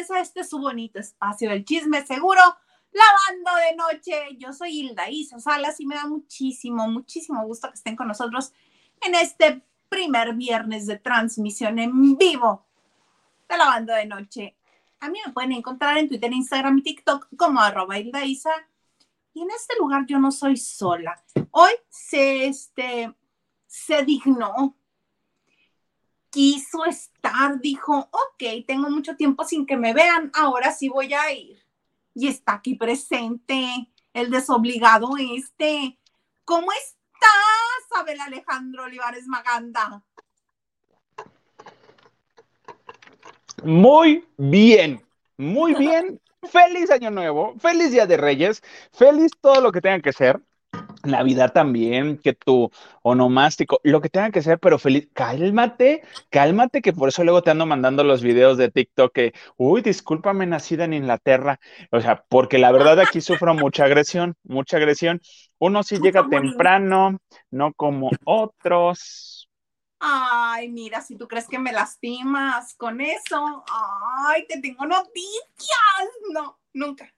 Ustedes 0.00 0.16
a 0.16 0.20
este 0.20 0.44
su 0.44 0.58
bonito 0.58 0.98
espacio 0.98 1.50
del 1.50 1.62
chisme 1.62 2.06
seguro, 2.06 2.40
lavando 2.90 3.50
de 3.56 3.76
noche. 3.76 4.36
Yo 4.38 4.50
soy 4.54 4.80
Hilda 4.80 5.10
Isa 5.10 5.38
Salas 5.38 5.78
y 5.78 5.84
me 5.84 5.94
da 5.94 6.06
muchísimo, 6.06 6.88
muchísimo 6.88 7.44
gusto 7.44 7.68
que 7.68 7.74
estén 7.74 7.96
con 7.96 8.08
nosotros 8.08 8.54
en 9.02 9.14
este 9.14 9.62
primer 9.90 10.32
viernes 10.34 10.86
de 10.86 10.96
transmisión 10.96 11.78
en 11.78 12.16
vivo 12.16 12.64
de 13.46 13.58
lavando 13.58 13.92
de 13.92 14.06
noche. 14.06 14.56
A 15.00 15.10
mí 15.10 15.18
me 15.26 15.34
pueden 15.34 15.52
encontrar 15.52 15.98
en 15.98 16.08
Twitter, 16.08 16.32
Instagram 16.32 16.78
y 16.78 16.82
TikTok 16.82 17.28
como 17.36 17.60
arroba 17.60 17.98
Hilda 17.98 18.24
Isa. 18.24 18.52
Y 19.34 19.42
en 19.42 19.50
este 19.50 19.76
lugar 19.76 20.06
yo 20.06 20.18
no 20.18 20.32
soy 20.32 20.56
sola. 20.56 21.22
Hoy 21.50 21.72
se, 21.90 22.46
este, 22.46 23.14
se 23.66 24.02
dignó 24.04 24.74
quiso 26.30 26.84
estar, 26.84 27.60
dijo, 27.60 28.08
ok, 28.10 28.64
tengo 28.66 28.88
mucho 28.88 29.16
tiempo 29.16 29.44
sin 29.44 29.66
que 29.66 29.76
me 29.76 29.92
vean, 29.92 30.30
ahora 30.34 30.72
sí 30.72 30.88
voy 30.88 31.12
a 31.12 31.32
ir. 31.32 31.62
Y 32.14 32.28
está 32.28 32.54
aquí 32.54 32.74
presente 32.74 33.90
el 34.14 34.30
desobligado 34.30 35.10
este. 35.18 35.98
¿Cómo 36.44 36.72
estás, 36.72 38.00
Abel 38.00 38.20
Alejandro 38.20 38.84
Olivares 38.84 39.26
Maganda? 39.26 40.02
Muy 43.62 44.26
bien, 44.36 45.04
muy 45.36 45.74
bien. 45.74 46.20
Feliz 46.50 46.90
Año 46.90 47.10
Nuevo, 47.10 47.54
feliz 47.58 47.90
Día 47.90 48.06
de 48.06 48.16
Reyes, 48.16 48.62
feliz 48.92 49.30
todo 49.42 49.60
lo 49.60 49.72
que 49.72 49.82
tenga 49.82 50.00
que 50.00 50.14
ser. 50.14 50.40
Navidad 51.04 51.52
también, 51.52 52.18
que 52.18 52.32
tu 52.34 52.70
onomástico, 53.02 53.80
lo 53.84 54.00
que 54.00 54.08
tenga 54.08 54.30
que 54.30 54.42
ser, 54.42 54.58
pero 54.58 54.78
feliz, 54.78 55.08
cálmate, 55.14 56.02
cálmate, 56.30 56.82
que 56.82 56.92
por 56.92 57.08
eso 57.08 57.24
luego 57.24 57.42
te 57.42 57.50
ando 57.50 57.66
mandando 57.66 58.04
los 58.04 58.22
videos 58.22 58.58
de 58.58 58.70
TikTok 58.70 59.12
que, 59.12 59.32
uy, 59.56 59.82
discúlpame, 59.82 60.46
nacida 60.46 60.84
en 60.84 60.94
Inglaterra, 60.94 61.60
o 61.90 62.00
sea, 62.00 62.24
porque 62.28 62.58
la 62.58 62.72
verdad 62.72 63.00
aquí 63.00 63.20
sufro 63.20 63.54
mucha 63.54 63.84
agresión, 63.84 64.34
mucha 64.44 64.76
agresión. 64.76 65.20
Uno 65.58 65.82
sí 65.82 65.98
llega 66.00 66.28
temprano, 66.28 67.18
no 67.50 67.72
como 67.74 68.10
otros. 68.24 69.48
Ay, 69.98 70.70
mira, 70.70 71.02
si 71.02 71.16
tú 71.16 71.28
crees 71.28 71.46
que 71.46 71.58
me 71.58 71.72
lastimas 71.72 72.74
con 72.74 73.02
eso, 73.02 73.64
ay, 73.70 74.46
te 74.46 74.58
tengo 74.60 74.86
noticias. 74.86 76.08
No, 76.32 76.58
nunca. 76.72 77.12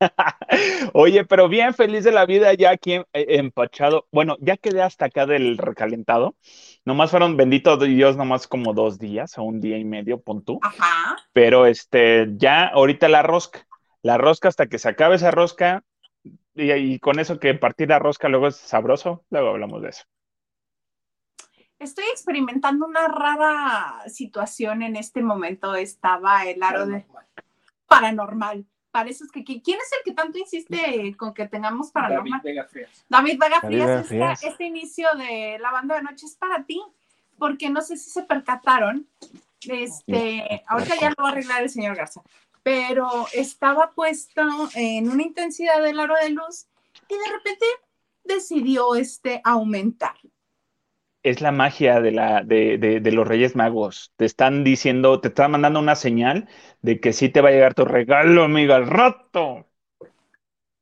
Oye, 0.92 1.24
pero 1.24 1.48
bien 1.48 1.74
feliz 1.74 2.04
de 2.04 2.12
la 2.12 2.26
vida 2.26 2.52
ya 2.54 2.70
aquí 2.70 3.00
empachado. 3.12 4.06
Bueno, 4.12 4.36
ya 4.40 4.56
quedé 4.56 4.82
hasta 4.82 5.06
acá 5.06 5.26
del 5.26 5.58
recalentado. 5.58 6.36
Nomás 6.84 7.10
fueron, 7.10 7.36
bendito 7.36 7.76
Dios, 7.76 8.16
nomás 8.16 8.46
como 8.46 8.74
dos 8.74 8.98
días 8.98 9.36
o 9.38 9.42
un 9.42 9.60
día 9.60 9.78
y 9.78 9.84
medio, 9.84 10.20
pon 10.20 10.44
tú. 10.44 10.58
Ajá. 10.62 11.16
Pero 11.32 11.66
este, 11.66 12.28
ya 12.36 12.66
ahorita 12.66 13.08
la 13.08 13.22
rosca. 13.22 13.66
La 14.02 14.18
rosca 14.18 14.48
hasta 14.48 14.66
que 14.66 14.78
se 14.78 14.88
acabe 14.88 15.16
esa 15.16 15.30
rosca. 15.30 15.82
Y, 16.54 16.72
y 16.72 16.98
con 16.98 17.18
eso 17.18 17.38
que 17.38 17.54
partir 17.54 17.88
la 17.88 17.98
rosca 17.98 18.28
luego 18.28 18.48
es 18.48 18.56
sabroso. 18.56 19.24
Luego 19.30 19.50
hablamos 19.50 19.82
de 19.82 19.90
eso. 19.90 20.04
Estoy 21.78 22.04
experimentando 22.10 22.86
una 22.86 23.06
rara 23.08 24.02
situación 24.08 24.82
en 24.82 24.96
este 24.96 25.22
momento. 25.22 25.74
Estaba 25.74 26.46
el 26.46 26.62
aro 26.62 26.86
de 26.86 27.04
paranormal 27.86 28.66
para 28.96 29.10
es 29.10 29.30
que 29.30 29.44
¿quién 29.44 29.60
es 29.60 29.92
el 29.92 30.04
que 30.04 30.12
tanto 30.12 30.38
insiste 30.38 31.14
con 31.18 31.34
que 31.34 31.46
tengamos 31.46 31.90
para 31.90 32.16
David 32.16 32.32
Vega 32.42 32.64
Frías. 32.64 33.04
David 33.10 33.38
Vega 33.38 33.60
Frías, 33.60 34.42
este, 34.42 34.64
inicio 34.64 35.06
de 35.16 35.58
la 35.60 35.70
banda 35.70 35.96
de 35.96 36.02
noche 36.02 36.24
es 36.24 36.34
para 36.34 36.64
ti, 36.64 36.82
porque 37.36 37.68
no 37.68 37.82
sé 37.82 37.98
si 37.98 38.08
se 38.08 38.22
percataron, 38.22 39.06
este, 39.68 40.64
ahorita 40.66 40.94
ya 40.98 41.10
lo 41.10 41.22
va 41.22 41.28
a 41.28 41.32
arreglar 41.32 41.62
el 41.62 41.68
señor 41.68 41.94
Garza, 41.94 42.22
pero 42.62 43.26
estaba 43.34 43.90
puesto 43.90 44.42
en 44.74 45.10
una 45.10 45.22
intensidad 45.22 45.82
del 45.82 46.00
aro 46.00 46.14
de 46.14 46.30
luz 46.30 46.66
y 47.06 47.14
de 47.14 47.32
repente 47.36 47.66
decidió 48.24 48.94
este 48.94 49.42
aumentar 49.44 50.16
es 51.26 51.40
la 51.40 51.50
magia 51.50 52.00
de, 52.00 52.12
la, 52.12 52.44
de, 52.44 52.78
de, 52.78 53.12
los 53.12 53.26
Reyes 53.26 53.56
Magos. 53.56 54.12
Te 54.16 54.24
están 54.24 54.62
diciendo, 54.62 55.20
te 55.20 55.28
están 55.28 55.50
mandando 55.50 55.80
una 55.80 55.96
señal 55.96 56.48
de 56.82 57.00
que 57.00 57.12
sí 57.12 57.28
te 57.28 57.40
va 57.40 57.48
a 57.48 57.52
llegar 57.52 57.74
tu 57.74 57.84
regalo, 57.84 58.44
amiga, 58.44 58.76
al 58.76 58.86
rato. 58.86 59.66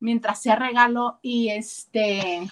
Mientras 0.00 0.42
sea 0.42 0.56
regalo 0.56 1.18
y 1.22 1.48
este... 1.48 2.46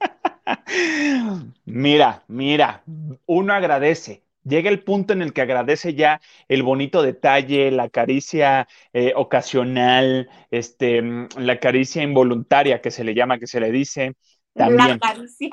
mira, 1.64 2.24
mira, 2.26 2.82
uno 3.26 3.52
agradece. 3.52 4.24
Llega 4.42 4.68
el 4.68 4.82
punto 4.82 5.12
en 5.12 5.22
el 5.22 5.32
que 5.32 5.42
agradece 5.42 5.94
ya 5.94 6.20
el 6.48 6.64
bonito 6.64 7.02
detalle, 7.02 7.70
la 7.70 7.90
caricia 7.90 8.66
eh, 8.92 9.12
ocasional, 9.14 10.28
este, 10.50 11.00
la 11.36 11.60
caricia 11.60 12.02
involuntaria 12.02 12.80
que 12.80 12.90
se 12.90 13.04
le 13.04 13.14
llama, 13.14 13.38
que 13.38 13.46
se 13.46 13.60
le 13.60 13.70
dice. 13.70 14.16
También. 14.52 14.88
La 14.88 14.98
caricia 14.98 15.50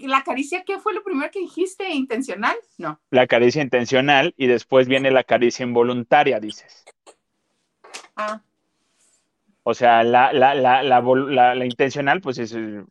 la 0.00 0.22
caricia, 0.22 0.64
¿qué 0.64 0.78
fue 0.78 0.94
lo 0.94 1.02
primero 1.02 1.30
que 1.30 1.40
dijiste? 1.40 1.88
¿Intencional? 1.90 2.56
No. 2.78 3.00
La 3.10 3.26
caricia 3.26 3.62
intencional 3.62 4.34
y 4.36 4.46
después 4.46 4.88
viene 4.88 5.10
la 5.10 5.24
caricia 5.24 5.64
involuntaria, 5.64 6.40
dices. 6.40 6.84
Ah. 8.16 8.40
O 9.68 9.74
sea, 9.74 10.04
la, 10.04 10.32
la, 10.32 10.54
la, 10.54 10.82
la, 10.82 11.64
intencional, 11.64 12.20
pues 12.20 12.38
es 12.38 12.54
eh, 12.54 12.84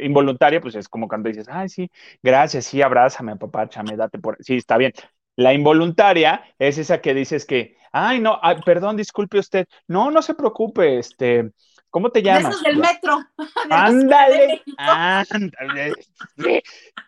involuntaria, 0.00 0.58
pues 0.58 0.74
es 0.74 0.88
como 0.88 1.06
cuando 1.06 1.28
dices, 1.28 1.46
ay, 1.50 1.68
sí, 1.68 1.90
gracias, 2.22 2.64
sí, 2.64 2.80
abrázame, 2.80 3.36
papá, 3.36 3.68
chame, 3.68 3.94
date 3.94 4.18
por. 4.18 4.38
Sí, 4.40 4.56
está 4.56 4.78
bien. 4.78 4.94
La 5.36 5.52
involuntaria 5.52 6.42
es 6.58 6.78
esa 6.78 7.02
que 7.02 7.12
dices 7.12 7.44
que, 7.44 7.76
ay, 7.92 8.20
no, 8.20 8.40
perdón, 8.64 8.96
disculpe 8.96 9.38
usted. 9.38 9.66
No, 9.86 10.10
no 10.10 10.22
se 10.22 10.34
preocupe, 10.34 10.98
este, 10.98 11.50
¿Cómo 11.94 12.10
te 12.10 12.24
llamas? 12.24 12.46
esos 12.46 12.62
del 12.64 12.78
metro. 12.78 13.20
ándale, 13.70 14.62
ándale. 14.76 15.94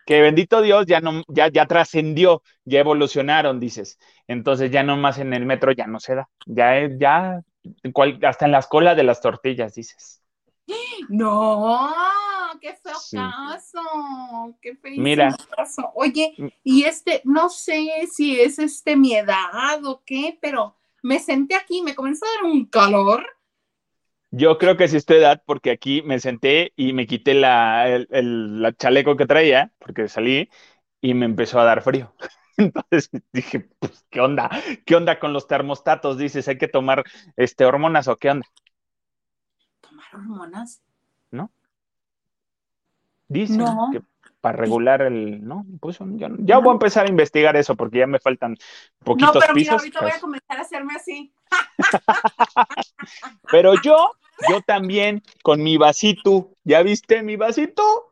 Que 0.05 0.21
bendito 0.21 0.61
Dios 0.61 0.85
ya 0.85 1.01
no, 1.01 1.23
ya, 1.27 1.49
ya 1.49 1.65
trascendió, 1.65 2.41
ya 2.63 2.79
evolucionaron, 2.79 3.59
dices. 3.59 3.99
Entonces 4.29 4.71
ya 4.71 4.83
nomás 4.83 5.17
en 5.17 5.33
el 5.33 5.45
metro 5.45 5.73
ya 5.73 5.87
no 5.87 5.99
se 5.99 6.15
da. 6.15 6.29
Ya, 6.45 6.87
ya, 6.87 7.41
hasta 8.25 8.45
en 8.45 8.51
las 8.53 8.67
colas 8.67 8.95
de 8.95 9.03
las 9.03 9.19
tortillas, 9.19 9.75
dices. 9.75 10.21
No, 11.09 11.93
qué 12.61 12.73
feo 12.81 12.95
caso, 13.11 14.57
qué 14.61 14.73
feo 14.77 14.93
Mira. 14.95 15.35
caso. 15.53 15.91
Oye, 15.95 16.33
mm. 16.37 16.47
y 16.63 16.83
este, 16.85 17.21
no 17.25 17.49
sé 17.49 18.07
si 18.09 18.39
es 18.39 18.57
este 18.57 18.95
mi 18.95 19.17
edad 19.17 19.83
o 19.83 20.01
qué, 20.05 20.39
pero 20.41 20.77
me 21.03 21.19
senté 21.19 21.55
aquí, 21.55 21.81
me 21.81 21.93
comenzó 21.93 22.25
a 22.25 22.41
dar 22.41 22.49
un 22.49 22.63
calor 22.67 23.36
yo 24.31 24.57
creo 24.57 24.77
que 24.77 24.87
sí 24.87 24.97
es 24.97 25.05
tu 25.05 25.13
edad, 25.13 25.41
porque 25.45 25.71
aquí 25.71 26.01
me 26.01 26.19
senté 26.19 26.73
y 26.75 26.93
me 26.93 27.07
quité 27.07 27.33
la, 27.33 27.87
el, 27.87 28.75
chaleco 28.77 29.15
que 29.15 29.25
traía, 29.25 29.71
porque 29.79 30.07
salí, 30.07 30.49
y 31.01 31.13
me 31.13 31.25
empezó 31.25 31.59
a 31.59 31.63
dar 31.63 31.81
frío. 31.81 32.13
Entonces 32.57 33.09
dije, 33.31 33.69
pues, 33.79 34.05
¿qué 34.09 34.19
onda? 34.19 34.49
¿Qué 34.85 34.95
onda 34.95 35.19
con 35.19 35.31
los 35.31 35.47
termostatos? 35.47 36.17
Dices, 36.17 36.47
¿hay 36.47 36.57
que 36.57 36.67
tomar 36.67 37.03
este, 37.35 37.65
hormonas 37.65 38.07
o 38.07 38.17
qué 38.17 38.31
onda? 38.31 38.47
¿Tomar 39.81 40.05
hormonas? 40.13 40.81
¿No? 41.31 41.51
Dicen 43.27 43.65
que 43.91 44.01
para 44.47 44.57
regular 44.57 45.01
el, 45.01 45.45
¿no? 45.45 45.65
Pues 45.81 45.99
ya 46.39 46.59
voy 46.59 46.69
a 46.69 46.71
empezar 46.71 47.05
a 47.05 47.09
investigar 47.09 47.57
eso 47.57 47.75
porque 47.75 47.99
ya 47.99 48.07
me 48.07 48.19
faltan 48.19 48.55
poquitos 49.03 49.35
no, 49.35 49.41
pero 49.41 49.53
Mira, 49.53 49.73
ahorita 49.73 49.99
voy 49.99 50.07
a 50.07 50.11
pues. 50.11 50.21
comenzar 50.21 50.57
a 50.57 50.61
hacerme 50.61 50.93
así. 50.95 51.33
pero 53.51 53.73
yo, 53.81 54.11
yo 54.49 54.61
también 54.61 55.21
con 55.43 55.61
mi 55.61 55.75
vasito, 55.75 56.51
¿ya 56.63 56.81
viste 56.81 57.23
mi 57.23 57.35
vasito? 57.35 58.09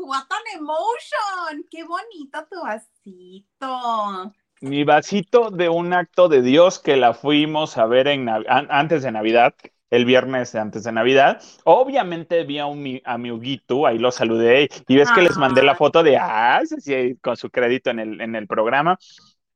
What 0.00 0.24
an 0.30 0.58
emotion. 0.60 1.66
Qué 1.70 1.84
bonito 1.84 2.46
tu 2.50 2.62
vasito. 2.62 4.32
Mi 4.62 4.84
vasito 4.84 5.50
de 5.50 5.68
un 5.68 5.92
acto 5.92 6.30
de 6.30 6.40
Dios 6.40 6.78
que 6.78 6.96
la 6.96 7.12
fuimos 7.12 7.76
a 7.76 7.84
ver 7.84 8.08
en, 8.08 8.30
antes 8.48 9.02
de 9.02 9.12
Navidad 9.12 9.54
el 9.94 10.04
viernes 10.04 10.54
antes 10.54 10.84
de 10.84 10.92
Navidad. 10.92 11.40
Obviamente 11.64 12.44
vi 12.44 12.58
a, 12.58 12.66
un, 12.66 13.00
a 13.04 13.18
mi 13.18 13.30
Huguito, 13.30 13.86
ahí 13.86 13.98
lo 13.98 14.10
saludé 14.10 14.68
y 14.88 14.96
ves 14.96 15.10
que 15.12 15.22
les 15.22 15.36
mandé 15.36 15.62
la 15.62 15.74
foto 15.74 16.02
de, 16.02 16.16
ah, 16.16 16.62
sí, 16.78 17.16
con 17.22 17.36
su 17.36 17.50
crédito 17.50 17.90
en 17.90 17.98
el, 18.00 18.20
en 18.20 18.34
el 18.34 18.46
programa. 18.46 18.98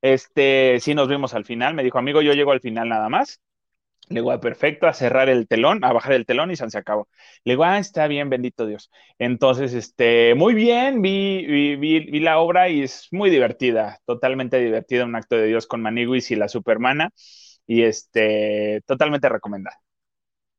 Este, 0.00 0.78
sí 0.80 0.94
nos 0.94 1.08
vimos 1.08 1.34
al 1.34 1.44
final, 1.44 1.74
me 1.74 1.82
dijo, 1.82 1.98
amigo, 1.98 2.22
yo 2.22 2.32
llego 2.32 2.52
al 2.52 2.60
final 2.60 2.88
nada 2.88 3.08
más. 3.08 3.40
Le 4.08 4.20
digo, 4.20 4.30
ah, 4.32 4.40
perfecto, 4.40 4.86
a 4.86 4.94
cerrar 4.94 5.28
el 5.28 5.46
telón, 5.46 5.84
a 5.84 5.92
bajar 5.92 6.12
el 6.14 6.24
telón 6.24 6.50
y 6.50 6.56
se 6.56 6.78
acabó. 6.78 7.08
Le 7.44 7.52
digo, 7.52 7.64
ah, 7.64 7.78
está 7.78 8.06
bien, 8.06 8.30
bendito 8.30 8.66
Dios. 8.66 8.90
Entonces, 9.18 9.74
este, 9.74 10.34
muy 10.34 10.54
bien, 10.54 11.02
vi, 11.02 11.44
vi, 11.46 11.76
vi, 11.76 12.20
la 12.20 12.38
obra 12.38 12.68
y 12.70 12.82
es 12.82 13.08
muy 13.10 13.28
divertida, 13.28 14.00
totalmente 14.06 14.58
divertida, 14.60 15.04
un 15.04 15.14
acto 15.16 15.36
de 15.36 15.46
Dios 15.46 15.66
con 15.66 15.82
Maniguis 15.82 16.30
y 16.30 16.36
la 16.36 16.48
Supermana, 16.48 17.10
y 17.66 17.82
este, 17.82 18.82
totalmente 18.86 19.28
recomendada. 19.28 19.78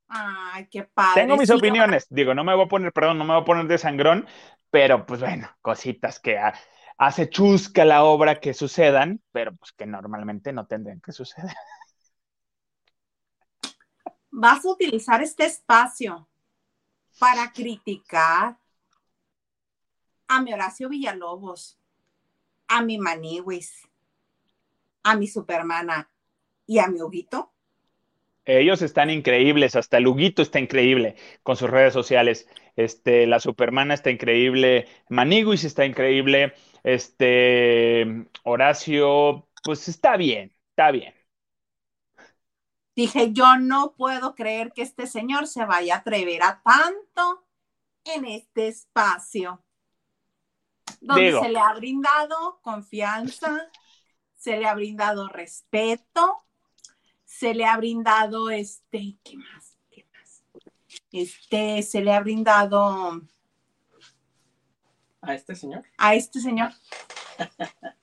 Ay, 0.09 0.67
qué 0.69 0.83
padre. 0.83 1.21
Tengo 1.23 1.37
mis 1.37 1.49
opiniones. 1.51 2.07
Digo, 2.09 2.33
no 2.33 2.43
me 2.43 2.55
voy 2.55 2.65
a 2.65 2.67
poner, 2.67 2.91
perdón, 2.93 3.17
no 3.17 3.25
me 3.25 3.33
voy 3.33 3.41
a 3.41 3.45
poner 3.45 3.67
de 3.67 3.77
sangrón, 3.77 4.27
pero 4.71 5.05
pues 5.05 5.19
bueno, 5.21 5.49
cositas 5.61 6.19
que 6.19 6.37
ha- 6.37 6.53
hace 6.97 7.29
chusca 7.29 7.85
la 7.85 8.03
obra 8.03 8.39
que 8.39 8.53
sucedan, 8.53 9.21
pero 9.31 9.55
pues 9.55 9.71
que 9.73 9.85
normalmente 9.85 10.53
no 10.53 10.67
tendrían 10.67 11.01
que 11.01 11.11
suceder. 11.11 11.51
Vas 14.31 14.65
a 14.65 14.69
utilizar 14.69 15.21
este 15.21 15.45
espacio 15.45 16.27
para 17.19 17.51
criticar 17.51 18.57
a 20.29 20.41
mi 20.41 20.53
Horacio 20.53 20.87
Villalobos, 20.87 21.77
a 22.67 22.81
mi 22.81 22.97
Maniwis, 22.99 23.87
a 25.03 25.15
mi 25.17 25.27
Supermana 25.27 26.09
y 26.65 26.79
a 26.79 26.87
mi 26.87 27.01
Huguito. 27.01 27.51
Ellos 28.45 28.81
están 28.81 29.09
increíbles, 29.09 29.75
hasta 29.75 29.97
el 29.97 30.07
Huguito 30.07 30.41
está 30.41 30.59
increíble 30.59 31.15
con 31.43 31.55
sus 31.55 31.69
redes 31.69 31.93
sociales. 31.93 32.47
Este, 32.75 33.27
la 33.27 33.39
Supermana 33.39 33.93
está 33.93 34.09
increíble, 34.09 34.87
Maniguis 35.09 35.63
está 35.63 35.85
increíble, 35.85 36.53
este, 36.83 38.27
Horacio, 38.43 39.47
pues 39.63 39.87
está 39.87 40.17
bien, 40.17 40.53
está 40.71 40.91
bien. 40.91 41.13
Dije, 42.95 43.31
yo 43.31 43.57
no 43.57 43.93
puedo 43.95 44.35
creer 44.35 44.73
que 44.73 44.81
este 44.81 45.07
señor 45.07 45.47
se 45.47 45.65
vaya 45.65 45.95
a 45.95 45.97
atrever 45.99 46.43
a 46.43 46.61
tanto 46.61 47.45
en 48.03 48.25
este 48.25 48.67
espacio, 48.67 49.63
donde 50.99 51.27
Digo. 51.27 51.41
se 51.41 51.49
le 51.49 51.59
ha 51.59 51.73
brindado 51.73 52.59
confianza, 52.61 53.71
se 54.35 54.57
le 54.57 54.67
ha 54.67 54.73
brindado 54.73 55.29
respeto, 55.29 56.45
se 57.31 57.53
le 57.53 57.63
ha 57.65 57.77
brindado 57.77 58.49
este, 58.49 59.15
¿qué 59.23 59.37
más? 59.37 59.77
¿Qué 59.91 60.03
más? 60.11 60.43
Este, 61.11 61.83
se 61.83 62.01
le 62.01 62.11
ha 62.11 62.19
brindado 62.21 63.21
a 65.21 65.33
este 65.35 65.55
señor. 65.55 65.83
a 65.97 66.15
este 66.15 66.39
señor. 66.39 66.71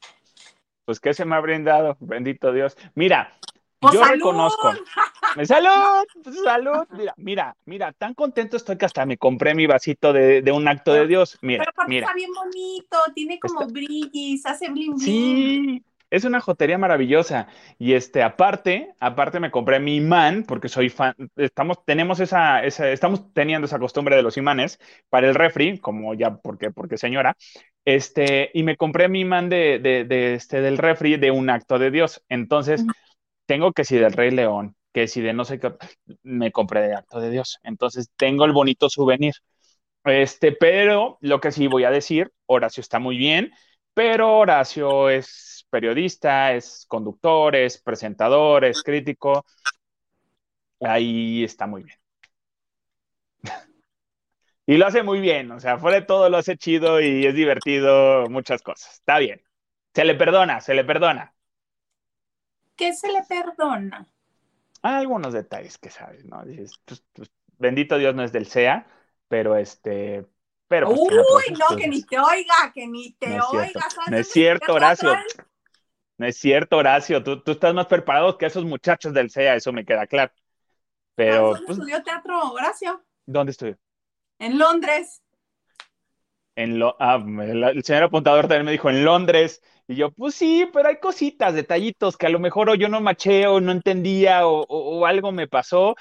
Pues 0.84 1.00
que 1.00 1.12
se 1.14 1.24
me 1.24 1.34
ha 1.34 1.40
brindado, 1.40 1.96
bendito 1.98 2.52
Dios. 2.52 2.76
Mira, 2.94 3.36
Pues, 3.80 3.94
yo 3.94 3.98
¡salud! 4.04 4.14
reconozco. 4.14 4.70
¡Salud! 5.44 6.04
¡Salud! 6.44 6.86
Mira, 6.92 7.12
mira, 7.16 7.56
mira, 7.64 7.92
tan 7.92 8.14
contento 8.14 8.56
estoy 8.56 8.78
que 8.78 8.84
hasta 8.84 9.04
me 9.04 9.18
compré 9.18 9.52
mi 9.56 9.66
vasito 9.66 10.12
de, 10.12 10.42
de 10.42 10.52
un 10.52 10.68
acto 10.68 10.92
de 10.92 11.08
Dios. 11.08 11.38
Mira, 11.42 11.64
Pero 11.64 11.70
aparte 11.72 11.90
mira. 11.90 12.06
está 12.06 12.14
bien 12.14 12.30
bonito, 12.32 12.98
tiene 13.16 13.40
como 13.40 13.62
Está- 13.62 13.72
brillis, 13.72 14.46
hace 14.46 14.70
bling 14.70 14.94
bling. 14.94 15.00
Sí, 15.04 15.84
es 16.10 16.24
una 16.24 16.40
jotería 16.40 16.78
maravillosa. 16.78 17.48
Y 17.78 17.94
este, 17.94 18.22
aparte, 18.22 18.94
aparte 19.00 19.40
me 19.40 19.50
compré 19.50 19.80
mi 19.80 19.96
imán, 19.96 20.44
porque 20.46 20.68
soy 20.68 20.88
fan, 20.88 21.14
estamos, 21.36 21.84
tenemos 21.84 22.20
esa, 22.20 22.64
esa, 22.64 22.90
estamos 22.90 23.32
teniendo 23.32 23.66
esa 23.66 23.78
costumbre 23.78 24.16
de 24.16 24.22
los 24.22 24.36
imanes 24.36 24.78
para 25.08 25.28
el 25.28 25.34
refri, 25.34 25.78
como 25.78 26.14
ya, 26.14 26.36
porque, 26.36 26.70
porque 26.70 26.98
señora, 26.98 27.36
este, 27.84 28.50
y 28.54 28.62
me 28.62 28.76
compré 28.76 29.08
mi 29.08 29.20
imán 29.20 29.48
de, 29.48 29.78
de, 29.78 30.04
de 30.04 30.34
este, 30.34 30.60
del 30.60 30.78
refri 30.78 31.16
de 31.16 31.30
un 31.30 31.50
acto 31.50 31.78
de 31.78 31.90
Dios. 31.90 32.22
Entonces, 32.28 32.84
tengo 33.46 33.72
que 33.72 33.84
si 33.84 33.96
del 33.96 34.12
Rey 34.12 34.30
León, 34.30 34.76
que 34.92 35.08
si 35.08 35.20
de 35.20 35.32
no 35.32 35.44
sé 35.44 35.58
qué, 35.60 35.72
me 36.22 36.52
compré 36.52 36.82
de 36.82 36.94
acto 36.94 37.20
de 37.20 37.30
Dios. 37.30 37.58
Entonces, 37.62 38.10
tengo 38.16 38.44
el 38.44 38.52
bonito 38.52 38.88
souvenir. 38.90 39.34
Este, 40.04 40.52
pero 40.52 41.18
lo 41.20 41.40
que 41.40 41.52
sí 41.52 41.66
voy 41.66 41.84
a 41.84 41.90
decir, 41.90 42.30
Horacio 42.46 42.80
está 42.80 42.98
muy 43.00 43.16
bien, 43.16 43.50
pero 43.94 44.38
Horacio 44.38 45.10
es 45.10 45.55
periodista, 45.76 46.54
es 46.54 46.86
conductor, 46.88 47.54
es 47.54 47.76
presentador, 47.76 48.64
es 48.64 48.82
crítico. 48.82 49.44
Ahí 50.80 51.44
está 51.44 51.66
muy 51.66 51.82
bien. 51.82 51.98
Y 54.68 54.78
lo 54.78 54.86
hace 54.86 55.04
muy 55.04 55.20
bien, 55.20 55.48
o 55.52 55.60
sea, 55.60 55.78
fuera 55.78 56.00
de 56.00 56.06
todo 56.06 56.28
lo 56.28 56.38
hace 56.38 56.56
chido 56.56 57.00
y 57.00 57.24
es 57.24 57.34
divertido, 57.36 58.28
muchas 58.28 58.62
cosas. 58.62 58.94
Está 58.94 59.18
bien. 59.18 59.40
Se 59.94 60.04
le 60.04 60.16
perdona, 60.16 60.60
se 60.60 60.74
le 60.74 60.82
perdona. 60.82 61.32
¿Qué 62.74 62.92
se 62.92 63.12
le 63.12 63.22
perdona? 63.22 64.08
Hay 64.82 64.94
algunos 64.94 65.32
detalles 65.34 65.78
que 65.78 65.90
sabes, 65.90 66.24
¿no? 66.24 66.44
Dices, 66.44 66.72
pues, 66.84 67.04
pues, 67.12 67.30
bendito 67.58 67.96
Dios 67.96 68.16
no 68.16 68.24
es 68.24 68.32
del 68.32 68.46
SEA, 68.46 68.88
pero 69.28 69.56
este, 69.56 70.26
pero 70.68 70.88
pues, 70.88 71.00
Uy, 71.00 71.56
no, 71.56 71.76
que 71.76 71.86
ni 71.86 72.02
te 72.02 72.18
oiga, 72.18 72.72
que 72.74 72.88
ni 72.88 73.12
te 73.12 73.28
No 73.28 73.36
es 73.36 73.48
cierto, 73.48 73.78
oiga. 73.78 73.90
¿sabes? 73.90 74.10
no 74.10 74.16
es 74.16 74.28
cierto, 74.28 74.66
¿Qué 74.66 74.72
Horacio. 74.72 75.14
No 76.18 76.26
es 76.26 76.38
cierto, 76.38 76.76
Horacio. 76.78 77.22
Tú, 77.22 77.42
tú 77.42 77.52
estás 77.52 77.74
más 77.74 77.86
preparado 77.86 78.38
que 78.38 78.46
esos 78.46 78.64
muchachos 78.64 79.12
del 79.12 79.30
SEA, 79.30 79.56
eso 79.56 79.72
me 79.72 79.84
queda 79.84 80.06
claro. 80.06 80.32
Pero, 81.14 81.52
¿Dónde 81.52 81.66
pues, 81.66 81.78
estudió 81.78 82.02
teatro 82.02 82.52
Horacio? 82.52 83.04
¿dónde 83.26 83.50
estudió? 83.52 83.78
En 84.38 84.58
Londres. 84.58 85.22
En 86.54 86.78
lo, 86.78 86.96
ah, 87.00 87.22
el, 87.42 87.84
señor 87.84 88.04
apuntador 88.04 88.42
también 88.48 88.64
me 88.64 88.72
dijo 88.72 88.88
en 88.88 89.04
Londres. 89.04 89.62
Y 89.88 89.96
yo, 89.96 90.10
pues 90.10 90.34
sí, 90.34 90.68
pero 90.72 90.88
hay 90.88 90.98
cositas, 90.98 91.54
detallitos 91.54 92.16
que 92.16 92.26
a 92.26 92.30
lo 92.30 92.38
mejor 92.38 92.70
o 92.70 92.74
yo 92.74 92.88
no 92.88 93.00
maché 93.00 93.46
o 93.46 93.60
no 93.60 93.72
entendía 93.72 94.46
o, 94.46 94.62
o- 94.62 95.00
o 95.00 95.06
algo 95.06 95.32
me 95.32 95.48
pasó. 95.48 95.94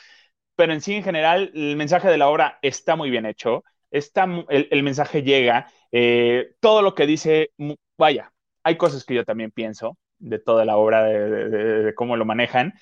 Pero 0.56 0.74
en 0.74 0.82
sí, 0.82 0.96
en 0.96 1.04
general, 1.04 1.52
el 1.56 1.76
mensaje 1.78 2.10
de 2.10 2.18
la 2.18 2.30
obra 2.30 2.60
está 2.62 2.96
muy 2.96 3.10
bien 3.10 3.26
hecho. 3.26 3.64
Está, 3.92 4.26
el, 4.50 4.68
el 4.72 4.84
mensaje 4.84 5.24
llega. 5.24 5.68
eh, 5.92 6.56
todo 6.62 6.82
lo 6.82 6.96
que 6.96 7.06
dice, 7.08 7.52
vaya, 7.98 8.34
hay 8.64 8.78
cosas 8.78 9.06
que 9.06 9.16
yo 9.16 9.26
también 9.26 9.52
pienso 9.52 9.98
de 10.20 10.40
toda 10.40 10.66
la 10.66 10.78
obra, 10.78 11.04
de, 11.04 11.30
de- 11.30 11.50
de- 11.50 11.84
de 11.84 11.96
cómo 11.96 12.18
lo 12.18 12.26
manejan. 12.26 12.74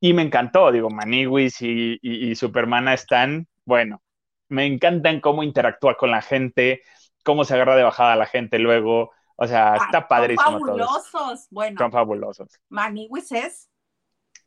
Y 0.00 0.12
me 0.14 0.22
encantó, 0.22 0.72
digo, 0.72 0.90
Maniwis 0.90 1.62
y, 1.62 1.98
y, 2.02 2.30
y 2.30 2.34
Supermana 2.36 2.94
están, 2.94 3.46
bueno, 3.64 4.02
me 4.48 4.66
encantan 4.66 5.20
cómo 5.20 5.42
interactúa 5.42 5.96
con 5.96 6.10
la 6.10 6.22
gente, 6.22 6.82
cómo 7.24 7.44
se 7.44 7.54
agarra 7.54 7.76
de 7.76 7.82
bajada 7.84 8.12
a 8.12 8.16
la 8.16 8.26
gente 8.26 8.58
luego. 8.58 9.12
O 9.36 9.46
sea, 9.46 9.74
Ah, 9.74 9.78
está 9.78 10.00
Son 10.00 10.08
padrísimo 10.08 10.60
todo 10.60 10.76
eso. 10.76 10.88
fabulosos. 10.88 11.46
Bueno, 11.50 11.78
Son 11.80 11.92
fabulosos. 11.92 12.48
Maniwis 12.68 13.32
es 13.32 13.68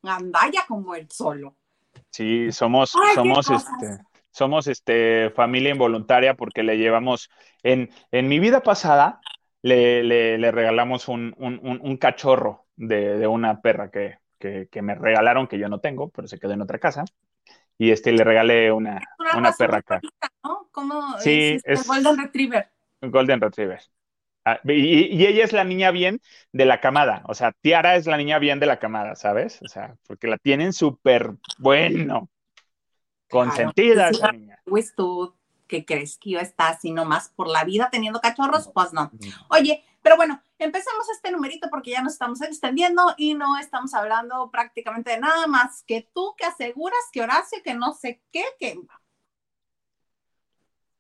gandalla 0.02 0.66
como 0.68 0.96
el 0.96 1.10
solo. 1.12 1.56
Sí, 2.12 2.52
somos, 2.52 2.92
Ay, 2.92 3.16
somos, 3.16 3.50
este, 3.50 3.98
somos 4.32 4.68
este, 4.68 5.32
familia 5.32 5.72
involuntaria 5.72 6.34
porque 6.36 6.64
le 6.64 6.78
llevamos, 6.78 7.30
en, 7.64 7.90
en 8.12 8.28
mi 8.28 8.40
vida 8.40 8.62
pasada, 8.62 9.20
le, 9.62 10.04
le, 10.04 10.38
le 10.38 10.52
regalamos 10.52 11.08
un, 11.08 11.34
un, 11.38 11.60
un, 11.64 11.80
un 11.82 11.98
cachorro 11.98 12.68
de, 12.76 13.18
de 13.18 13.28
una 13.28 13.62
perra 13.62 13.92
que, 13.92 14.18
que, 14.40 14.68
que 14.72 14.82
me 14.82 14.96
regalaron, 14.96 15.48
que 15.48 15.60
yo 15.60 15.70
no 15.70 15.80
tengo, 15.80 16.10
pero 16.10 16.28
se 16.28 16.40
quedó 16.40 16.54
en 16.54 16.62
otra 16.62 16.80
casa. 16.80 17.06
Y 17.78 17.92
este, 17.92 18.12
le 18.12 18.24
regalé 18.24 18.72
una, 18.72 19.02
Una, 19.20 19.38
una 19.38 19.52
perra 19.54 19.78
acá, 19.78 20.02
¿no? 20.44 20.68
¿Cómo 20.72 21.18
Sí, 21.20 21.30
es, 21.56 21.64
este 21.66 21.74
es- 21.74 21.88
Golden 21.88 22.18
Retriever? 22.18 22.70
Golden 23.02 23.42
Retriever. 23.42 23.82
Ah, 24.46 24.60
y, 24.66 25.08
y 25.16 25.26
ella 25.28 25.44
es 25.46 25.54
la 25.54 25.64
niña 25.66 25.92
bien 25.92 26.22
de 26.54 26.66
la 26.66 26.82
camada, 26.82 27.24
o 27.28 27.34
sea, 27.36 27.52
Tiara 27.62 27.96
es 27.98 28.08
la 28.08 28.18
niña 28.18 28.40
bien 28.40 28.60
de 28.60 28.66
la 28.68 28.80
camada, 28.80 29.16
¿sabes? 29.16 29.62
O 29.62 29.68
sea, 29.68 29.96
porque 30.08 30.28
la 30.28 30.38
tienen 30.38 30.74
súper 30.74 31.32
bueno, 31.60 32.30
consentida 33.30 33.94
Claro. 34.10 34.18
esa 34.18 34.32
niña. 34.32 34.60
Pues 34.66 34.96
tú, 34.96 35.36
¿qué 35.70 35.86
crees 35.86 36.18
que 36.18 36.32
yo 36.32 36.40
está 36.40 36.68
así 36.68 36.92
nomás 36.92 37.30
por 37.30 37.48
la 37.48 37.64
vida 37.64 37.90
teniendo 37.90 38.20
cachorros? 38.20 38.70
Pues 38.74 38.92
no. 38.92 39.10
Oye, 39.50 39.86
pero 40.02 40.18
bueno, 40.18 40.42
empezamos 40.58 41.08
este 41.10 41.32
numerito 41.32 41.70
porque 41.70 41.92
ya 41.92 42.02
nos 42.02 42.14
estamos 42.14 42.42
extendiendo 42.42 43.14
y 43.18 43.36
no 43.36 43.58
estamos 43.58 43.94
hablando 43.94 44.50
prácticamente 44.52 45.12
de 45.12 45.20
nada 45.20 45.48
más 45.48 45.84
que 45.84 46.10
tú 46.14 46.34
que 46.38 46.46
aseguras 46.46 47.00
que 47.14 47.22
Horacio, 47.22 47.60
que 47.64 47.74
no 47.76 47.94
sé 47.94 48.22
qué, 48.32 48.44
que 48.60 48.80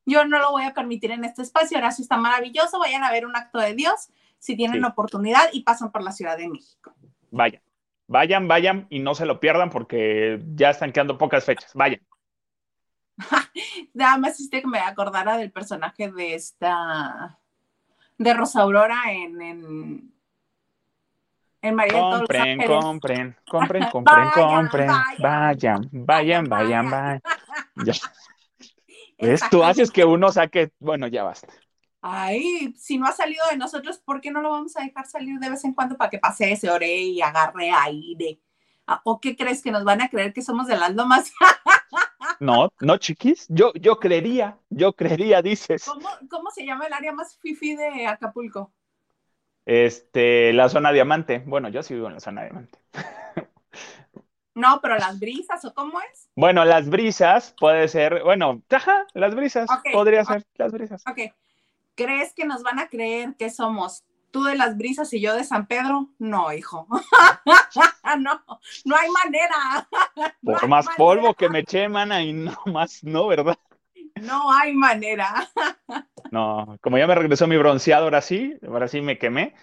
yo 0.06 0.26
no 0.26 0.40
lo 0.40 0.52
voy 0.52 0.64
a 0.64 0.74
permitir 0.74 1.12
en 1.12 1.24
este 1.24 1.42
espacio. 1.42 1.78
Horacio 1.78 2.02
está 2.04 2.18
maravilloso. 2.18 2.80
Vayan 2.80 3.04
a 3.04 3.12
ver 3.12 3.26
un 3.26 3.36
acto 3.36 3.60
de 3.60 3.76
Dios 3.76 4.10
si 4.38 4.56
tienen 4.56 4.82
Sí. 4.82 4.88
oportunidad 4.88 5.50
y 5.52 5.64
pasan 5.64 5.92
por 5.92 6.04
la 6.04 6.12
Ciudad 6.12 6.38
de 6.38 6.48
México. 6.48 6.94
Vayan, 7.32 7.62
vayan, 8.08 8.48
vayan 8.48 8.88
y 8.90 9.00
no 9.00 9.14
se 9.14 9.26
lo 9.26 9.40
pierdan 9.40 9.70
porque 9.70 10.42
ya 10.56 10.72
están 10.72 10.92
quedando 10.92 11.18
pocas 11.18 11.44
fechas. 11.46 11.72
Vayan. 11.74 12.02
Nada 13.94 14.18
más 14.18 14.40
hiciste 14.40 14.62
que 14.62 14.68
me 14.68 14.80
acordara 14.80 15.38
del 15.38 15.52
personaje 15.52 16.12
de 16.12 16.36
esta, 16.36 17.38
de 18.18 18.34
Rosa 18.34 18.62
Aurora 18.62 19.12
en, 19.12 19.42
en, 19.42 20.14
en 21.62 21.76
María 21.76 21.94
de 21.94 22.00
todos 22.00 22.20
los 22.22 22.30
Compren, 22.30 22.66
compren, 22.66 23.36
compren, 23.48 23.84
compren, 23.92 24.30
Vayan, 24.36 24.56
compren. 24.56 24.92
vayan. 25.20 25.90
Vayan, 25.92 26.46
vayan, 26.46 26.90
vayan. 26.90 27.22
Ya. 27.86 27.94
Tú 29.52 29.64
haces 29.64 29.92
que 29.92 30.06
uno 30.06 30.32
saque, 30.32 30.72
bueno, 30.80 31.08
ya 31.08 31.24
basta. 31.24 31.48
Ay, 32.02 32.74
si 32.78 32.98
no 32.98 33.06
ha 33.06 33.12
salido 33.12 33.44
de 33.52 33.58
nosotros, 33.58 34.00
¿por 34.00 34.22
qué 34.22 34.32
no 34.32 34.42
lo 34.42 34.52
vamos 34.52 34.78
a 34.78 34.82
dejar 34.84 35.06
salir 35.06 35.38
de 35.40 35.50
vez 35.50 35.64
en 35.66 35.74
cuando 35.74 35.98
para 35.98 36.10
que 36.10 36.20
pase 36.20 36.50
ese 36.52 36.70
ore 36.70 36.96
y 36.96 37.22
agarre 37.22 37.72
aire? 37.72 38.40
Ah, 38.88 39.02
¿O 39.04 39.20
qué 39.20 39.36
crees 39.36 39.62
que 39.62 39.72
nos 39.72 39.84
van 39.84 40.02
a 40.02 40.10
creer 40.10 40.34
que 40.34 40.42
somos 40.42 40.68
de 40.68 40.78
las 40.78 40.96
lomas? 40.96 41.34
No, 42.40 42.70
no, 42.80 42.98
chiquis. 42.98 43.46
Yo, 43.50 43.74
yo 43.74 44.00
creería, 44.00 44.58
yo 44.70 44.94
creería, 44.94 45.42
dices. 45.42 45.86
¿Cómo, 45.86 46.10
cómo 46.30 46.52
se 46.52 46.66
llama 46.66 46.88
el 46.88 46.94
área 46.94 47.12
más 47.12 47.38
fifi 47.38 47.76
de 47.76 48.08
Acapulco? 48.08 48.72
Este, 49.66 50.52
la 50.54 50.70
zona 50.70 50.92
diamante. 50.92 51.44
Bueno, 51.46 51.70
yo 51.70 51.84
sí 51.84 51.94
vivo 51.94 52.08
en 52.08 52.16
la 52.16 52.20
zona 52.20 52.44
diamante. 52.44 52.80
No, 54.56 54.80
pero 54.82 54.98
las 54.98 55.20
brisas, 55.20 55.64
¿o 55.64 55.74
cómo 55.74 56.02
es? 56.02 56.30
Bueno, 56.36 56.66
las 56.66 56.90
brisas 56.90 57.56
puede 57.58 57.88
ser, 57.88 58.24
bueno, 58.24 58.62
ajá, 58.70 59.06
las 59.14 59.34
brisas, 59.34 59.70
podría 59.94 60.26
ser 60.26 60.44
las 60.56 60.74
brisas. 60.74 61.04
Ok. 61.08 61.34
¿Crees 61.96 62.34
que 62.34 62.46
nos 62.46 62.64
van 62.64 62.80
a 62.80 62.90
creer 62.90 63.36
que 63.38 63.50
somos 63.50 64.04
tú 64.32 64.44
de 64.44 64.56
las 64.56 64.78
brisas 64.78 65.12
y 65.14 65.22
yo 65.22 65.36
de 65.36 65.44
San 65.44 65.68
Pedro? 65.68 66.10
No, 66.20 66.52
hijo. 66.54 66.88
no, 68.20 68.44
no 68.86 68.96
hay 68.96 69.10
manera. 69.10 69.90
Por 70.44 70.68
más 70.68 70.88
polvo 70.98 71.34
que 71.34 71.50
me 71.50 71.60
eche, 71.60 71.90
mana, 71.90 72.22
y 72.22 72.34
no 72.34 72.54
más, 72.66 73.04
no, 73.04 73.28
¿verdad? 73.28 73.58
No 74.22 74.52
hay 74.52 74.74
manera. 74.74 75.50
no, 76.32 76.78
como 76.82 76.98
ya 76.98 77.08
me 77.08 77.16
regresó 77.16 77.48
mi 77.48 77.58
bronceado, 77.58 78.06
ahora 78.06 78.22
sí, 78.22 78.56
ahora 78.68 78.88
sí 78.88 79.02
me 79.02 79.18
quemé. 79.18 79.54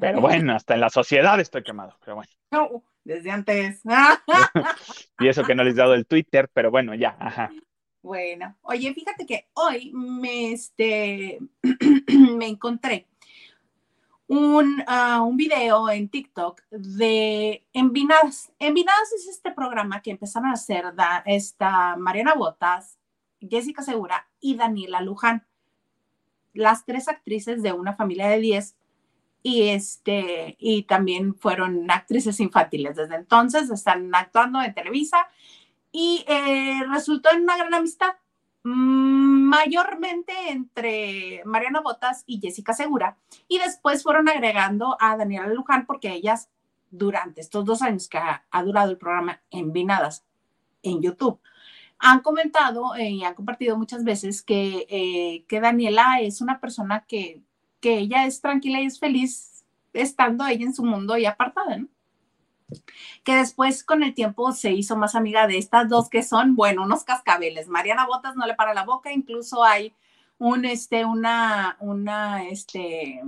Pero 0.00 0.20
bueno, 0.20 0.54
hasta 0.54 0.74
en 0.74 0.80
la 0.80 0.90
sociedad 0.90 1.40
estoy 1.40 1.62
quemado, 1.62 1.96
pero 2.00 2.16
bueno. 2.16 2.30
No, 2.50 2.84
desde 3.04 3.30
antes. 3.30 3.80
y 5.18 5.28
eso 5.28 5.44
que 5.44 5.54
no 5.54 5.64
les 5.64 5.74
he 5.74 5.78
dado 5.78 5.94
el 5.94 6.06
Twitter, 6.06 6.50
pero 6.52 6.70
bueno, 6.70 6.94
ya, 6.94 7.16
ajá. 7.18 7.50
Bueno, 8.02 8.56
oye, 8.62 8.92
fíjate 8.94 9.26
que 9.26 9.48
hoy 9.54 9.90
me, 9.92 10.52
este, 10.52 11.38
me 12.36 12.46
encontré 12.46 13.06
un, 14.28 14.84
uh, 14.86 15.22
un 15.22 15.36
video 15.36 15.88
en 15.90 16.08
TikTok 16.08 16.62
de 16.70 17.66
Envinadas. 17.72 18.52
Envinadas 18.58 19.12
es 19.14 19.26
este 19.26 19.50
programa 19.50 20.02
que 20.02 20.10
empezaron 20.10 20.50
a 20.50 20.52
hacer 20.52 20.94
da, 20.94 21.22
esta 21.26 21.96
Mariana 21.96 22.34
Botas, 22.34 22.98
Jessica 23.40 23.82
Segura 23.82 24.28
y 24.38 24.54
Daniela 24.54 25.00
Luján. 25.00 25.46
Las 26.52 26.84
tres 26.84 27.08
actrices 27.08 27.62
de 27.62 27.72
una 27.72 27.96
familia 27.96 28.28
de 28.28 28.38
10 28.38 28.76
y 29.42 29.68
este 29.68 30.56
y 30.58 30.82
también 30.82 31.34
fueron 31.34 31.90
actrices 31.90 32.40
infantiles 32.40 32.96
desde 32.96 33.14
entonces 33.14 33.70
están 33.70 34.12
actuando 34.12 34.60
en 34.60 34.74
Televisa 34.74 35.28
y 35.92 36.24
eh, 36.26 36.82
resultó 36.90 37.30
en 37.32 37.42
una 37.42 37.56
gran 37.56 37.72
amistad 37.72 38.14
mayormente 38.68 40.32
entre 40.50 41.42
Mariana 41.44 41.80
Botas 41.80 42.24
y 42.26 42.40
Jessica 42.40 42.72
Segura 42.72 43.16
y 43.48 43.58
después 43.58 44.02
fueron 44.02 44.28
agregando 44.28 44.96
a 45.00 45.16
Daniela 45.16 45.48
Luján 45.48 45.86
porque 45.86 46.12
ellas 46.12 46.48
durante 46.90 47.40
estos 47.40 47.64
dos 47.64 47.82
años 47.82 48.08
que 48.08 48.18
ha, 48.18 48.62
durado 48.64 48.90
el 48.90 48.98
programa 48.98 49.40
Envinadas 49.50 50.24
en 50.82 51.02
YouTube 51.02 51.40
han 51.98 52.20
comentado 52.20 52.94
eh, 52.94 53.10
y 53.10 53.24
han 53.24 53.34
compartido 53.34 53.76
muchas 53.76 54.04
veces 54.04 54.42
que, 54.42 54.86
eh, 54.88 55.44
que 55.48 55.60
Daniela 55.60 56.20
es 56.20 56.40
una 56.40 56.60
persona 56.60 57.04
que 57.08 57.42
que 57.80 57.98
ella 57.98 58.26
es 58.26 58.40
tranquila 58.40 58.80
y 58.80 58.86
es 58.86 58.98
feliz 58.98 59.64
estando 59.92 60.46
ella 60.46 60.64
en 60.64 60.74
su 60.74 60.84
mundo 60.84 61.16
y 61.16 61.26
apartada, 61.26 61.76
¿no? 61.76 61.88
Que 63.24 63.36
después 63.36 63.82
con 63.84 64.02
el 64.02 64.14
tiempo 64.14 64.52
se 64.52 64.72
hizo 64.72 64.96
más 64.96 65.14
amiga 65.14 65.46
de 65.46 65.58
estas 65.58 65.88
dos 65.88 66.08
que 66.08 66.22
son, 66.22 66.54
bueno, 66.54 66.82
unos 66.82 67.04
cascabeles. 67.04 67.68
Mariana 67.68 68.06
Botas 68.06 68.36
no 68.36 68.46
le 68.46 68.54
para 68.54 68.74
la 68.74 68.84
boca, 68.84 69.12
incluso 69.12 69.64
hay 69.64 69.94
un, 70.38 70.64
este, 70.64 71.04
una, 71.04 71.76
una, 71.80 72.44
este, 72.48 73.22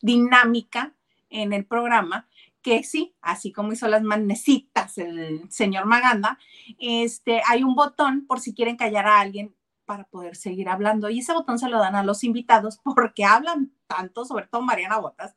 dinámica 0.00 0.92
en 1.30 1.52
el 1.52 1.64
programa 1.64 2.28
que 2.60 2.82
sí, 2.82 3.14
así 3.20 3.52
como 3.52 3.72
hizo 3.72 3.88
las 3.88 4.02
manecitas 4.02 4.96
el 4.96 5.50
señor 5.50 5.84
Maganda, 5.84 6.38
este, 6.78 7.42
hay 7.46 7.62
un 7.62 7.74
botón 7.74 8.26
por 8.26 8.40
si 8.40 8.54
quieren 8.54 8.76
callar 8.76 9.06
a 9.06 9.20
alguien 9.20 9.54
para 9.84 10.04
poder 10.04 10.36
seguir 10.36 10.68
hablando. 10.68 11.10
Y 11.10 11.18
ese 11.18 11.34
botón 11.34 11.58
se 11.58 11.68
lo 11.68 11.78
dan 11.78 11.94
a 11.94 12.02
los 12.02 12.24
invitados 12.24 12.80
porque 12.82 13.24
hablan 13.24 13.72
tanto, 13.86 14.24
sobre 14.24 14.46
todo 14.46 14.62
Mariana 14.62 14.98
Botas, 14.98 15.36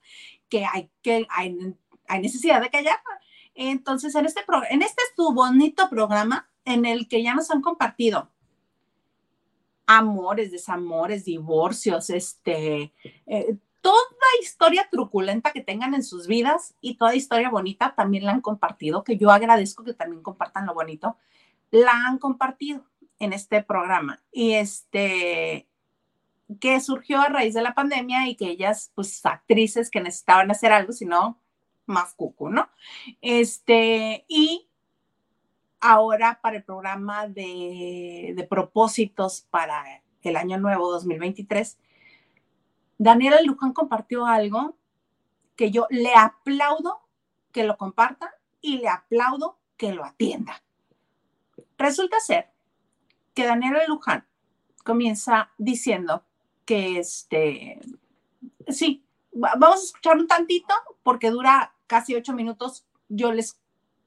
que 0.50 0.66
hay, 0.66 0.90
que, 1.02 1.28
hay, 1.30 1.76
hay 2.08 2.22
necesidad 2.22 2.62
de 2.62 2.70
callar. 2.70 3.00
Entonces, 3.56 4.14
en 4.16 4.26
este, 4.26 4.42
en 4.70 4.82
este 4.82 5.02
es 5.02 5.16
tu 5.16 5.34
bonito 5.34 5.90
programa 5.90 6.50
en 6.66 6.86
el 6.86 7.08
que 7.08 7.24
ya 7.24 7.34
nos 7.34 7.50
han 7.50 7.62
compartido 7.62 8.30
amores, 9.88 10.52
desamores, 10.52 11.26
divorcios, 11.26 12.10
este, 12.10 12.94
eh, 13.26 13.58
toda 13.82 13.98
historia 14.42 14.88
truculenta 14.92 15.54
que 15.54 15.64
tengan 15.64 15.94
en 15.94 16.04
sus 16.04 16.28
vidas 16.28 16.76
y 16.82 16.96
toda 16.96 17.16
historia 17.16 17.50
bonita 17.50 17.96
también 17.96 18.26
la 18.26 18.34
han 18.34 18.42
compartido, 18.42 19.04
que 19.04 19.18
yo 19.18 19.32
agradezco 19.32 19.86
que 19.86 19.94
también 19.94 20.22
compartan 20.22 20.66
lo 20.66 20.74
bonito, 20.74 21.16
la 21.72 21.94
han 22.06 22.18
compartido 22.18 22.84
en 23.18 23.32
este 23.32 23.64
programa. 23.64 24.22
Y 24.32 24.54
este, 24.54 25.68
que 26.60 26.80
surgió 26.80 27.22
a 27.22 27.30
raíz 27.30 27.54
de 27.54 27.62
la 27.62 27.74
pandemia 27.74 28.28
y 28.28 28.36
que 28.36 28.50
ellas, 28.50 28.92
pues 28.94 29.26
actrices 29.26 29.90
que 29.90 30.02
necesitaban 30.02 30.52
hacer 30.52 30.72
algo, 30.72 30.92
sino 30.92 31.40
más 31.88 32.14
cucu, 32.14 32.50
¿no? 32.50 32.70
Este, 33.22 34.26
y 34.28 34.68
ahora 35.80 36.40
para 36.42 36.58
el 36.58 36.64
programa 36.64 37.28
de, 37.28 38.34
de 38.36 38.44
propósitos 38.44 39.48
para 39.50 39.84
el 40.22 40.36
año 40.36 40.58
nuevo 40.58 40.92
2023, 40.92 41.78
Daniela 42.98 43.42
Luján 43.42 43.74
compartió 43.74 44.26
algo 44.26 44.76
que 45.56 45.72
yo 45.72 45.88
le 45.90 46.14
aplaudo 46.14 47.02
que 47.52 47.64
lo 47.64 47.78
comparta 47.78 48.32
y 48.62 48.78
le 48.78 48.90
aplaudo 48.90 49.58
que 49.78 49.94
lo 49.94 50.06
atienda. 50.06 50.62
Resulta 51.78 52.20
ser 52.20 52.50
que 53.34 53.46
Daniela 53.46 53.86
Luján 53.88 54.26
comienza 54.84 55.52
diciendo 55.58 56.24
que 56.66 57.00
este, 57.00 57.80
sí, 58.68 59.04
vamos 59.32 59.80
a 59.80 59.84
escuchar 59.86 60.18
un 60.18 60.28
tantito 60.28 60.74
porque 61.04 61.30
dura 61.30 61.74
casi 61.88 62.16
ocho 62.16 62.34
minutos. 62.34 62.86
Yo 63.10 63.32
les 63.34 63.60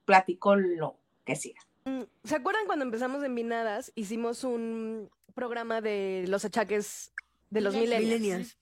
platico 0.04 0.54
lo 0.54 0.96
que 1.24 1.36
siga. 1.36 1.60
Mm, 1.84 2.02
¿Se 2.24 2.36
acuerdan 2.36 2.66
cuando 2.66 2.84
empezamos 2.84 3.24
en 3.24 3.34
Vinadas? 3.34 3.92
Hicimos 3.94 4.44
un 4.44 5.10
programa 5.34 5.80
de 5.80 6.24
los 6.28 6.44
achaques 6.44 7.12
de 7.50 7.60
los 7.60 7.74
millennials. 7.74 8.56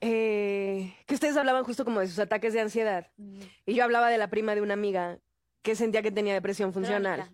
Eh, 0.00 0.94
que 1.06 1.14
ustedes 1.14 1.36
hablaban 1.36 1.64
justo 1.64 1.84
como 1.84 2.00
de 2.00 2.08
sus 2.08 2.18
ataques 2.18 2.52
de 2.52 2.60
ansiedad. 2.60 3.10
Y 3.64 3.74
yo 3.74 3.84
hablaba 3.84 4.10
de 4.10 4.18
la 4.18 4.28
prima 4.28 4.54
de 4.54 4.60
una 4.60 4.74
amiga 4.74 5.18
que 5.62 5.74
sentía 5.74 6.02
que 6.02 6.10
tenía 6.10 6.34
depresión 6.34 6.72
funcional. 6.72 7.30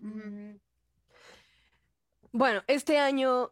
Bueno, 2.31 2.63
este 2.67 2.97
año, 2.97 3.51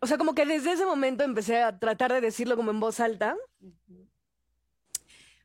o 0.00 0.06
sea, 0.06 0.16
como 0.16 0.34
que 0.34 0.46
desde 0.46 0.72
ese 0.72 0.86
momento 0.86 1.24
empecé 1.24 1.60
a 1.62 1.78
tratar 1.78 2.10
de 2.12 2.22
decirlo 2.22 2.56
como 2.56 2.70
en 2.70 2.80
voz 2.80 3.00
alta, 3.00 3.36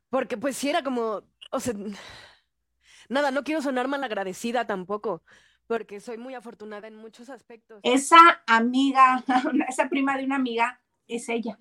porque 0.10 0.38
pues 0.38 0.58
sí 0.58 0.70
era 0.70 0.84
como, 0.84 1.24
o 1.52 1.60
sea, 1.60 1.74
nada, 3.10 3.32
no 3.32 3.44
quiero 3.44 3.62
sonar 3.62 3.88
mal 3.88 4.04
agradecida 4.04 4.66
tampoco, 4.66 5.24
porque 5.68 6.00
soy 6.00 6.18
muy 6.18 6.34
afortunada 6.34 6.88
en 6.88 6.96
muchos 6.96 7.30
aspectos. 7.30 7.80
Esa 7.84 8.44
amiga, 8.48 9.24
esa 9.68 9.90
prima 9.90 10.18
de 10.18 10.26
una 10.26 10.36
amiga 10.36 10.82
es 11.08 11.30
ella. 11.30 11.60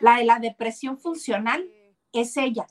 La 0.00 0.16
de 0.16 0.24
la 0.24 0.38
depresión 0.38 0.98
funcional 0.98 1.68
es 2.12 2.36
ella. 2.36 2.66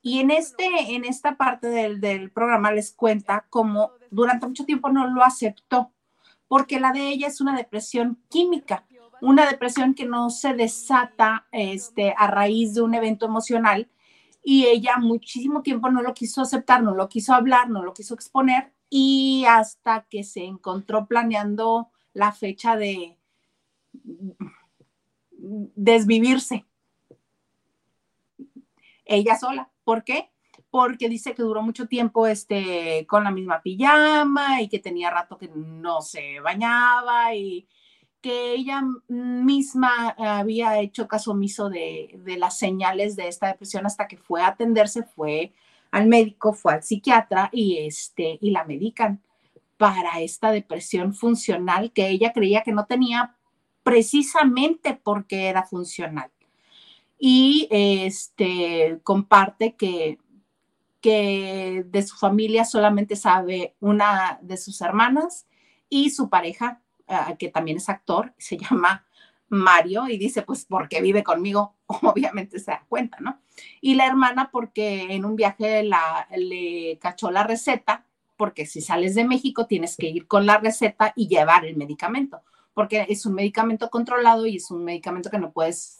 Y 0.00 0.18
en, 0.18 0.32
este, 0.32 0.66
en 0.94 1.04
esta 1.04 1.36
parte 1.36 1.68
del, 1.68 2.00
del 2.00 2.32
programa 2.32 2.72
les 2.72 2.92
cuenta 2.92 3.46
cómo 3.50 3.92
durante 4.10 4.46
mucho 4.46 4.64
tiempo 4.64 4.90
no 4.90 5.08
lo 5.08 5.22
aceptó, 5.22 5.92
porque 6.48 6.80
la 6.80 6.92
de 6.92 7.08
ella 7.08 7.28
es 7.28 7.40
una 7.40 7.56
depresión 7.56 8.20
química, 8.28 8.84
una 9.20 9.48
depresión 9.48 9.94
que 9.94 10.04
no 10.04 10.30
se 10.30 10.54
desata 10.54 11.46
este, 11.52 12.12
a 12.16 12.26
raíz 12.26 12.74
de 12.74 12.82
un 12.82 12.94
evento 12.94 13.26
emocional 13.26 13.88
y 14.42 14.66
ella 14.66 14.96
muchísimo 14.98 15.62
tiempo 15.62 15.90
no 15.90 16.02
lo 16.02 16.14
quiso 16.14 16.42
aceptar, 16.42 16.82
no 16.82 16.94
lo 16.94 17.08
quiso 17.08 17.32
hablar, 17.32 17.70
no 17.70 17.82
lo 17.82 17.94
quiso 17.94 18.14
exponer 18.14 18.72
y 18.90 19.44
hasta 19.48 20.06
que 20.10 20.24
se 20.24 20.44
encontró 20.44 21.06
planeando 21.06 21.90
la 22.12 22.32
fecha 22.32 22.76
de 22.76 23.16
desvivirse. 25.32 26.66
Ella 29.04 29.36
sola. 29.38 29.70
¿Por 29.84 30.04
qué? 30.04 30.30
Porque 30.70 31.08
dice 31.08 31.34
que 31.34 31.42
duró 31.42 31.62
mucho 31.62 31.86
tiempo 31.86 32.26
este, 32.26 33.06
con 33.06 33.24
la 33.24 33.30
misma 33.30 33.62
pijama 33.62 34.62
y 34.62 34.68
que 34.68 34.78
tenía 34.78 35.10
rato 35.10 35.38
que 35.38 35.48
no 35.48 36.00
se 36.00 36.40
bañaba 36.40 37.34
y 37.34 37.68
que 38.22 38.52
ella 38.52 38.82
misma 39.08 40.10
había 40.16 40.80
hecho 40.80 41.08
caso 41.08 41.32
omiso 41.32 41.68
de, 41.68 42.18
de 42.24 42.36
las 42.38 42.58
señales 42.58 43.16
de 43.16 43.28
esta 43.28 43.48
depresión 43.48 43.84
hasta 43.84 44.08
que 44.08 44.16
fue 44.16 44.42
a 44.42 44.48
atenderse, 44.48 45.02
fue 45.02 45.52
al 45.90 46.06
médico, 46.06 46.54
fue 46.54 46.74
al 46.74 46.82
psiquiatra 46.82 47.50
y, 47.52 47.78
este, 47.78 48.38
y 48.40 48.50
la 48.50 48.64
medican 48.64 49.20
para 49.76 50.20
esta 50.20 50.50
depresión 50.50 51.14
funcional 51.14 51.92
que 51.92 52.08
ella 52.08 52.32
creía 52.32 52.62
que 52.62 52.72
no 52.72 52.86
tenía 52.86 53.36
precisamente 53.82 54.94
porque 54.94 55.48
era 55.48 55.64
funcional. 55.64 56.30
Y 57.18 57.68
este, 57.70 59.00
comparte 59.02 59.74
que, 59.74 60.18
que 61.00 61.84
de 61.86 62.02
su 62.02 62.16
familia 62.16 62.64
solamente 62.64 63.16
sabe 63.16 63.74
una 63.80 64.38
de 64.42 64.56
sus 64.56 64.80
hermanas 64.80 65.46
y 65.88 66.10
su 66.10 66.30
pareja, 66.30 66.81
que 67.38 67.48
también 67.48 67.78
es 67.78 67.88
actor, 67.88 68.34
se 68.38 68.56
llama 68.58 69.06
Mario, 69.48 70.08
y 70.08 70.16
dice, 70.18 70.42
pues 70.42 70.64
porque 70.64 71.00
vive 71.00 71.22
conmigo, 71.22 71.76
obviamente 71.86 72.58
se 72.58 72.70
da 72.70 72.84
cuenta, 72.88 73.18
¿no? 73.20 73.40
Y 73.80 73.94
la 73.94 74.06
hermana 74.06 74.50
porque 74.50 75.12
en 75.14 75.24
un 75.24 75.36
viaje 75.36 75.82
la, 75.82 76.26
le 76.36 76.98
cachó 77.00 77.30
la 77.30 77.44
receta, 77.44 78.06
porque 78.36 78.66
si 78.66 78.80
sales 78.80 79.14
de 79.14 79.24
México 79.24 79.66
tienes 79.66 79.96
que 79.96 80.08
ir 80.08 80.26
con 80.26 80.46
la 80.46 80.58
receta 80.58 81.12
y 81.14 81.28
llevar 81.28 81.64
el 81.64 81.76
medicamento, 81.76 82.42
porque 82.74 83.06
es 83.08 83.26
un 83.26 83.34
medicamento 83.34 83.90
controlado 83.90 84.46
y 84.46 84.56
es 84.56 84.70
un 84.70 84.84
medicamento 84.84 85.30
que 85.30 85.38
no 85.38 85.52
puedes 85.52 85.98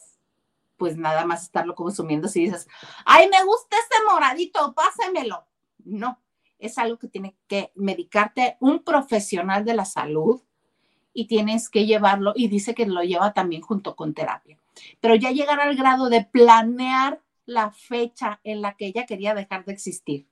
pues 0.75 0.97
nada 0.97 1.23
más 1.23 1.43
estarlo 1.43 1.75
consumiendo 1.75 2.27
si 2.27 2.45
dices, 2.45 2.67
ay, 3.05 3.29
me 3.29 3.41
gusta 3.45 3.77
este 3.77 3.95
moradito, 4.11 4.73
pásemelo. 4.73 5.45
No, 5.85 6.21
es 6.59 6.77
algo 6.77 6.97
que 6.97 7.07
tiene 7.07 7.37
que 7.47 7.71
medicarte 7.75 8.57
un 8.59 8.83
profesional 8.83 9.63
de 9.63 9.75
la 9.75 9.85
salud 9.85 10.41
y 11.13 11.27
tienes 11.27 11.69
que 11.69 11.85
llevarlo 11.85 12.33
y 12.35 12.47
dice 12.47 12.73
que 12.73 12.85
lo 12.85 13.03
lleva 13.03 13.33
también 13.33 13.61
junto 13.61 13.95
con 13.95 14.13
terapia. 14.13 14.57
Pero 14.99 15.15
ya 15.15 15.31
llegar 15.31 15.59
al 15.59 15.75
grado 15.75 16.09
de 16.09 16.25
planear 16.25 17.21
la 17.45 17.71
fecha 17.71 18.39
en 18.43 18.61
la 18.61 18.75
que 18.75 18.87
ella 18.87 19.05
quería 19.05 19.33
dejar 19.33 19.65
de 19.65 19.73
existir. 19.73 20.27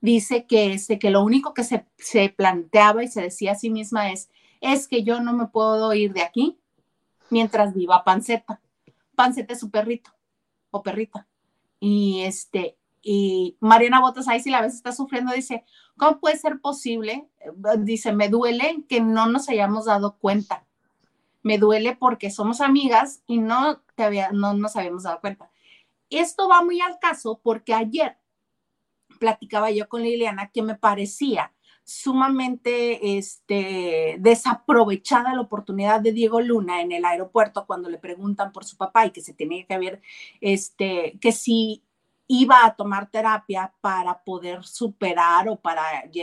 Dice 0.00 0.46
que, 0.46 0.72
este, 0.72 0.98
que 0.98 1.10
lo 1.10 1.22
único 1.22 1.54
que 1.54 1.62
se, 1.62 1.86
se 1.96 2.28
planteaba 2.30 3.04
y 3.04 3.08
se 3.08 3.22
decía 3.22 3.52
a 3.52 3.56
sí 3.56 3.70
misma 3.70 4.10
es, 4.10 4.30
es 4.60 4.88
que 4.88 5.04
yo 5.04 5.20
no 5.20 5.32
me 5.32 5.46
puedo 5.46 5.92
ir 5.94 6.12
de 6.12 6.22
aquí 6.22 6.58
mientras 7.30 7.74
viva 7.74 8.04
Panceta. 8.04 8.60
Pancete 9.14 9.54
su 9.54 9.70
perrito 9.70 10.10
o 10.70 10.82
perrita. 10.82 11.28
Y 11.78 12.22
este, 12.22 12.76
y 13.02 13.56
Mariana 13.60 14.00
Botas 14.00 14.28
ahí 14.28 14.40
si 14.40 14.50
la 14.50 14.62
vez 14.62 14.74
está 14.74 14.92
sufriendo, 14.92 15.32
dice, 15.32 15.64
¿cómo 15.96 16.20
puede 16.20 16.38
ser 16.38 16.60
posible? 16.60 17.28
Dice, 17.78 18.12
me 18.12 18.28
duele 18.28 18.84
que 18.88 19.00
no 19.00 19.26
nos 19.26 19.48
hayamos 19.48 19.86
dado 19.86 20.16
cuenta. 20.18 20.64
Me 21.42 21.58
duele 21.58 21.96
porque 21.96 22.30
somos 22.30 22.60
amigas 22.60 23.22
y 23.26 23.38
no, 23.38 23.82
te 23.96 24.04
había, 24.04 24.30
no 24.30 24.54
nos 24.54 24.76
habíamos 24.76 25.02
dado 25.02 25.20
cuenta. 25.20 25.50
Esto 26.08 26.48
va 26.48 26.62
muy 26.62 26.80
al 26.80 26.98
caso 27.00 27.40
porque 27.42 27.74
ayer 27.74 28.16
platicaba 29.18 29.70
yo 29.70 29.88
con 29.88 30.02
Liliana 30.02 30.50
que 30.50 30.62
me 30.62 30.76
parecía 30.76 31.52
sumamente 31.84 33.18
este, 33.18 34.16
desaprovechada 34.20 35.34
la 35.34 35.40
oportunidad 35.40 36.00
de 36.00 36.12
Diego 36.12 36.40
Luna 36.40 36.80
en 36.80 36.92
el 36.92 37.04
aeropuerto 37.04 37.66
cuando 37.66 37.90
le 37.90 37.98
preguntan 37.98 38.52
por 38.52 38.64
su 38.64 38.76
papá 38.76 39.06
y 39.06 39.10
que 39.10 39.20
se 39.20 39.34
tenía 39.34 39.66
que 39.66 39.78
ver, 39.78 40.00
este, 40.40 41.18
que 41.20 41.32
si 41.32 41.82
iba 42.34 42.64
a 42.64 42.74
tomar 42.74 43.10
terapia 43.10 43.74
para 43.82 44.24
poder 44.24 44.64
superar 44.64 45.50
o 45.50 45.56
para 45.56 45.82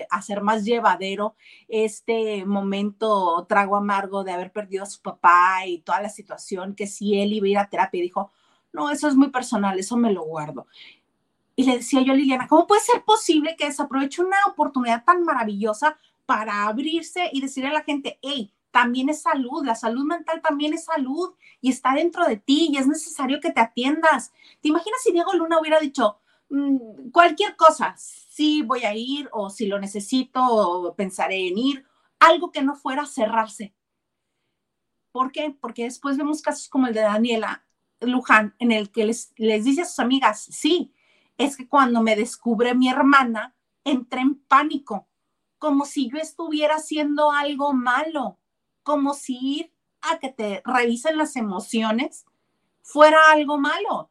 hacer 0.10 0.42
más 0.42 0.66
llevadero 0.66 1.36
este 1.68 2.44
momento 2.46 3.46
trago 3.48 3.76
amargo 3.76 4.24
de 4.24 4.32
haber 4.32 4.52
perdido 4.52 4.82
a 4.82 4.88
su 4.88 5.04
papá 5.04 5.68
y 5.68 5.82
toda 5.82 6.02
la 6.02 6.10
situación, 6.10 6.74
que 6.74 6.88
si 6.88 7.22
él 7.22 7.34
iba 7.34 7.46
a 7.46 7.50
ir 7.50 7.58
a 7.60 7.70
terapia, 7.70 8.02
dijo, 8.02 8.32
no, 8.74 8.90
eso 8.90 9.08
es 9.08 9.16
muy 9.16 9.30
personal, 9.30 9.78
eso 9.78 9.98
me 9.98 10.12
lo 10.12 10.24
guardo. 10.24 10.66
Y 11.56 11.66
le 11.66 11.78
decía 11.78 12.02
yo 12.02 12.14
a 12.14 12.16
Liliana, 12.16 12.48
¿cómo 12.48 12.66
puede 12.66 12.82
ser 12.82 13.04
posible 13.04 13.56
que 13.56 13.68
desaproveche 13.68 14.24
una 14.24 14.38
oportunidad 14.48 15.04
tan 15.04 15.24
maravillosa 15.24 16.00
para 16.26 16.66
abrirse 16.66 17.30
y 17.32 17.40
decirle 17.40 17.70
a 17.70 17.74
la 17.74 17.84
gente, 17.84 18.18
hey, 18.24 18.52
también 18.72 19.10
es 19.10 19.22
salud, 19.22 19.66
la 19.66 19.76
salud 19.76 20.06
mental 20.06 20.42
también 20.42 20.74
es 20.74 20.86
salud 20.86 21.34
y 21.62 21.70
está 21.70 21.94
dentro 21.94 22.26
de 22.26 22.38
ti 22.38 22.70
y 22.72 22.78
es 22.78 22.88
necesario 22.88 23.40
que 23.40 23.52
te 23.52 23.62
atiendas. 23.62 24.32
¿Te 24.62 24.70
imaginas 24.70 25.02
si 25.04 25.12
Diego 25.12 25.34
Luna 25.34 25.60
hubiera 25.60 25.80
dicho 25.80 26.20
mm, 26.50 27.10
cualquier 27.12 27.56
cosa, 27.56 27.96
sí 27.98 28.62
voy 28.62 28.84
a 28.84 28.96
ir 28.96 29.30
o 29.32 29.50
si 29.50 29.68
lo 29.68 29.80
necesito 29.80 30.44
o 30.44 30.96
pensaré 30.96 31.48
en 31.48 31.58
ir, 31.58 31.86
algo 32.20 32.52
que 32.52 32.62
no 32.62 32.76
fuera 32.76 33.06
cerrarse? 33.06 33.74
¿Por 35.12 35.32
qué? 35.32 35.56
Porque 35.60 35.84
después 35.84 36.18
vemos 36.18 36.42
casos 36.42 36.70
como 36.70 36.88
el 36.88 36.94
de 36.94 37.02
Daniela 37.02 37.66
Luján 38.02 38.56
en 38.60 38.72
el 38.72 38.92
que 38.92 39.06
les, 39.06 39.34
les 39.38 39.66
dice 39.66 39.82
a 39.82 39.86
sus 39.86 40.00
amigas, 40.00 40.44
sí, 40.44 40.94
es 41.38 41.58
que 41.58 41.68
cuando 41.68 42.02
me 42.02 42.16
descubre 42.16 42.76
mi 42.76 42.90
hermana, 42.90 43.56
entré 43.84 44.22
en 44.22 44.36
pánico, 44.36 45.08
como 45.58 45.86
si 45.86 46.10
yo 46.10 46.18
estuviera 46.18 46.76
haciendo 46.76 47.32
algo 47.32 47.74
malo, 47.74 48.39
como 48.90 49.14
si 49.14 49.38
ir 49.40 49.72
a 50.02 50.18
que 50.18 50.30
te 50.30 50.64
revisen 50.66 51.16
las 51.16 51.36
emociones 51.36 52.26
fuera 52.82 53.20
algo 53.32 53.60
malo. 53.60 54.10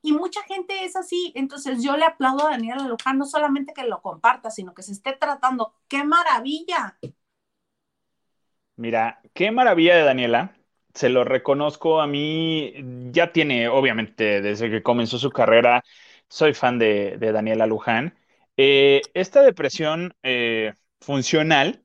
Y 0.00 0.12
mucha 0.12 0.42
gente 0.44 0.82
es 0.82 0.96
así. 0.96 1.30
Entonces 1.34 1.82
yo 1.82 1.94
le 1.98 2.06
aplaudo 2.06 2.46
a 2.46 2.52
Daniela 2.52 2.88
Luján, 2.88 3.18
no 3.18 3.26
solamente 3.26 3.74
que 3.74 3.84
lo 3.84 4.00
comparta, 4.00 4.50
sino 4.50 4.72
que 4.72 4.82
se 4.82 4.92
esté 4.92 5.12
tratando. 5.12 5.74
¡Qué 5.88 6.04
maravilla! 6.04 6.98
Mira, 8.76 9.20
qué 9.34 9.50
maravilla 9.50 9.94
de 9.94 10.04
Daniela 10.04 10.56
se 10.94 11.10
lo 11.10 11.24
reconozco 11.24 12.00
a 12.00 12.06
mí, 12.06 12.72
ya 13.12 13.30
tiene, 13.30 13.68
obviamente, 13.68 14.40
desde 14.40 14.70
que 14.70 14.82
comenzó 14.82 15.18
su 15.18 15.30
carrera, 15.30 15.84
soy 16.28 16.54
fan 16.54 16.78
de, 16.78 17.18
Daniela 17.18 17.66
Luján. 17.66 18.16
Eh, 18.56 19.02
esta 19.12 19.42
depresión 19.42 20.14
eh, 20.22 20.72
funcional, 20.98 21.83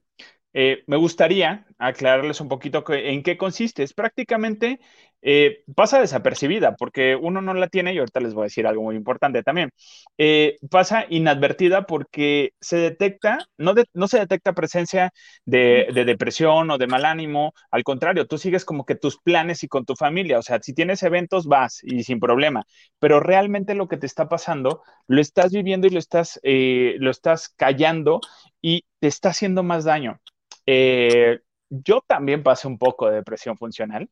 eh, 0.54 0.84
me 0.88 0.98
gustaría 0.98 1.66
aclararles 1.78 2.42
un 2.42 2.48
poquito 2.48 2.84
en 2.90 3.24
qué 3.24 3.38
consiste. 3.38 3.84
Es 3.84 3.94
prácticamente 3.94 4.80
eh, 5.22 5.64
pasa 5.76 6.00
desapercibida 6.00 6.76
porque 6.78 7.16
uno 7.16 7.42
no 7.42 7.54
la 7.54 7.68
tiene 7.68 7.94
y 7.94 7.98
ahorita 7.98 8.22
les 8.22 8.34
voy 8.34 8.44
a 8.44 8.46
decir 8.46 8.66
algo 8.68 8.84
muy 8.84 8.96
importante 8.96 9.44
también. 9.44 9.72
Eh, 10.18 10.58
pasa 10.70 11.06
inadvertida 11.10 11.86
porque 11.86 12.52
se 12.62 12.78
detecta, 12.78 13.40
no, 13.58 13.74
se 14.08 14.20
detecta 14.20 14.54
presencia 14.54 15.12
de, 15.46 15.88
depresión 16.06 16.72
o 16.72 16.78
de 16.78 16.88
mal 16.88 17.06
ánimo, 17.06 17.54
al 17.72 17.84
contrario, 17.84 18.28
tú 18.28 18.38
sigues 18.38 18.66
como 18.66 18.86
que 18.86 18.96
tus 18.96 19.20
planes 19.20 19.64
y 19.64 19.68
con 19.68 19.86
tu 19.86 19.96
familia, 19.96 20.40
o 20.40 20.42
sea, 20.42 20.60
si 20.62 20.74
tienes 20.74 21.04
eventos 21.04 21.48
vas 21.48 21.80
y 21.84 22.04
sin 22.04 22.20
problema, 22.20 22.64
pero 23.00 23.20
realmente 23.20 23.76
lo 23.76 23.88
que 23.88 23.98
te 23.98 24.06
está 24.06 24.30
pasando 24.30 24.82
lo 25.08 25.22
estás 25.22 25.52
viviendo 25.52 25.88
y 25.88 25.92
lo 25.92 26.00
estás, 26.00 26.40
eh, 26.44 26.96
lo 27.00 27.12
estás 27.12 27.50
callando 27.50 28.22
y 28.62 28.86
te 29.00 29.08
está 29.08 29.30
haciendo 29.30 29.64
más 29.64 29.84
daño. 29.86 30.20
Yo 31.70 32.02
también 32.08 32.44
pasé 32.44 32.68
un 32.68 32.78
poco 32.78 33.10
de 33.10 33.18
depresión 33.18 33.58
funcional. 33.58 34.10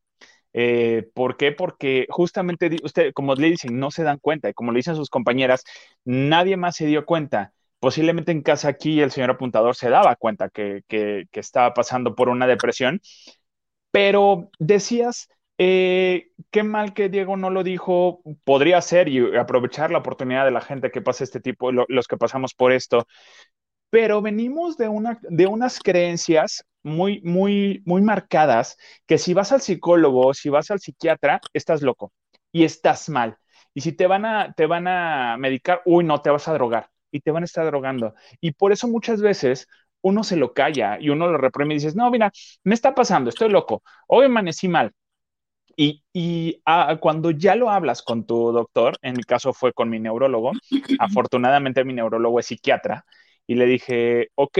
Eh, 0.53 1.09
¿Por 1.13 1.37
qué? 1.37 1.51
Porque 1.51 2.07
justamente 2.09 2.77
usted, 2.83 3.13
como 3.13 3.35
le 3.35 3.49
dicen, 3.49 3.79
no 3.79 3.91
se 3.91 4.03
dan 4.03 4.17
cuenta, 4.17 4.49
y 4.49 4.53
como 4.53 4.71
le 4.71 4.77
dicen 4.77 4.95
sus 4.95 5.09
compañeras, 5.09 5.63
nadie 6.05 6.57
más 6.57 6.75
se 6.75 6.87
dio 6.87 7.05
cuenta. 7.05 7.53
Posiblemente 7.79 8.31
en 8.31 8.41
casa 8.41 8.69
aquí 8.69 9.01
el 9.01 9.11
señor 9.11 9.31
apuntador 9.31 9.75
se 9.75 9.89
daba 9.89 10.15
cuenta 10.15 10.49
que, 10.49 10.83
estaba 11.31 11.73
pasando 11.73 12.15
por 12.15 12.29
una 12.29 12.47
depresión, 12.47 13.01
pero 13.91 14.49
decías, 14.59 15.29
eh, 15.59 16.29
qué 16.51 16.63
mal 16.63 16.93
que 16.93 17.09
Diego 17.09 17.37
no 17.37 17.49
lo 17.51 17.63
dijo, 17.63 18.21
podría 18.43 18.81
ser 18.81 19.09
y 19.09 19.37
aprovechar 19.37 19.91
la 19.91 19.99
oportunidad 19.99 20.45
de 20.45 20.51
la 20.51 20.61
gente 20.61 20.91
que 20.91 21.01
pasa 21.01 21.23
este 21.23 21.39
tipo, 21.39 21.71
los 21.71 22.07
que 22.07 22.17
pasamos 22.17 22.53
por 22.55 22.71
esto, 22.71 23.07
pero 23.89 24.21
venimos 24.21 24.77
de, 24.77 24.89
una, 24.89 25.19
de 25.21 25.47
unas 25.47 25.79
creencias 25.79 26.65
muy, 26.83 27.21
muy, 27.21 27.81
muy 27.85 28.01
marcadas 28.01 28.77
que 29.05 29.17
si 29.17 29.33
vas 29.33 29.51
al 29.51 29.61
psicólogo, 29.61 30.33
si 30.33 30.49
vas 30.49 30.71
al 30.71 30.79
psiquiatra, 30.79 31.41
estás 31.53 31.81
loco 31.81 32.13
y 32.51 32.63
estás 32.63 33.09
mal. 33.09 33.37
Y 33.73 33.81
si 33.81 33.91
te 33.91 34.07
van 34.07 34.25
a, 34.25 34.53
te 34.53 34.65
van 34.65 34.87
a 34.87 35.37
medicar, 35.37 35.81
uy, 35.85 36.03
no, 36.03 36.21
te 36.21 36.29
vas 36.29 36.47
a 36.47 36.53
drogar 36.53 36.89
y 37.11 37.21
te 37.21 37.31
van 37.31 37.43
a 37.43 37.45
estar 37.45 37.65
drogando. 37.65 38.13
Y 38.41 38.51
por 38.53 38.71
eso 38.71 38.87
muchas 38.87 39.21
veces 39.21 39.67
uno 40.01 40.23
se 40.23 40.35
lo 40.37 40.53
calla 40.53 40.97
y 40.99 41.09
uno 41.09 41.27
lo 41.27 41.37
reprime 41.37 41.73
y 41.73 41.77
dices, 41.77 41.95
no, 41.95 42.09
mira, 42.11 42.31
me 42.63 42.73
está 42.73 42.95
pasando, 42.95 43.29
estoy 43.29 43.49
loco, 43.49 43.83
hoy 44.07 44.25
amanecí 44.25 44.67
mal. 44.67 44.91
Y, 45.75 46.03
y 46.11 46.61
ah, 46.65 46.97
cuando 46.99 47.31
ya 47.31 47.55
lo 47.55 47.69
hablas 47.69 48.01
con 48.01 48.25
tu 48.25 48.51
doctor, 48.51 48.97
en 49.01 49.13
mi 49.15 49.23
caso 49.23 49.53
fue 49.53 49.73
con 49.73 49.89
mi 49.89 49.99
neurólogo, 49.99 50.51
afortunadamente 50.99 51.83
mi 51.83 51.93
neurólogo 51.93 52.39
es 52.39 52.47
psiquiatra, 52.47 53.05
y 53.47 53.55
le 53.55 53.65
dije, 53.65 54.29
ok, 54.35 54.59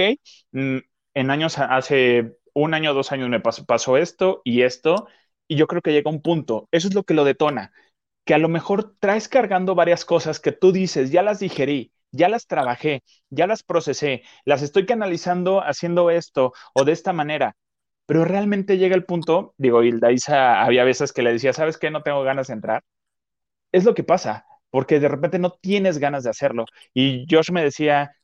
mm, 0.52 0.78
en 1.14 1.32
años, 1.32 1.58
hace 1.60 2.38
un 2.54 2.74
año, 2.74 2.94
dos 2.94 3.12
años 3.12 3.30
me 3.30 3.40
pasó, 3.42 3.98
esto 3.98 4.42
y 4.44 4.64
esto, 4.64 5.08
y 5.48 5.56
yo 5.58 5.68
creo 5.68 5.82
que 5.82 5.92
llega 5.94 6.10
un 6.12 6.22
punto, 6.22 6.68
eso 6.72 6.88
es 6.88 6.94
lo 6.96 7.04
que 7.04 7.14
lo 7.14 7.24
detona, 7.26 7.72
que 8.26 8.34
a 8.34 8.38
lo 8.40 8.50
mejor 8.50 8.96
traes 9.00 9.28
cargando 9.30 9.76
varias 9.76 10.06
cosas 10.06 10.40
que 10.40 10.52
tú 10.52 10.72
dices, 10.72 11.12
ya 11.12 11.24
las 11.24 11.40
digerí, 11.40 11.94
ya 12.12 12.30
las 12.30 12.48
trabajé, 12.48 13.04
ya 13.30 13.48
las 13.48 13.64
procesé, 13.64 14.24
las 14.46 14.62
estoy 14.62 14.86
canalizando 14.86 15.62
haciendo 15.62 16.10
esto 16.12 16.54
o 16.74 16.84
de 16.86 16.92
esta 16.94 17.14
manera, 17.14 17.56
pero 18.06 18.26
realmente 18.26 18.78
llega 18.78 18.96
el 18.96 19.06
punto, 19.06 19.54
digo, 19.58 19.84
Hilda 19.84 20.12
Isa 20.12 20.62
había 20.64 20.84
veces 20.86 21.14
que 21.14 21.22
le 21.24 21.34
decía, 21.34 21.54
¿sabes 21.54 21.78
qué? 21.78 21.92
No 21.92 22.04
tengo 22.04 22.24
ganas 22.24 22.48
de 22.48 22.54
entrar. 22.54 22.84
Es 23.72 23.86
lo 23.86 23.94
que 23.96 24.04
pasa, 24.04 24.46
porque 24.70 25.00
de 25.00 25.08
repente 25.10 25.40
no 25.40 25.52
tienes 25.52 25.98
ganas 26.00 26.24
de 26.24 26.30
hacerlo. 26.32 26.66
Y 26.94 27.26
Josh 27.30 27.52
me 27.52 27.64
decía, 27.64 28.17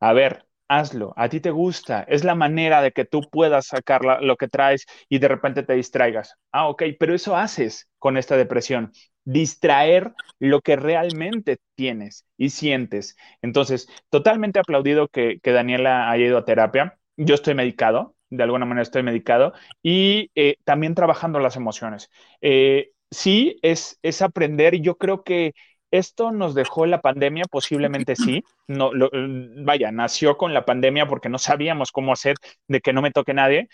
a 0.00 0.12
ver, 0.12 0.46
hazlo, 0.68 1.12
a 1.16 1.28
ti 1.28 1.40
te 1.40 1.50
gusta, 1.50 2.04
es 2.08 2.24
la 2.24 2.34
manera 2.34 2.80
de 2.82 2.92
que 2.92 3.04
tú 3.04 3.22
puedas 3.30 3.66
sacar 3.66 4.02
lo 4.22 4.36
que 4.36 4.48
traes 4.48 4.86
y 5.08 5.18
de 5.18 5.28
repente 5.28 5.62
te 5.62 5.74
distraigas. 5.74 6.36
Ah, 6.52 6.68
ok, 6.68 6.84
pero 6.98 7.14
eso 7.14 7.36
haces 7.36 7.88
con 7.98 8.16
esta 8.16 8.36
depresión, 8.36 8.92
distraer 9.24 10.14
lo 10.38 10.60
que 10.60 10.76
realmente 10.76 11.58
tienes 11.74 12.24
y 12.36 12.50
sientes. 12.50 13.16
Entonces, 13.42 13.88
totalmente 14.10 14.60
aplaudido 14.60 15.08
que, 15.08 15.40
Daniela 15.44 16.10
haya 16.10 16.26
ido 16.26 16.38
a 16.38 16.44
terapia. 16.44 16.98
Yo 17.16 17.34
estoy 17.34 17.54
medicado, 17.54 18.14
de 18.30 18.42
alguna 18.44 18.64
manera 18.64 18.82
estoy 18.82 19.02
medicado, 19.02 19.52
y 19.82 20.30
eh, 20.36 20.56
también 20.64 20.94
trabajando 20.94 21.40
las 21.40 21.56
emociones. 21.56 22.10
Eh, 22.40 22.92
sí, 23.10 23.58
es, 23.62 23.98
es 24.02 24.22
aprender, 24.22 24.80
yo 24.80 24.96
creo 24.98 25.24
que 25.24 25.54
esto 25.90 26.30
nos 26.32 26.54
dejó 26.54 26.86
la 26.86 27.00
pandemia, 27.00 27.44
posiblemente 27.50 28.16
sí. 28.16 28.44
No, 28.66 28.90
vaya, 29.64 29.90
nació 29.92 30.36
con 30.36 30.54
la 30.54 30.64
pandemia 30.64 31.06
porque 31.06 31.28
no 31.28 31.38
sabíamos 31.38 31.92
cómo 31.92 32.12
hacer 32.12 32.36
de 32.68 32.80
que 32.80 32.92
no 32.92 33.02
me 33.02 33.10
toque 33.10 33.34
nadie. 33.34 33.68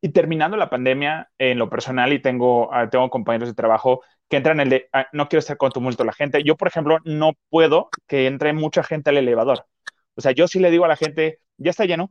Y 0.00 0.10
terminando 0.10 0.56
la 0.56 0.68
pandemia, 0.68 1.30
en 1.38 1.58
lo 1.58 1.70
personal, 1.70 2.12
y 2.12 2.20
tengo, 2.20 2.72
ah, 2.74 2.90
tengo 2.90 3.08
compañeros 3.08 3.48
de 3.48 3.54
trabajo 3.54 4.02
que 4.28 4.36
entran 4.36 4.58
en 4.58 4.66
el 4.66 4.70
de, 4.70 4.88
ah, 4.92 5.06
no 5.12 5.28
quiero 5.28 5.40
estar 5.40 5.56
con 5.56 5.70
tumulto 5.70 6.04
la 6.04 6.12
gente. 6.12 6.42
Yo, 6.42 6.56
por 6.56 6.68
ejemplo, 6.68 6.98
no 7.04 7.34
puedo 7.50 7.88
que 8.08 8.26
entre 8.26 8.52
mucha 8.52 8.82
gente 8.82 9.10
al 9.10 9.18
elevador. 9.18 9.66
O 10.14 10.20
sea, 10.20 10.32
yo 10.32 10.48
sí 10.48 10.58
le 10.58 10.70
digo 10.70 10.84
a 10.84 10.88
la 10.88 10.96
gente, 10.96 11.38
ya 11.56 11.70
está 11.70 11.84
lleno, 11.84 12.10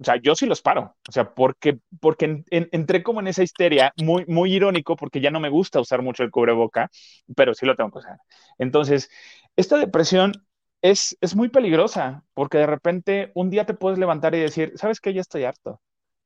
o 0.00 0.04
sea, 0.04 0.16
yo 0.16 0.34
sí 0.36 0.46
los 0.46 0.62
paro, 0.62 0.96
o 1.08 1.12
sea, 1.12 1.34
porque, 1.34 1.78
porque 2.00 2.44
entré 2.50 3.02
como 3.02 3.20
en 3.20 3.26
esa 3.28 3.42
histeria, 3.42 3.92
muy, 3.96 4.24
muy 4.26 4.54
irónico, 4.54 4.96
porque 4.96 5.20
ya 5.20 5.30
no 5.30 5.40
me 5.40 5.48
gusta 5.48 5.80
usar 5.80 6.02
mucho 6.02 6.22
el 6.22 6.30
cubreboca, 6.30 6.88
pero 7.36 7.54
sí 7.54 7.66
lo 7.66 7.74
tengo 7.76 7.90
que 7.90 7.98
usar. 7.98 8.18
Entonces, 8.58 9.10
esta 9.56 9.76
depresión 9.78 10.32
es, 10.82 11.16
es 11.20 11.34
muy 11.36 11.48
peligrosa, 11.48 12.24
porque 12.34 12.58
de 12.58 12.66
repente 12.66 13.32
un 13.34 13.50
día 13.50 13.66
te 13.66 13.74
puedes 13.74 13.98
levantar 13.98 14.34
y 14.34 14.40
decir, 14.40 14.72
¿sabes 14.76 15.00
qué? 15.00 15.12
Ya 15.12 15.20
estoy 15.20 15.44
harto. 15.44 15.80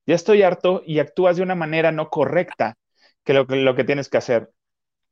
Ya 0.07 0.15
estoy 0.17 0.43
harto 0.43 0.83
y 0.87 0.99
actúas 0.99 1.37
de 1.37 1.43
una 1.43 1.55
manera 1.55 1.93
no 1.93 2.11
correcta 2.11 2.77
que 3.25 3.33
lo, 3.35 3.45
lo 3.45 3.75
que 3.77 3.85
tienes 3.85 4.09
que 4.09 4.19
hacer. 4.19 4.51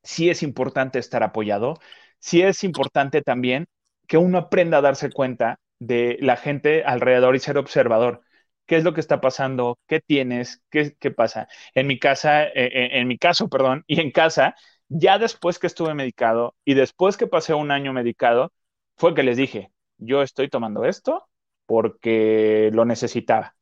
Sí 0.03 0.31
es 0.31 0.43
importante 0.43 0.99
estar 0.99 1.23
apoyado, 1.23 1.79
sí 2.19 2.43
es 2.43 2.65
importante 2.65 3.23
también 3.23 3.67
que 4.07 4.17
uno 4.19 4.39
aprenda 4.39 4.79
a 4.79 4.81
darse 4.83 5.11
cuenta 5.11 5.61
de 5.79 6.17
la 6.21 6.37
gente 6.37 6.85
alrededor 6.85 7.37
y 7.37 7.39
ser 7.41 7.59
observador 7.59 8.23
qué 8.71 8.77
es 8.77 8.85
lo 8.85 8.95
que 8.95 9.01
está 9.03 9.21
pasando, 9.21 9.81
qué 9.89 10.01
tienes, 10.01 10.63
qué, 10.71 10.97
qué 11.01 11.11
pasa. 11.11 11.49
En 11.75 11.89
mi 11.89 11.99
casa, 11.99 12.45
eh, 12.47 12.53
eh, 12.55 12.91
en 13.01 13.09
mi 13.09 13.19
caso, 13.19 13.49
perdón, 13.49 13.85
y 13.89 14.01
en 14.01 14.13
casa, 14.13 14.55
ya 14.89 15.19
después 15.19 15.59
que 15.59 15.67
estuve 15.67 15.95
medicado 15.95 16.55
y 16.65 16.75
después 16.75 17.17
que 17.17 17.27
pasé 17.27 17.55
un 17.55 17.73
año 17.73 17.93
medicado, 17.93 18.53
fue 18.97 19.15
que 19.15 19.25
les 19.25 19.37
dije, 19.37 19.73
yo 19.99 20.23
estoy 20.23 20.49
tomando 20.49 20.85
esto 20.85 21.29
porque 21.67 22.71
lo 22.73 22.85
necesitaba. 22.85 23.57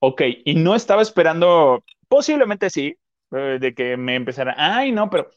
Ok, 0.00 0.22
y 0.44 0.54
no 0.56 0.74
estaba 0.74 1.00
esperando, 1.02 1.82
posiblemente 2.08 2.68
sí, 2.70 2.96
eh, 3.32 3.58
de 3.60 3.74
que 3.74 3.96
me 3.96 4.16
empezara, 4.16 4.54
ay, 4.58 4.92
no, 4.92 5.08
pero, 5.10 5.30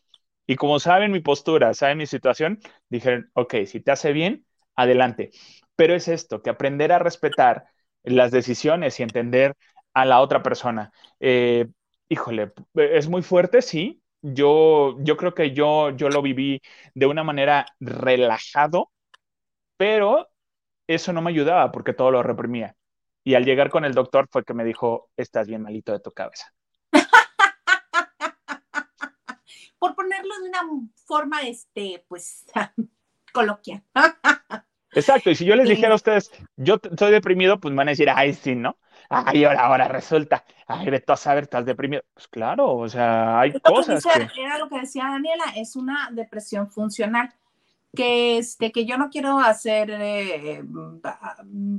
y 0.45 0.55
como 0.57 0.79
saben 0.79 1.11
mi 1.11 1.21
postura, 1.21 1.73
saben 1.73 1.97
mi 1.99 2.05
situación, 2.05 2.59
dijeron, 2.89 3.29
ok, 3.33 3.55
si 3.65 3.79
te 3.79 3.91
hace 3.91 4.11
bien, 4.13 4.45
adelante. 4.75 5.31
Pero 5.75 5.95
es 5.95 6.07
esto, 6.09 6.41
que 6.41 6.49
aprender 6.49 6.91
a 6.91 6.99
respetar 6.99 7.67
las 8.07 8.31
decisiones 8.31 8.99
y 8.99 9.03
entender 9.03 9.55
a 9.93 10.05
la 10.05 10.19
otra 10.21 10.43
persona. 10.43 10.91
Eh, 11.19 11.67
híjole, 12.09 12.51
es 12.75 13.07
muy 13.09 13.21
fuerte, 13.21 13.61
sí. 13.61 14.01
Yo, 14.21 14.97
yo 15.01 15.15
creo 15.17 15.33
que 15.33 15.51
yo, 15.53 15.91
yo 15.91 16.09
lo 16.09 16.21
viví 16.21 16.61
de 16.95 17.05
una 17.05 17.23
manera 17.23 17.65
relajado, 17.79 18.91
pero 19.77 20.29
eso 20.87 21.13
no 21.13 21.21
me 21.21 21.31
ayudaba 21.31 21.71
porque 21.71 21.93
todo 21.93 22.11
lo 22.11 22.23
reprimía. 22.23 22.75
Y 23.23 23.35
al 23.35 23.45
llegar 23.45 23.69
con 23.69 23.85
el 23.85 23.93
doctor 23.93 24.27
fue 24.31 24.43
que 24.45 24.53
me 24.53 24.63
dijo, 24.65 25.09
estás 25.17 25.47
bien 25.47 25.61
malito 25.63 25.91
de 25.93 25.99
tu 25.99 26.11
cabeza. 26.11 26.53
Por 29.79 29.95
ponerlo 29.95 30.33
de 30.41 30.49
una 30.49 30.61
forma, 31.05 31.41
este, 31.41 32.03
pues, 32.07 32.45
coloquial. 33.33 33.83
Exacto, 34.97 35.29
y 35.29 35.35
si 35.35 35.45
yo 35.45 35.55
les 35.55 35.69
dijera 35.69 35.91
a 35.91 35.95
ustedes, 35.95 36.31
yo 36.55 36.79
estoy 36.81 37.11
deprimido, 37.11 37.59
pues 37.59 37.71
me 37.71 37.77
van 37.77 37.89
a 37.89 37.91
decir, 37.91 38.09
ay, 38.09 38.33
sí, 38.33 38.55
¿no? 38.55 38.77
Ay, 39.09 39.45
ahora, 39.45 39.65
ahora 39.65 39.87
resulta, 39.87 40.43
ay, 40.65 40.89
de 40.89 41.03
a 41.05 41.15
saber, 41.15 41.43
estás 41.43 41.65
deprimido. 41.65 42.01
Pues 42.15 42.27
claro, 42.27 42.75
o 42.75 42.89
sea, 42.89 43.39
hay 43.39 43.53
cosas 43.59 44.03
que, 44.03 44.41
Era 44.41 44.57
lo 44.57 44.67
que 44.69 44.79
decía 44.79 45.03
Daniela, 45.03 45.45
es 45.55 45.75
una 45.75 46.09
depresión 46.11 46.71
funcional, 46.71 47.31
que, 47.95 48.39
este, 48.39 48.71
que 48.71 48.85
yo 48.85 48.97
no 48.97 49.11
quiero 49.11 49.37
hacer, 49.37 49.91
eh, 49.91 50.63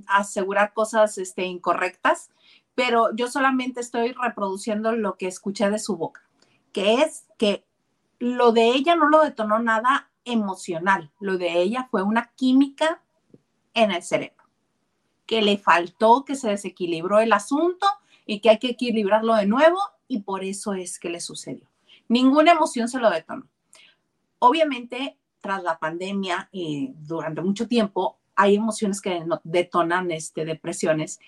asegurar 0.07 0.73
cosas 0.73 1.19
este, 1.19 1.43
incorrectas, 1.43 2.31
pero 2.77 3.15
yo 3.17 3.29
solamente 3.29 3.81
estoy 3.81 4.13
reproduciendo 4.13 4.93
lo 4.93 5.17
que 5.17 5.27
escuché 5.27 5.71
de 5.71 5.81
su 5.81 5.97
boca, 5.97 6.23
que 6.73 7.03
es 7.03 7.27
que 7.37 7.65
lo 8.21 8.53
de 8.53 8.69
ella 8.69 8.95
no 8.95 9.09
lo 9.09 9.25
detonó 9.25 9.59
nada 9.59 10.09
emocional, 10.25 11.11
lo 11.19 11.37
de 11.37 11.61
ella 11.61 11.89
fue 11.91 12.03
una 12.05 12.31
química 12.37 13.03
en 13.83 13.93
el 13.93 14.03
cerebro, 14.03 14.45
que 15.27 15.43
le 15.43 15.59
faltó, 15.59 16.25
que 16.25 16.35
se 16.35 16.49
desequilibró 16.49 17.21
el 17.21 17.33
asunto 17.33 17.87
y 18.27 18.41
que 18.41 18.51
hay 18.51 18.59
que 18.59 18.71
equilibrarlo 18.71 19.35
de 19.35 19.47
nuevo 19.47 19.79
y 20.07 20.21
por 20.21 20.45
eso 20.45 20.75
es 20.75 20.99
que 20.99 21.11
le 21.11 21.21
sucedió. 21.21 21.67
Ninguna 22.09 22.53
emoción 22.53 22.89
se 22.89 22.99
lo 22.99 23.11
detonó. 23.11 23.47
Obviamente, 24.39 25.19
tras 25.41 25.63
la 25.63 25.79
pandemia 25.79 26.49
y 26.53 26.93
durante 26.97 27.43
mucho 27.43 27.69
tiempo, 27.69 28.19
hay 28.35 28.55
emociones 28.55 29.01
que 29.01 29.25
detonan 29.45 30.11
este, 30.11 30.45
depresiones 30.45 31.19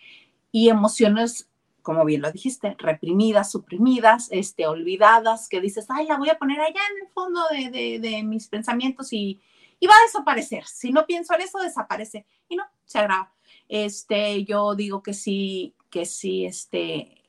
y 0.52 0.68
emociones, 0.68 1.48
como 1.82 2.04
bien 2.04 2.22
lo 2.22 2.30
dijiste, 2.30 2.76
reprimidas, 2.78 3.50
suprimidas, 3.50 4.28
este, 4.30 4.66
olvidadas, 4.66 5.48
que 5.48 5.60
dices, 5.60 5.86
ay, 5.88 6.06
la 6.06 6.18
voy 6.18 6.28
a 6.28 6.38
poner 6.38 6.60
allá 6.60 6.80
en 6.90 7.06
el 7.06 7.12
fondo 7.12 7.40
de, 7.50 7.98
de 7.98 8.22
mis 8.22 8.48
pensamientos 8.48 9.12
y, 9.12 9.40
y 9.80 9.86
va 9.86 9.94
a 9.94 10.06
desaparecer. 10.06 10.64
Si 10.66 10.92
no 10.92 11.06
pienso 11.06 11.34
en 11.34 11.40
eso, 11.40 11.58
desaparece. 11.58 12.26
Y 12.50 12.56
no, 12.56 12.64
se 12.84 12.98
agrava. 12.98 13.32
Este, 13.68 14.44
yo 14.44 14.74
digo 14.74 15.02
que 15.02 15.14
sí, 15.14 15.74
que 15.88 16.04
sí, 16.04 16.44
este, 16.44 17.22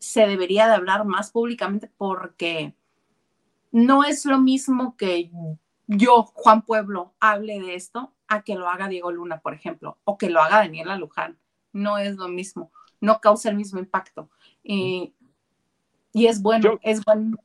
se 0.00 0.26
debería 0.26 0.66
de 0.66 0.74
hablar 0.74 1.04
más 1.04 1.30
públicamente 1.30 1.88
porque 1.96 2.74
no 3.70 4.02
es 4.02 4.24
lo 4.26 4.38
mismo 4.38 4.96
que 4.96 5.30
yo, 5.86 6.24
Juan 6.24 6.62
Pueblo, 6.62 7.14
hable 7.20 7.60
de 7.60 7.74
esto 7.74 8.12
a 8.28 8.42
que 8.42 8.54
lo 8.54 8.68
haga 8.68 8.88
Diego 8.88 9.12
Luna, 9.12 9.40
por 9.40 9.54
ejemplo, 9.54 9.98
o 10.04 10.18
que 10.18 10.30
lo 10.30 10.40
haga 10.40 10.58
Daniela 10.58 10.96
Luján. 10.96 11.38
No 11.72 11.98
es 11.98 12.16
lo 12.16 12.28
mismo, 12.28 12.72
no 13.00 13.20
causa 13.20 13.48
el 13.50 13.56
mismo 13.56 13.78
impacto. 13.78 14.30
Y, 14.62 15.14
es 16.12 16.42
bueno, 16.42 16.78
es 16.82 17.04
bueno 17.04 17.38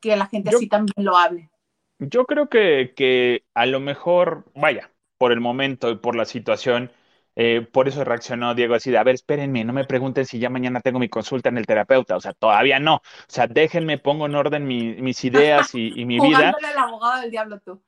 que 0.00 0.16
la 0.16 0.26
gente 0.26 0.50
así 0.50 0.68
también 0.68 1.04
lo 1.04 1.16
hable. 1.16 1.50
Yo 1.98 2.24
creo 2.24 2.48
que, 2.48 3.44
a 3.54 3.66
lo 3.66 3.80
mejor, 3.80 4.50
vaya, 4.54 4.90
por 5.20 5.32
el 5.32 5.40
momento 5.40 5.90
y 5.90 5.96
por 5.96 6.16
la 6.16 6.24
situación, 6.24 6.90
eh, 7.36 7.60
por 7.60 7.88
eso 7.88 8.04
reaccionó 8.04 8.54
Diego 8.54 8.74
así 8.74 8.90
de, 8.90 8.96
a 8.96 9.04
ver, 9.04 9.16
espérenme, 9.16 9.64
no 9.64 9.74
me 9.74 9.84
pregunten 9.84 10.24
si 10.24 10.38
ya 10.38 10.48
mañana 10.48 10.80
tengo 10.80 10.98
mi 10.98 11.10
consulta 11.10 11.50
en 11.50 11.58
el 11.58 11.66
terapeuta, 11.66 12.16
o 12.16 12.20
sea, 12.22 12.32
todavía 12.32 12.78
no, 12.80 12.94
o 12.94 13.02
sea, 13.28 13.46
déjenme, 13.46 13.98
pongo 13.98 14.24
en 14.24 14.34
orden 14.34 14.66
mis 14.66 15.24
ideas 15.26 15.74
y, 15.74 16.06
mi 16.06 16.18
vida. 16.18 16.54
el 16.58 16.78
abogado 16.78 17.20
del 17.20 17.30
diablo 17.30 17.60
tú. 17.60 17.82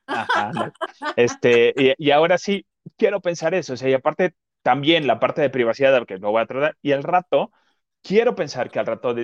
Este, 1.16 1.96
y, 1.96 2.10
ahora 2.10 2.36
sí, 2.36 2.66
quiero 2.98 3.22
pensar 3.22 3.54
eso, 3.54 3.72
o 3.72 3.76
sea, 3.78 3.88
y 3.88 3.94
aparte 3.94 4.34
también 4.60 5.06
la 5.06 5.18
parte 5.18 5.40
de 5.40 5.48
privacidad, 5.48 6.04
que 6.04 6.18
lo 6.18 6.32
voy 6.32 6.42
a 6.42 6.46
tratar, 6.46 6.76
y 6.82 6.92
al 6.92 7.02
rato, 7.02 7.50
quiero 8.02 8.34
pensar 8.34 8.70
que 8.70 8.78
al 8.78 8.84
rato 8.84 9.14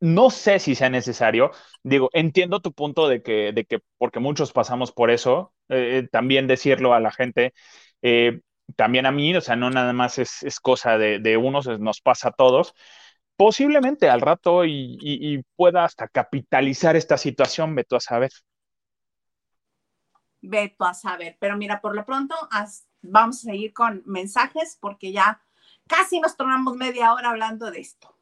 no 0.00 0.30
sé 0.30 0.58
si 0.58 0.74
sea 0.74 0.90
necesario. 0.90 1.50
Digo, 1.82 2.10
entiendo 2.12 2.60
tu 2.60 2.72
punto 2.72 3.08
de 3.08 3.22
que, 3.22 3.52
de 3.52 3.64
que 3.64 3.80
porque 3.98 4.20
muchos 4.20 4.52
pasamos 4.52 4.92
por 4.92 5.10
eso, 5.10 5.52
eh, 5.68 6.08
también 6.10 6.46
decirlo 6.46 6.94
a 6.94 7.00
la 7.00 7.10
gente, 7.10 7.54
eh, 8.02 8.40
también 8.76 9.06
a 9.06 9.12
mí, 9.12 9.34
o 9.34 9.40
sea, 9.40 9.56
no 9.56 9.70
nada 9.70 9.92
más 9.92 10.18
es, 10.18 10.60
cosa 10.60 10.98
de, 10.98 11.36
unos, 11.36 11.66
nos 11.80 12.00
pasa 12.00 12.28
a 12.28 12.32
todos. 12.32 12.74
Posiblemente 13.36 14.10
al 14.10 14.20
rato 14.20 14.64
y, 14.64 15.44
pueda 15.56 15.84
hasta 15.84 16.08
capitalizar 16.08 16.96
esta 16.96 17.16
situación, 17.16 17.74
Beto 17.74 17.96
a 17.96 18.00
saber. 18.00 18.30
Beto 20.40 20.84
a 20.84 20.94
saber, 20.94 21.36
pero 21.40 21.56
mira, 21.56 21.80
por 21.80 21.94
lo 21.94 22.04
pronto 22.04 22.36
vamos 23.02 23.38
a 23.38 23.50
seguir 23.50 23.72
con 23.72 24.02
mensajes 24.06 24.76
porque 24.80 25.12
ya 25.12 25.40
casi 25.86 26.20
nos 26.20 26.36
tornamos 26.36 26.76
media 26.76 27.12
hora 27.12 27.30
hablando 27.30 27.70
de 27.70 27.80
esto. 27.80 28.17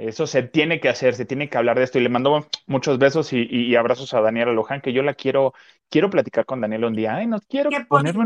Eso 0.00 0.26
se 0.26 0.42
tiene 0.42 0.80
que 0.80 0.88
hacer, 0.88 1.14
se 1.14 1.26
tiene 1.26 1.50
que 1.50 1.58
hablar 1.58 1.76
de 1.76 1.84
esto. 1.84 1.98
Y 1.98 2.02
le 2.02 2.08
mando 2.08 2.48
muchos 2.66 2.98
besos 2.98 3.32
y, 3.32 3.76
abrazos 3.76 4.14
a 4.14 4.22
Daniela 4.22 4.52
Luján, 4.52 4.80
que 4.80 4.94
yo 4.94 5.02
la 5.02 5.12
quiero, 5.12 5.52
quiero 5.90 6.08
platicar 6.08 6.46
con 6.46 6.62
Daniela 6.62 6.86
un 6.86 6.94
día. 6.94 7.16
Ay, 7.16 7.26
no 7.26 7.38
quiero 7.40 7.70
ponerme 7.86 8.24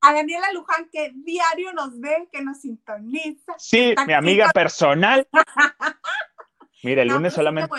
A 0.00 0.12
Daniela 0.12 0.52
Luján, 0.52 0.88
que 0.90 1.12
diario 1.14 1.72
nos 1.74 2.00
ve, 2.00 2.28
que 2.32 2.42
nos 2.42 2.60
sintoniza. 2.60 3.54
Sí, 3.56 3.94
mi 4.04 4.14
amiga 4.14 4.50
personal. 4.52 5.28
Mira, 6.82 7.02
el 7.02 7.08
lunes 7.08 7.32
pues, 7.32 7.34
solamente. 7.34 7.70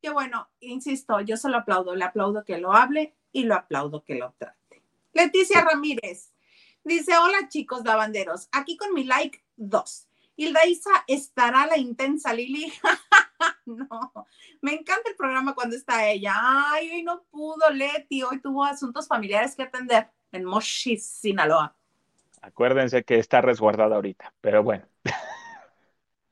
Qué 0.00 0.08
bueno, 0.08 0.48
insisto, 0.60 1.20
yo 1.20 1.36
se 1.36 1.50
lo 1.50 1.58
aplaudo, 1.58 1.94
le 1.94 2.04
aplaudo 2.04 2.44
que 2.46 2.56
lo 2.56 2.72
hable 2.72 3.14
y 3.32 3.44
lo 3.44 3.56
aplaudo 3.56 4.02
que 4.02 4.14
lo 4.14 4.32
trate. 4.38 4.82
Leticia 5.12 5.60
Ramírez 5.60 6.32
dice: 6.82 7.18
Hola 7.18 7.50
chicos 7.50 7.84
lavanderos, 7.84 8.48
aquí 8.52 8.78
con 8.78 8.94
mi 8.94 9.04
like 9.04 9.44
2. 9.56 10.09
Hilda 10.40 10.64
Isa, 10.64 10.90
¿estará 11.06 11.66
la 11.66 11.76
intensa 11.76 12.32
Lili? 12.32 12.72
no, 13.66 14.26
me 14.62 14.72
encanta 14.72 15.10
el 15.10 15.14
programa 15.14 15.54
cuando 15.54 15.76
está 15.76 16.08
ella. 16.08 16.32
Ay, 16.34 16.90
hoy 16.92 17.02
no 17.02 17.24
pudo 17.24 17.68
Leti, 17.68 18.22
hoy 18.22 18.40
tuvo 18.40 18.64
asuntos 18.64 19.06
familiares 19.06 19.54
que 19.54 19.64
atender 19.64 20.08
en 20.32 20.46
Moshi, 20.46 20.96
Sinaloa. 20.96 21.76
Acuérdense 22.40 23.04
que 23.04 23.18
está 23.18 23.42
resguardada 23.42 23.96
ahorita, 23.96 24.32
pero 24.40 24.62
bueno. 24.62 24.86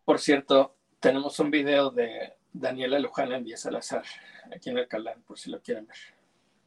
Por 0.06 0.18
cierto, 0.18 0.78
tenemos 1.00 1.38
un 1.40 1.50
video 1.50 1.90
de 1.90 2.32
Daniela 2.50 2.98
Luján 2.98 3.30
en 3.32 3.44
Díaz 3.44 3.60
Salazar, 3.60 4.04
aquí 4.50 4.70
en 4.70 4.78
el 4.78 4.88
canal, 4.88 5.20
por 5.26 5.38
si 5.38 5.50
lo 5.50 5.60
quieren 5.60 5.86
ver. 5.86 5.98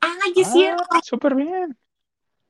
¡Ay, 0.01 0.33
es 0.35 0.51
cierto! 0.51 0.83
Ah, 0.91 0.99
Súper 1.01 1.33
bien. 1.33 1.75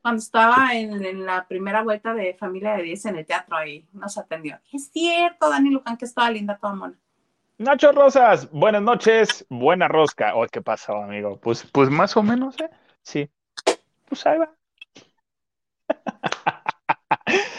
Cuando 0.02 0.18
estaba 0.20 0.74
en, 0.74 1.04
en 1.04 1.24
la 1.24 1.46
primera 1.46 1.82
vuelta 1.82 2.12
de 2.12 2.34
Familia 2.34 2.74
de 2.74 2.82
10 2.82 3.06
en 3.06 3.16
el 3.18 3.26
teatro 3.26 3.56
ahí, 3.56 3.86
nos 3.92 4.18
atendió. 4.18 4.58
Es 4.72 4.90
cierto, 4.90 5.48
Dani 5.48 5.70
Luján, 5.70 5.96
que 5.96 6.04
estaba 6.04 6.28
linda, 6.30 6.58
toda 6.58 6.74
mona. 6.74 6.98
Nacho 7.58 7.92
Rosas, 7.92 8.50
buenas 8.50 8.82
noches, 8.82 9.46
buena 9.48 9.86
rosca. 9.86 10.34
Oh, 10.34 10.44
¿qué 10.50 10.60
pasó, 10.60 10.96
amigo? 10.96 11.38
Pues, 11.38 11.64
pues 11.70 11.88
más 11.88 12.16
o 12.16 12.22
menos, 12.24 12.58
¿eh? 12.60 12.68
Sí. 13.02 13.30
Pues 14.08 14.26
ahí 14.26 14.38
va. 14.38 14.52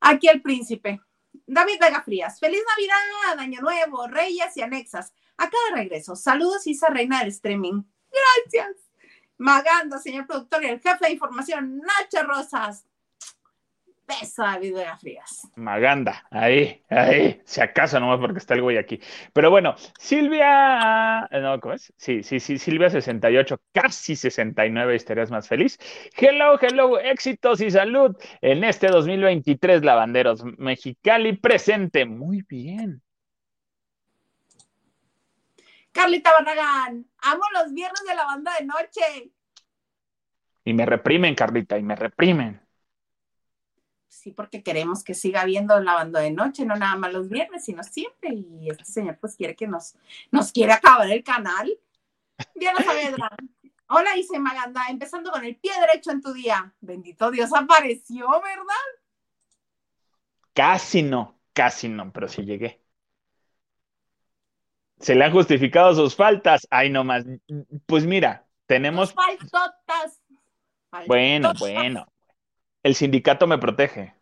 Aquí 0.00 0.28
el 0.28 0.42
príncipe. 0.42 1.00
David 1.46 1.78
Vega 1.80 2.02
Frías. 2.02 2.38
Feliz 2.38 2.60
Navidad, 2.68 3.38
Año 3.38 3.62
Nuevo, 3.62 4.06
Reyes 4.08 4.54
y 4.56 4.60
Anexas. 4.60 5.14
Acá 5.38 5.56
de 5.70 5.76
regreso. 5.76 6.14
Saludos, 6.14 6.66
Isa 6.66 6.88
Reina 6.88 7.20
del 7.20 7.28
Streaming. 7.28 7.82
Gracias. 8.10 8.87
Maganda, 9.38 9.98
señor 9.98 10.26
productor 10.26 10.64
y 10.64 10.66
el 10.66 10.80
jefe 10.80 11.06
de 11.06 11.12
información, 11.12 11.78
Nacho 11.78 12.26
Rosas. 12.26 12.84
Beso 14.08 14.42
a 14.42 14.58
Vega 14.58 14.96
Frías. 14.96 15.46
Maganda, 15.56 16.26
ahí, 16.30 16.82
ahí, 16.88 17.42
si 17.44 17.60
acaso 17.60 18.00
nomás 18.00 18.18
porque 18.18 18.38
está 18.38 18.54
el 18.54 18.62
güey 18.62 18.78
aquí. 18.78 18.98
Pero 19.34 19.50
bueno, 19.50 19.74
Silvia, 19.98 21.28
no, 21.30 21.60
¿cómo 21.60 21.74
es? 21.74 21.92
Sí, 21.98 22.22
sí, 22.22 22.40
sí, 22.40 22.56
Silvia 22.56 22.88
68, 22.88 23.60
casi 23.72 24.16
69, 24.16 24.96
estarías 24.96 25.30
más 25.30 25.46
feliz. 25.46 25.78
Hello, 26.16 26.58
hello, 26.58 26.98
éxitos 26.98 27.60
y 27.60 27.70
salud 27.70 28.16
en 28.40 28.64
este 28.64 28.88
2023 28.88 29.84
Lavanderos 29.84 30.42
Mexicali 30.56 31.36
presente. 31.36 32.06
Muy 32.06 32.42
bien. 32.48 33.02
Carlita 35.92 36.30
Barragán, 36.32 37.06
amo 37.18 37.42
los 37.54 37.72
viernes 37.72 38.02
de 38.06 38.14
la 38.14 38.24
banda 38.24 38.52
de 38.58 38.66
noche. 38.66 39.32
Y 40.64 40.72
me 40.74 40.86
reprimen, 40.86 41.34
Carlita, 41.34 41.78
y 41.78 41.82
me 41.82 41.96
reprimen. 41.96 42.60
Sí, 44.08 44.32
porque 44.32 44.62
queremos 44.62 45.04
que 45.04 45.14
siga 45.14 45.42
habiendo 45.42 45.78
la 45.80 45.94
banda 45.94 46.20
de 46.20 46.30
noche, 46.30 46.64
no 46.64 46.76
nada 46.76 46.96
más 46.96 47.12
los 47.12 47.28
viernes, 47.28 47.64
sino 47.64 47.82
siempre. 47.82 48.34
Y 48.34 48.68
este 48.68 48.84
señor 48.84 49.18
pues 49.18 49.36
quiere 49.36 49.54
que 49.54 49.66
nos, 49.66 49.94
nos 50.30 50.52
quiere 50.52 50.72
acabar 50.72 51.10
el 51.10 51.22
canal. 51.22 51.72
Diana 52.54 52.78
Saavedra. 52.84 53.30
Hola, 53.88 54.12
dice 54.14 54.38
Maganda, 54.38 54.82
empezando 54.90 55.30
con 55.30 55.44
el 55.44 55.56
pie 55.56 55.72
derecho 55.80 56.10
en 56.10 56.20
tu 56.20 56.32
día. 56.32 56.74
Bendito 56.80 57.30
Dios, 57.30 57.50
apareció, 57.54 58.28
¿verdad? 58.28 58.88
Casi 60.52 61.02
no, 61.02 61.40
casi 61.52 61.88
no, 61.88 62.12
pero 62.12 62.28
sí 62.28 62.42
llegué. 62.42 62.82
Se 65.00 65.14
le 65.14 65.24
han 65.24 65.32
justificado 65.32 65.94
sus 65.94 66.16
faltas. 66.16 66.66
Ay, 66.70 66.90
no 66.90 67.04
más. 67.04 67.24
Pues 67.86 68.04
mira, 68.04 68.46
tenemos. 68.66 69.12
Faltotas. 69.12 70.20
Bueno, 71.06 71.52
bueno. 71.58 72.06
El 72.82 72.94
sindicato 72.94 73.46
me 73.46 73.58
protege. 73.58 74.14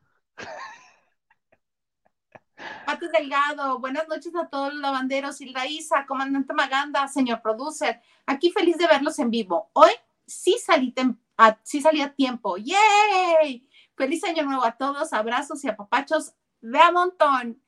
Pati 2.85 3.07
Delgado, 3.09 3.79
buenas 3.79 4.09
noches 4.09 4.35
a 4.35 4.49
todos 4.49 4.73
los 4.73 4.83
lavanderos. 4.83 5.41
Hilda 5.41 5.67
Isa, 5.67 6.07
comandante 6.07 6.53
Maganda, 6.55 7.07
señor 7.09 7.43
producer. 7.43 8.01
Aquí 8.27 8.51
feliz 8.51 8.79
de 8.79 8.87
verlos 8.87 9.19
en 9.19 9.31
vivo. 9.31 9.71
Hoy 9.73 9.91
sí 10.27 10.57
salí, 10.59 10.95
a, 11.37 11.59
sí 11.63 11.81
salí 11.81 12.01
a 12.01 12.15
tiempo. 12.15 12.57
¡Yay! 12.57 13.69
Feliz 13.95 14.25
año 14.25 14.45
nuevo 14.45 14.65
a 14.65 14.73
todos. 14.73 15.13
Abrazos 15.13 15.65
y 15.65 15.69
apapachos 15.69 16.33
de 16.61 16.79
a 16.79 16.91
montón. 16.91 17.61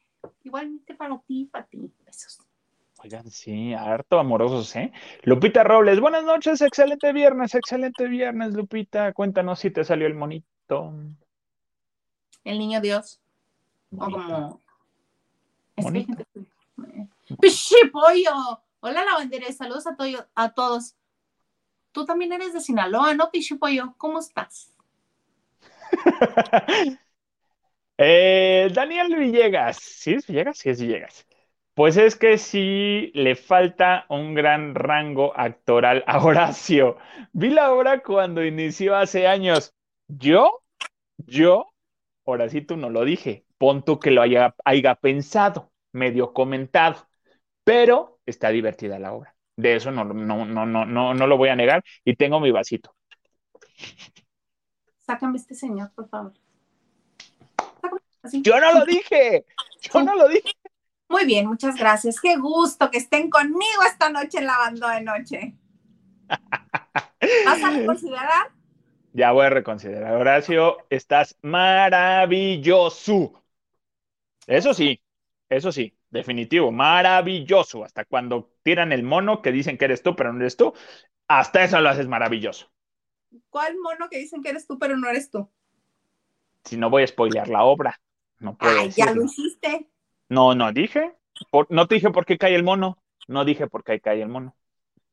Igualmente 0.43 0.95
para 0.95 1.19
ti, 1.19 1.49
Pati. 1.51 1.93
Besos. 2.05 2.48
Oigan, 3.01 3.31
sí, 3.31 3.75
harto 3.75 4.19
amorosos, 4.19 4.75
¿eh? 4.75 4.93
Lupita 5.23 5.63
Robles, 5.63 6.01
buenas 6.01 6.25
noches, 6.25 6.61
excelente 6.61 7.13
viernes, 7.13 7.55
excelente 7.55 8.09
viernes, 8.09 8.55
Lupita. 8.55 9.13
Cuéntanos 9.13 9.61
si 9.61 9.71
te 9.71 9.85
salió 9.85 10.09
el 10.09 10.15
monito. 10.15 10.93
El 12.43 12.59
niño 12.59 12.81
Dios. 12.81 13.21
O 13.97 14.11
como. 14.11 14.61
Bonito. 15.77 16.25
Hola. 18.81 19.05
Saludos 19.57 19.87
a, 19.87 19.97
to- 19.97 20.29
a 20.35 20.53
todos. 20.53 20.97
Tú 21.93 22.05
también 22.05 22.33
eres 22.33 22.53
de 22.53 22.61
Sinaloa, 22.61 23.15
¿no, 23.15 23.31
Pichi 23.31 23.55
Pollo? 23.55 23.95
¿Cómo 23.97 24.19
estás? 24.19 24.75
Eh, 28.01 28.69
Daniel 28.73 29.17
Villegas, 29.17 29.77
¿sí 29.79 30.13
es 30.15 30.25
Villegas? 30.29 30.59
Sí 30.59 30.71
es 30.71 30.81
Villegas. 30.81 31.27
Pues 31.79 31.97
es 31.97 32.17
que 32.17 32.39
sí 32.39 33.13
le 33.15 33.37
falta 33.37 34.05
un 34.09 34.35
gran 34.35 34.75
rango 34.75 35.33
actoral 35.39 36.03
a 36.09 36.19
Horacio. 36.25 36.97
Vi 37.33 37.51
la 37.51 37.73
obra 37.73 38.03
cuando 38.03 38.45
inició 38.45 38.97
hace 38.97 39.29
años. 39.29 39.77
Yo, 40.09 40.65
yo, 41.19 41.67
Horacito 42.25 42.77
no 42.77 42.91
lo 42.91 43.05
dije. 43.05 43.45
Pon 43.59 43.85
tú 43.85 44.01
que 44.01 44.11
lo 44.11 44.23
haya, 44.23 44.57
haya 44.65 44.97
pensado, 44.97 45.71
medio 45.93 46.33
comentado, 46.33 47.07
pero 47.63 48.19
está 48.27 48.49
divertida 48.49 48.99
la 48.99 49.13
obra. 49.13 49.37
De 49.55 49.77
eso 49.77 49.93
no, 49.93 50.03
no, 50.03 50.47
no, 50.47 50.67
no, 50.67 50.85
no, 50.85 51.15
no 51.15 51.27
lo 51.29 51.37
voy 51.37 51.51
a 51.51 51.55
negar 51.55 51.85
y 52.05 52.17
tengo 52.17 52.41
mi 52.41 52.51
vasito. 52.51 52.93
Sácame 54.97 55.39
este 55.39 55.55
señor, 55.55 55.93
por 55.95 56.09
favor. 56.09 56.33
Sácame, 57.81 58.01
así. 58.25 58.43
Yo 58.43 58.59
no 58.59 58.81
lo 58.81 58.85
dije, 58.85 59.45
yo 59.81 60.03
no 60.03 60.17
lo 60.17 60.27
dije. 60.27 60.58
Muy 61.09 61.25
bien, 61.25 61.47
muchas 61.47 61.77
gracias. 61.77 62.21
Qué 62.21 62.37
gusto 62.37 62.91
que 62.91 62.99
estén 62.99 63.31
conmigo 63.31 63.83
esta 63.87 64.11
noche 64.11 64.39
en 64.39 64.47
la 64.47 64.59
banda 64.59 64.95
de 64.95 65.03
noche. 65.03 65.55
¿Vas 67.47 67.65
a 67.65 67.71
reconsiderar? 67.71 68.53
Ya 69.15 69.33
voy 69.33 69.47
a 69.47 69.51
reconsiderar. 69.51 70.15
Horacio, 70.15 70.77
estás 70.91 71.37
maravilloso. 71.43 73.43
Eso 74.47 74.75
sí, 74.75 75.01
eso 75.49 75.73
sí, 75.73 75.97
definitivo, 76.11 76.71
maravilloso. 76.71 77.85
Hasta 77.85 78.05
cuando 78.05 78.51
tiran 78.63 78.93
el 78.93 79.03
mono 79.03 79.41
que 79.41 79.51
dicen 79.51 79.79
que 79.79 79.87
eres 79.87 80.03
tú, 80.03 80.15
pero 80.15 80.33
no 80.33 80.41
eres 80.41 80.57
tú, 80.57 80.75
hasta 81.27 81.65
eso 81.65 81.81
lo 81.81 81.89
haces 81.89 82.07
maravilloso. 82.07 82.71
¿Cuál 83.51 83.77
mono 83.79 84.09
que 84.09 84.19
dicen 84.19 84.43
que 84.43 84.51
eres 84.51 84.67
tú, 84.67 84.79
pero 84.79 84.97
no 84.97 85.09
eres 85.09 85.31
tú? 85.31 85.51
Si 86.65 86.77
no 86.77 86.91
voy 86.91 87.03
a 87.03 87.07
spoilear 87.07 87.49
la 87.49 87.65
obra, 87.65 87.99
no 88.41 88.57
puedo 88.57 88.79
Ay, 88.79 88.91
ya 88.91 89.13
lo 89.13 89.25
hiciste. 89.25 89.89
No, 90.29 90.55
no 90.55 90.73
dije. 90.73 91.15
Por- 91.51 91.71
no 91.71 91.87
te 91.87 91.97
dije 91.97 92.11
por 92.11 92.25
qué 92.27 92.39
cae 92.39 92.55
el 92.55 92.63
mono. 92.65 92.99
No 93.29 93.45
dije 93.45 93.67
por 93.69 93.85
qué 93.85 94.01
cae 94.01 94.23
el 94.23 94.29
mono. 94.29 94.57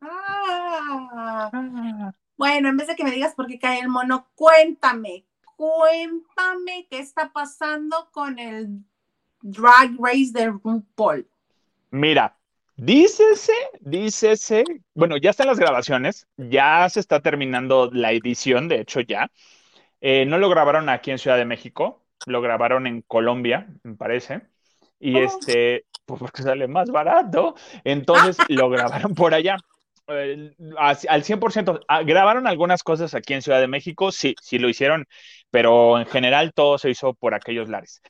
Ah. 0.02 1.50
Ah, 1.54 2.12
Bueno, 2.38 2.70
en 2.70 2.78
vez 2.78 2.88
de 2.88 2.96
que 2.96 3.04
me 3.04 3.12
digas 3.12 3.34
por 3.36 3.48
qué 3.48 3.60
cae 3.60 3.80
el 3.80 3.88
mono, 3.90 4.28
cuéntame, 4.36 5.26
cuéntame 5.56 6.88
qué 6.90 7.00
está 7.00 7.32
pasando 7.32 8.10
con 8.12 8.40
el 8.40 8.84
Drag 9.42 9.96
Race 10.00 10.32
de 10.34 10.48
RuPaul. 10.48 11.28
Mira, 11.92 12.38
dícese, 12.76 13.54
dícese, 13.82 14.64
bueno, 14.94 15.18
ya 15.18 15.30
están 15.30 15.48
las 15.48 15.60
grabaciones, 15.60 16.28
ya 16.38 16.90
se 16.90 17.00
está 17.00 17.22
terminando 17.22 17.90
la 17.94 18.12
edición, 18.12 18.68
de 18.68 18.82
hecho 18.82 19.00
ya. 19.02 19.32
Eh, 20.02 20.26
no 20.26 20.38
lo 20.38 20.50
grabaron 20.50 20.90
aquí 20.90 21.12
en 21.12 21.20
Ciudad 21.20 21.38
de 21.38 21.46
México, 21.46 22.06
lo 22.28 22.42
grabaron 22.42 22.88
en 22.88 23.02
Colombia, 23.04 23.68
me 23.84 23.96
parece. 23.96 24.42
Y 25.00 25.16
Oh. 25.18 25.24
este, 25.24 25.86
pues 26.06 26.20
porque 26.20 26.44
sale 26.44 26.68
más 26.68 26.90
barato, 26.90 27.56
entonces 27.84 28.38
lo 28.50 28.70
grabaron 28.70 29.14
por 29.16 29.34
allá. 29.34 29.58
Eh, 30.08 30.52
al 30.78 31.24
100%, 31.24 31.80
Ah, 31.88 32.04
grabaron 32.04 32.46
algunas 32.48 32.84
cosas 32.84 33.16
aquí 33.16 33.34
en 33.34 33.42
Ciudad 33.42 33.60
de 33.60 33.68
México, 33.68 34.12
sí, 34.12 34.36
sí 34.42 34.60
lo 34.60 34.70
hicieron, 34.70 35.06
pero 35.50 35.98
en 36.00 36.06
general 36.06 36.54
todo 36.54 36.78
se 36.78 36.92
hizo 36.92 37.14
por 37.16 37.34
aquellos 37.34 37.70
lares. 37.70 38.02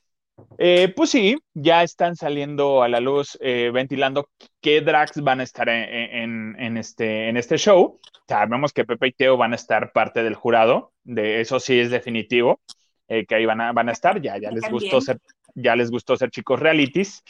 Eh, 0.58 0.92
pues 0.94 1.08
sí, 1.08 1.38
ya 1.54 1.82
están 1.82 2.14
saliendo 2.14 2.82
a 2.82 2.88
la 2.88 3.00
luz, 3.00 3.38
eh, 3.40 3.70
ventilando 3.72 4.28
qué 4.60 4.82
drags 4.82 5.22
van 5.22 5.40
a 5.40 5.44
estar 5.44 5.70
en, 5.70 5.84
en- 5.88 6.56
en 6.58 6.76
este, 6.76 7.30
en 7.30 7.38
este 7.38 7.56
show. 7.56 7.98
Sabemos 8.28 8.74
que 8.74 8.84
Pepe 8.84 9.06
y 9.08 9.12
Teo 9.12 9.38
van 9.38 9.52
a 9.52 9.56
estar 9.56 9.92
parte 9.92 10.22
del 10.22 10.34
jurado, 10.34 10.92
de 11.04 11.40
eso 11.40 11.58
sí 11.58 11.80
es 11.80 11.90
definitivo, 11.90 12.60
eh, 13.08 13.24
que 13.24 13.36
ahí 13.36 13.46
van 13.46 13.62
a, 13.62 13.72
van 13.72 13.88
a 13.88 13.92
estar, 13.92 14.20
ya, 14.20 14.36
ya 14.36 14.50
les 14.50 14.60
También. 14.60 14.72
gustó 14.72 15.00
ser, 15.00 15.18
ya 15.56 15.74
les 15.74 15.90
gustó 15.90 16.16
ser 16.16 16.30
chicos 16.30 16.60
realities. 16.60 17.24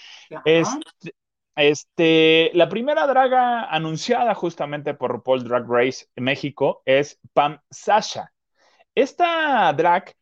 Este, 0.45 1.15
este, 1.57 2.51
la 2.53 2.69
primera 2.69 3.07
draga 3.07 3.65
anunciada 3.65 4.35
justamente 4.35 4.93
por 4.93 5.11
RuPaul 5.11 5.45
Drag 5.45 5.65
Race 5.67 6.07
México 6.17 6.83
es 6.85 7.19
Pam 7.33 7.61
Sasha. 7.71 8.33
Esta 8.95 9.73
drag 9.73 10.15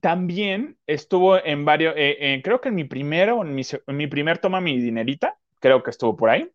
también 0.00 0.78
estuvo 0.86 1.42
en 1.44 1.64
varios, 1.64 1.94
eh, 1.96 2.16
eh, 2.20 2.42
creo 2.42 2.60
que 2.60 2.68
en 2.70 2.74
mi 2.76 2.84
primero, 2.84 3.42
en 3.42 3.54
mi, 3.54 3.62
en 3.86 3.96
mi 3.96 4.06
primer 4.06 4.38
toma 4.38 4.60
mi 4.60 4.78
dinerita, 4.78 5.38
creo 5.60 5.82
que 5.82 5.90
estuvo 5.90 6.16
por 6.16 6.30
ahí. 6.30 6.50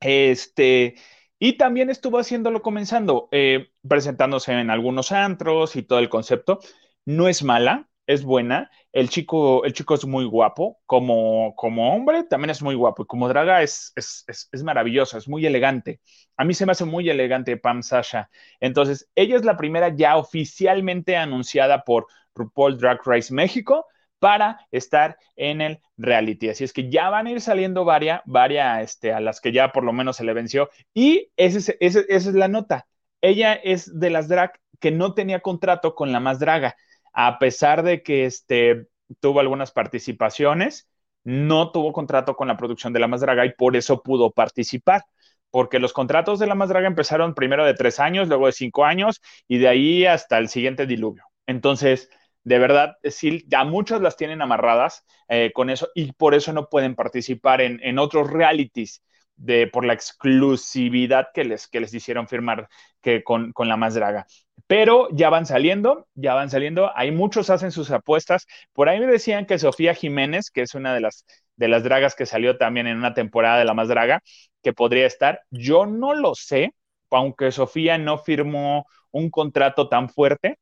Este, 0.00 0.96
y 1.38 1.54
también 1.54 1.90
estuvo 1.90 2.18
haciéndolo 2.18 2.62
comenzando, 2.62 3.28
eh, 3.32 3.70
presentándose 3.86 4.52
en 4.52 4.70
algunos 4.70 5.12
antros 5.12 5.76
y 5.76 5.82
todo 5.82 5.98
el 5.98 6.08
concepto. 6.08 6.60
No 7.04 7.28
es 7.28 7.42
mala, 7.42 7.88
es 8.12 8.24
buena. 8.24 8.70
El 8.92 9.08
chico, 9.08 9.64
el 9.64 9.72
chico 9.72 9.94
es 9.94 10.04
muy 10.04 10.24
guapo. 10.24 10.80
Como, 10.86 11.54
como 11.56 11.94
hombre, 11.94 12.24
también 12.24 12.50
es 12.50 12.62
muy 12.62 12.74
guapo. 12.74 13.02
Y 13.02 13.06
como 13.06 13.28
draga 13.28 13.62
es, 13.62 13.92
es, 13.96 14.24
es, 14.52 14.62
maravilloso, 14.62 15.18
es 15.18 15.28
muy 15.28 15.46
elegante. 15.46 16.00
A 16.36 16.44
mí 16.44 16.54
se 16.54 16.66
me 16.66 16.72
hace 16.72 16.84
muy 16.84 17.08
elegante 17.08 17.56
Pam 17.56 17.82
Sasha. 17.82 18.30
Entonces, 18.60 19.08
ella 19.14 19.36
es 19.36 19.44
la 19.44 19.56
primera 19.56 19.88
ya 19.94 20.16
oficialmente 20.16 21.16
anunciada 21.16 21.84
por 21.84 22.06
RuPaul 22.34 22.78
Drag 22.78 23.00
Race 23.04 23.32
México 23.32 23.86
para 24.18 24.66
estar 24.70 25.16
en 25.36 25.60
el 25.60 25.80
reality. 25.96 26.50
Así 26.50 26.64
es 26.64 26.72
que 26.72 26.90
ya 26.90 27.10
van 27.10 27.26
a 27.26 27.30
ir 27.32 27.40
saliendo 27.40 27.84
varias, 27.84 28.22
varias 28.24 28.82
este, 28.82 29.12
a 29.12 29.20
las 29.20 29.40
que 29.40 29.52
ya 29.52 29.72
por 29.72 29.84
lo 29.84 29.92
menos 29.92 30.16
se 30.16 30.24
le 30.24 30.32
venció. 30.32 30.70
Y 30.94 31.30
esa 31.36 31.58
es, 31.58 31.76
esa 31.80 32.00
es 32.08 32.34
la 32.34 32.48
nota. 32.48 32.86
Ella 33.20 33.54
es 33.54 33.98
de 33.98 34.10
las 34.10 34.28
drag 34.28 34.52
que 34.78 34.90
no 34.90 35.14
tenía 35.14 35.40
contrato 35.40 35.94
con 35.94 36.12
la 36.12 36.20
más 36.20 36.38
draga 36.38 36.76
a 37.12 37.38
pesar 37.38 37.82
de 37.82 38.02
que 38.02 38.24
este, 38.26 38.86
tuvo 39.20 39.40
algunas 39.40 39.72
participaciones, 39.72 40.88
no 41.24 41.70
tuvo 41.72 41.92
contrato 41.92 42.34
con 42.36 42.48
la 42.48 42.56
producción 42.56 42.92
de 42.92 43.00
La 43.00 43.08
Más 43.08 43.20
Draga 43.20 43.46
y 43.46 43.52
por 43.54 43.76
eso 43.76 44.02
pudo 44.02 44.30
participar, 44.32 45.04
porque 45.50 45.78
los 45.78 45.92
contratos 45.92 46.38
de 46.38 46.46
La 46.46 46.54
Más 46.54 46.68
Draga 46.68 46.86
empezaron 46.86 47.34
primero 47.34 47.64
de 47.64 47.74
tres 47.74 48.00
años, 48.00 48.28
luego 48.28 48.46
de 48.46 48.52
cinco 48.52 48.84
años 48.84 49.20
y 49.48 49.58
de 49.58 49.68
ahí 49.68 50.06
hasta 50.06 50.38
el 50.38 50.48
siguiente 50.48 50.86
diluvio. 50.86 51.24
Entonces, 51.46 52.08
de 52.44 52.58
verdad, 52.58 52.96
sí, 53.04 53.44
ya 53.48 53.64
muchas 53.64 54.00
las 54.00 54.16
tienen 54.16 54.42
amarradas 54.42 55.04
eh, 55.28 55.52
con 55.54 55.70
eso 55.70 55.88
y 55.94 56.12
por 56.12 56.34
eso 56.34 56.52
no 56.52 56.68
pueden 56.68 56.94
participar 56.94 57.60
en, 57.60 57.78
en 57.82 57.98
otros 57.98 58.30
realities. 58.30 59.02
De, 59.44 59.66
por 59.66 59.84
la 59.84 59.92
exclusividad 59.92 61.28
que 61.34 61.42
les, 61.44 61.66
que 61.66 61.80
les 61.80 61.92
hicieron 61.92 62.28
firmar 62.28 62.68
que 63.00 63.24
con, 63.24 63.52
con 63.52 63.68
la 63.68 63.76
más 63.76 63.94
draga 63.94 64.24
pero 64.66 65.08
ya 65.12 65.28
van 65.28 65.44
saliendo, 65.46 66.08
ya 66.14 66.34
van 66.34 66.48
saliendo. 66.50 66.90
Hay 66.96 67.10
muchos 67.10 67.50
hacen 67.50 67.72
sus 67.72 67.90
apuestas. 67.90 68.46
Por 68.72 68.88
ahí 68.88 69.00
me 69.00 69.06
decían 69.06 69.44
que 69.46 69.58
Sofía 69.58 69.94
Jiménez, 69.94 70.50
que 70.50 70.62
es 70.62 70.74
una 70.74 70.94
de 70.94 71.00
las 71.00 71.26
de 71.56 71.68
las 71.68 71.84
dragas 71.84 72.14
que 72.14 72.26
salió 72.26 72.56
también 72.56 72.86
en 72.86 72.96
una 72.96 73.12
temporada 73.14 73.58
de 73.58 73.64
La 73.66 73.74
Más 73.74 73.88
Draga, 73.88 74.22
que 74.62 74.72
podría 74.72 75.06
estar. 75.06 75.42
Yo 75.50 75.84
no 75.86 76.14
lo 76.14 76.34
sé, 76.34 76.74
aunque 77.10 77.52
Sofía 77.52 77.98
no 77.98 78.18
firmó 78.18 78.86
un 79.10 79.30
contrato 79.30 79.88
tan 79.88 80.08
fuerte 80.08 80.58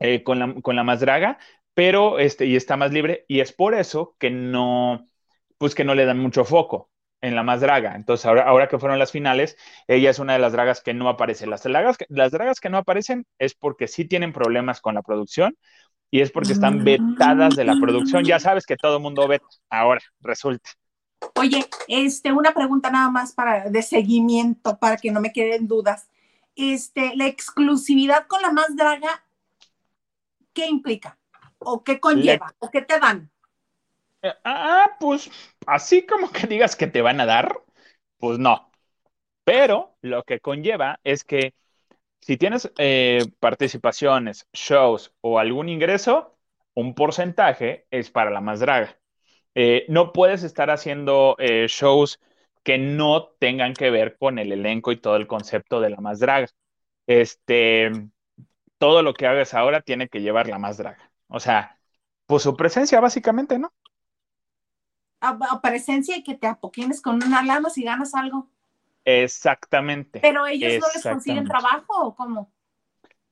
eh, 0.00 0.22
con, 0.24 0.38
la, 0.38 0.54
con 0.62 0.76
la 0.76 0.84
Más 0.84 1.00
Draga, 1.00 1.38
pero 1.74 2.18
este, 2.18 2.46
y 2.46 2.56
está 2.56 2.76
más 2.76 2.92
libre, 2.92 3.24
y 3.28 3.40
es 3.40 3.52
por 3.52 3.74
eso 3.74 4.16
que 4.18 4.30
no, 4.30 5.06
pues 5.58 5.74
que 5.74 5.84
no 5.84 5.94
le 5.94 6.04
dan 6.04 6.18
mucho 6.18 6.44
foco 6.44 6.90
en 7.20 7.34
la 7.34 7.42
más 7.42 7.60
draga. 7.60 7.94
Entonces, 7.96 8.26
ahora, 8.26 8.42
ahora 8.42 8.68
que 8.68 8.78
fueron 8.78 8.98
las 8.98 9.12
finales, 9.12 9.56
ella 9.86 10.10
es 10.10 10.18
una 10.18 10.34
de 10.34 10.38
las 10.38 10.52
dragas 10.52 10.80
que 10.80 10.94
no 10.94 11.08
aparece. 11.08 11.46
Las 11.46 11.62
dragas, 11.62 11.96
las 12.08 12.32
dragas 12.32 12.60
que 12.60 12.70
no 12.70 12.78
aparecen 12.78 13.26
es 13.38 13.54
porque 13.54 13.88
sí 13.88 14.04
tienen 14.04 14.32
problemas 14.32 14.80
con 14.80 14.94
la 14.94 15.02
producción 15.02 15.56
y 16.10 16.20
es 16.20 16.30
porque 16.30 16.52
están 16.52 16.84
vetadas 16.84 17.56
de 17.56 17.64
la 17.64 17.76
producción. 17.80 18.24
Ya 18.24 18.40
sabes 18.40 18.66
que 18.66 18.76
todo 18.76 18.96
el 18.96 19.02
mundo 19.02 19.28
ve 19.28 19.40
ahora, 19.68 20.00
resulta. 20.20 20.70
Oye, 21.34 21.68
este, 21.88 22.32
una 22.32 22.52
pregunta 22.52 22.90
nada 22.90 23.10
más 23.10 23.32
para 23.32 23.68
de 23.68 23.82
seguimiento, 23.82 24.78
para 24.78 24.96
que 24.96 25.10
no 25.10 25.20
me 25.20 25.32
queden 25.32 25.66
dudas. 25.66 26.08
Este, 26.54 27.14
la 27.16 27.26
exclusividad 27.26 28.26
con 28.26 28.42
la 28.42 28.52
más 28.52 28.74
draga, 28.74 29.24
¿qué 30.52 30.66
implica? 30.66 31.18
¿O 31.58 31.82
qué 31.84 32.00
conlleva? 32.00 32.54
¿O 32.58 32.70
qué 32.70 32.82
te 32.82 32.98
dan? 32.98 33.30
Eh, 34.22 34.32
ah, 34.44 34.96
pues 35.00 35.30
así 35.66 36.04
como 36.06 36.30
que 36.32 36.46
digas 36.46 36.76
que 36.76 36.86
te 36.86 37.02
van 37.02 37.20
a 37.20 37.26
dar, 37.26 37.60
pues 38.18 38.38
no. 38.38 38.70
Pero 39.44 39.96
lo 40.02 40.24
que 40.24 40.40
conlleva 40.40 41.00
es 41.04 41.24
que 41.24 41.54
si 42.20 42.36
tienes 42.38 42.72
eh, 42.78 43.24
participaciones, 43.40 44.48
shows 44.52 45.14
o 45.22 45.38
algún 45.38 45.68
ingreso, 45.68 46.38
un 46.74 46.94
porcentaje 46.94 47.86
es 47.90 48.10
para 48.10 48.30
la 48.30 48.40
más 48.40 48.60
draga. 48.60 48.98
Eh, 49.54 49.86
no 49.88 50.12
puedes 50.12 50.42
estar 50.44 50.70
haciendo 50.70 51.36
shows 51.68 52.20
que 52.64 52.78
no 52.78 53.28
tengan 53.40 53.74
que 53.74 53.90
ver 53.90 54.18
con 54.18 54.38
el 54.38 54.52
elenco 54.52 54.92
y 54.92 54.98
todo 55.00 55.16
el 55.16 55.26
concepto 55.28 55.80
de 55.80 55.90
la 55.90 55.98
más 55.98 56.20
draga. 56.20 56.48
Este, 57.06 57.90
todo 58.78 59.02
lo 59.02 59.14
que 59.14 59.26
hagas 59.26 59.54
ahora 59.54 59.82
tiene 59.82 60.08
que 60.08 60.20
llevar 60.20 60.48
la 60.48 60.58
más 60.58 60.78
draga. 60.78 61.12
O 61.28 61.40
sea, 61.40 61.78
pues 62.26 62.42
su 62.44 62.56
presencia 62.56 63.00
básicamente, 63.00 63.58
¿no? 63.58 63.72
A, 65.20 65.60
presencia 65.60 66.16
y 66.16 66.22
que 66.22 66.34
te 66.34 66.46
apoquines 66.46 67.00
con 67.00 67.22
una 67.22 67.42
lana 67.42 67.70
si 67.70 67.82
ganas 67.82 68.14
algo. 68.14 68.48
Exactamente. 69.04 70.20
Pero 70.20 70.46
ellos 70.46 70.74
no 70.80 70.86
les 70.94 71.02
consiguen 71.02 71.46
trabajo 71.46 72.06
o 72.06 72.14
cómo? 72.14 72.52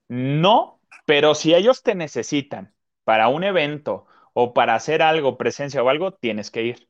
No, 0.09 0.81
pero 1.05 1.35
si 1.35 1.55
ellos 1.55 1.83
te 1.83 1.95
necesitan 1.95 2.75
para 3.05 3.29
un 3.29 3.45
evento 3.45 4.07
o 4.33 4.55
para 4.55 4.75
hacer 4.75 5.03
algo, 5.03 5.37
presencia 5.37 5.83
o 5.83 5.89
algo, 5.89 6.15
tienes 6.15 6.51
que 6.51 6.63
ir. 6.63 6.89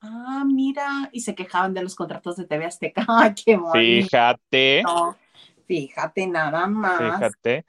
Ah, 0.00 0.44
mira, 0.44 1.08
y 1.12 1.20
se 1.20 1.34
quejaban 1.34 1.74
de 1.74 1.82
los 1.82 1.94
contratos 1.94 2.36
de 2.36 2.44
TV 2.44 2.64
Azteca. 2.64 3.04
Ay, 3.08 3.34
qué 3.34 3.56
bonito. 3.56 4.06
Fíjate. 4.08 4.82
fíjate 5.66 6.26
nada 6.26 6.66
más. 6.66 6.98
Fíjate. 6.98 7.64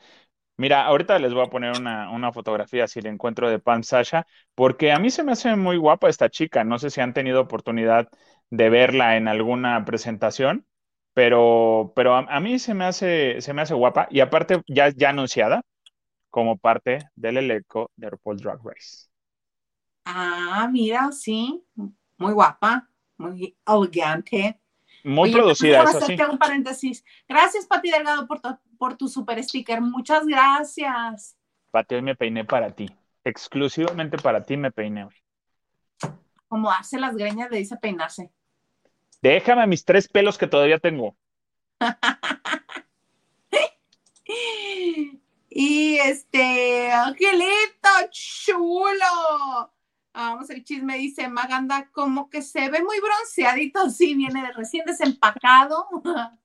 Mira, 0.57 0.85
ahorita 0.85 1.17
les 1.19 1.33
voy 1.33 1.43
a 1.45 1.49
poner 1.49 1.73
una, 1.77 2.31
fotografía 2.31 2.87
si 2.87 3.01
le 3.01 3.09
encuentro 3.09 3.49
de 3.49 3.59
Pam 3.59 3.83
Sasha, 3.83 4.27
porque 4.55 4.91
a 4.91 4.99
mí 4.99 5.09
se 5.09 5.23
me 5.23 5.31
hace 5.31 5.55
muy 5.55 5.77
guapa 5.77 6.09
esta 6.09 6.29
chica. 6.29 6.63
No 6.63 6.77
sé 6.79 6.89
si 6.91 7.01
han 7.01 7.13
tenido 7.13 7.41
oportunidad 7.41 8.07
de 8.49 8.69
verla 8.69 9.17
en 9.17 9.27
alguna 9.27 9.83
presentación, 9.85 10.65
pero, 11.13 11.93
pero 11.95 12.15
a, 12.15 12.39
mí 12.39 12.59
se 12.59 12.73
me 12.75 12.85
hace, 12.85 13.41
se 13.41 13.53
me 13.53 13.63
hace 13.63 13.73
guapa 13.73 14.07
y 14.11 14.19
aparte 14.19 14.61
ya, 14.67 14.89
ya 14.89 15.09
anunciada 15.09 15.63
como 16.29 16.57
parte 16.57 16.99
del 17.15 17.37
elenco 17.37 17.91
de 17.95 18.09
RuPaul 18.11 18.37
Drag 18.37 18.59
Race. 18.63 19.07
Ah, 20.05 20.67
mira, 20.71 21.11
sí, 21.11 21.63
muy 22.17 22.33
guapa, 22.33 22.89
muy 23.17 23.55
elegante. 23.65 24.59
Muy 25.03 25.33
producida, 25.33 25.83
eso 25.83 25.99
sí. 26.01 26.15
un 26.29 26.37
paréntesis. 26.37 27.03
Gracias, 27.27 27.65
Pati 27.65 27.89
Delgado, 27.91 28.25
por 28.25 28.39
tu, 28.39 28.57
por 28.77 28.95
tu 28.95 29.09
super 29.09 29.43
sticker. 29.43 29.81
Muchas 29.81 30.25
gracias. 30.25 31.35
Pati, 31.71 31.95
hoy 31.95 32.01
me 32.01 32.15
peiné 32.15 32.45
para 32.45 32.71
ti. 32.71 32.89
Exclusivamente 33.23 34.17
para 34.17 34.43
ti 34.43 34.57
me 34.57 34.71
peiné 34.71 35.05
hoy. 35.05 35.15
Como 36.47 36.71
hace 36.71 36.99
las 36.99 37.15
greñas 37.15 37.49
de 37.49 37.57
dice 37.57 37.77
peinarse. 37.77 38.31
Déjame 39.21 39.65
mis 39.67 39.85
tres 39.85 40.07
pelos 40.07 40.37
que 40.37 40.47
todavía 40.47 40.79
tengo. 40.79 41.15
y 45.49 45.97
este, 45.97 46.91
Angelito, 46.91 47.89
chulo. 48.11 49.73
Vamos, 50.13 50.49
el 50.51 50.63
chisme 50.63 50.97
dice 50.97 51.27
Maganda, 51.27 51.89
como 51.91 52.29
que 52.29 52.43
se 52.43 52.69
ve 52.69 52.83
muy 52.83 52.99
bronceadito, 52.99 53.89
sí, 53.89 54.13
viene 54.13 54.43
de 54.43 54.53
recién 54.53 54.85
desempacado. 54.85 55.87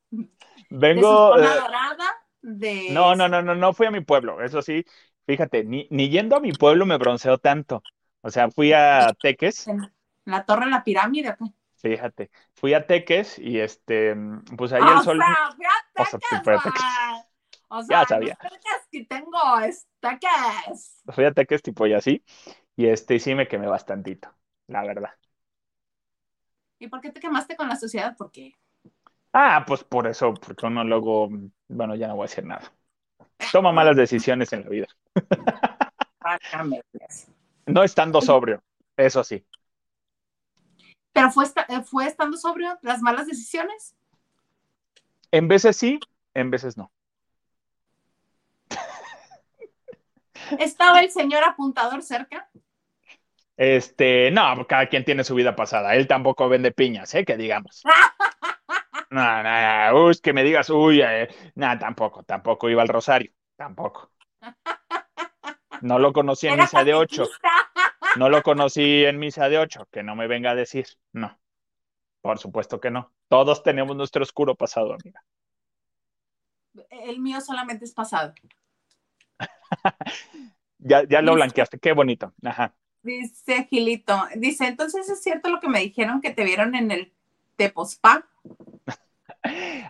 Vengo. 0.71 1.37
De, 1.37 1.43
dorada, 1.43 2.07
de... 2.41 2.89
No, 2.91 3.15
no, 3.15 3.29
no, 3.29 3.43
no, 3.43 3.55
no 3.55 3.73
fui 3.75 3.87
a 3.87 3.91
mi 3.91 4.01
pueblo, 4.01 4.43
eso 4.43 4.63
sí, 4.63 4.85
fíjate, 5.27 5.65
ni, 5.65 5.87
ni 5.91 6.09
yendo 6.09 6.37
a 6.37 6.41
mi 6.41 6.53
pueblo 6.53 6.87
me 6.87 6.97
bronceó 6.97 7.37
tanto. 7.37 7.83
O 8.23 8.31
sea, 8.31 8.51
fui 8.51 8.73
a 8.73 9.15
Teques. 9.21 9.69
En 9.69 9.93
la 10.25 10.45
torre 10.45 10.65
de 10.65 10.71
la 10.71 10.83
pirámide. 10.83 11.37
Fíjate, 11.77 12.31
fui 12.55 12.75
a 12.75 12.87
Teques 12.87 13.39
y 13.39 13.61
este, 13.61 14.17
pues 14.57 14.73
ahí 14.73 14.83
el 14.83 15.03
sol. 15.03 15.19
Sea, 15.19 15.53
fui 15.55 15.67
a 15.67 16.63
Teques, 16.63 16.73
o 17.69 17.83
sea, 17.83 18.01
ya 18.01 18.09
sabía. 18.09 18.39
que 18.91 19.05
tengo 19.05 19.59
es 19.63 19.87
Teques. 20.01 21.03
Fui 21.09 21.25
a 21.25 21.33
Teques 21.33 21.63
tipo 21.63 21.87
y 21.87 21.93
así. 21.93 22.25
Y 22.79 22.87
este 22.87 23.19
sí 23.19 23.35
me 23.35 23.49
quemé 23.49 23.67
bastantito, 23.67 24.33
la 24.69 24.85
verdad. 24.85 25.11
¿Y 26.79 26.87
por 26.87 27.01
qué 27.01 27.11
te 27.11 27.19
quemaste 27.19 27.57
con 27.57 27.69
la 27.69 27.75
sociedad? 27.75 28.17
¿Por 28.17 28.31
qué? 28.31 28.55
Ah, 29.33 29.65
pues 29.67 29.83
por 29.83 30.07
eso, 30.07 30.33
porque 30.35 30.65
uno 30.65 30.85
luego, 30.85 31.29
bueno, 31.67 31.97
ya 31.97 32.07
no 32.07 32.15
voy 32.15 32.27
a 32.27 32.29
decir 32.29 32.45
nada. 32.45 32.73
Toma 33.51 33.73
malas 33.73 33.97
decisiones 33.97 34.53
en 34.53 34.63
la 34.63 34.69
vida. 34.69 34.87
no 37.67 37.83
estando 37.83 38.23
sobrio, 38.23 38.63
eso 38.97 39.25
sí. 39.25 39.45
¿Pero 41.13 41.33
fue, 41.33 41.47
eh, 41.47 41.83
fue 41.83 42.07
estando 42.07 42.37
sobrio 42.37 42.79
las 42.83 43.03
malas 43.03 43.27
decisiones? 43.27 43.97
En 45.33 45.49
veces 45.49 45.77
sí, 45.77 45.99
en 46.33 46.53
veces 46.53 46.77
no. 46.77 46.93
¿Estaba 50.61 51.01
el 51.01 51.11
señor 51.11 51.43
apuntador 51.43 52.05
cerca? 52.05 52.49
Este, 53.59 54.31
no, 54.31 54.67
cada 54.69 54.87
quien 54.87 55.05
tiene 55.05 55.25
su 55.25 55.35
vida 55.35 55.57
pasada. 55.57 55.97
Él 55.97 56.07
tampoco 56.07 56.49
vende 56.49 56.71
piñas, 56.71 57.13
¿eh? 57.15 57.25
Que 57.25 57.37
digamos. 57.37 57.83
No, 59.11 59.43
no, 59.43 60.05
uy, 60.05 60.19
que 60.23 60.35
me 60.35 60.45
digas, 60.45 60.69
uy, 60.69 61.01
eh, 61.01 61.29
nada, 61.55 61.79
tampoco, 61.79 62.25
tampoco 62.25 62.69
iba 62.69 62.83
al 62.83 62.89
Rosario, 62.89 63.33
tampoco. 63.57 64.13
No 65.81 65.99
lo 65.99 66.13
conocí 66.13 66.47
en 66.47 66.59
misa 66.59 66.85
de 66.85 66.93
ocho. 66.93 67.25
No 68.17 68.29
lo 68.29 68.43
conocí 68.43 69.07
en 69.07 69.19
misa 69.19 69.49
de 69.49 69.59
ocho, 69.59 69.89
que 69.91 70.03
no 70.03 70.15
me 70.15 70.27
venga 70.27 70.51
a 70.51 70.55
decir, 70.55 70.87
no. 71.13 71.41
Por 72.21 72.39
supuesto 72.39 72.81
que 72.81 72.91
no. 72.91 73.11
Todos 73.29 73.63
tenemos 73.63 73.97
nuestro 73.97 74.23
oscuro 74.23 74.55
pasado, 74.55 74.93
amiga. 74.93 75.25
El 76.91 77.19
mío 77.21 77.41
solamente 77.41 77.87
es 77.87 77.95
pasado. 77.95 78.35
ya, 80.79 81.05
ya 81.09 81.23
lo 81.23 81.33
blanqueaste, 81.33 81.79
qué 81.79 81.93
bonito. 81.93 82.35
Ajá. 82.45 82.75
Dice 83.09 83.67
Gilito, 83.71 84.23
dice, 84.37 84.67
entonces 84.67 85.09
es 85.09 85.23
cierto 85.23 85.49
lo 85.49 85.61
que 85.61 85.69
me 85.69 85.81
dijeron 85.81 86.21
que 86.21 86.31
te 86.31 86.45
vieron 86.45 86.75
en 86.75 86.91
el 86.91 87.11
Tepospa. 87.57 88.29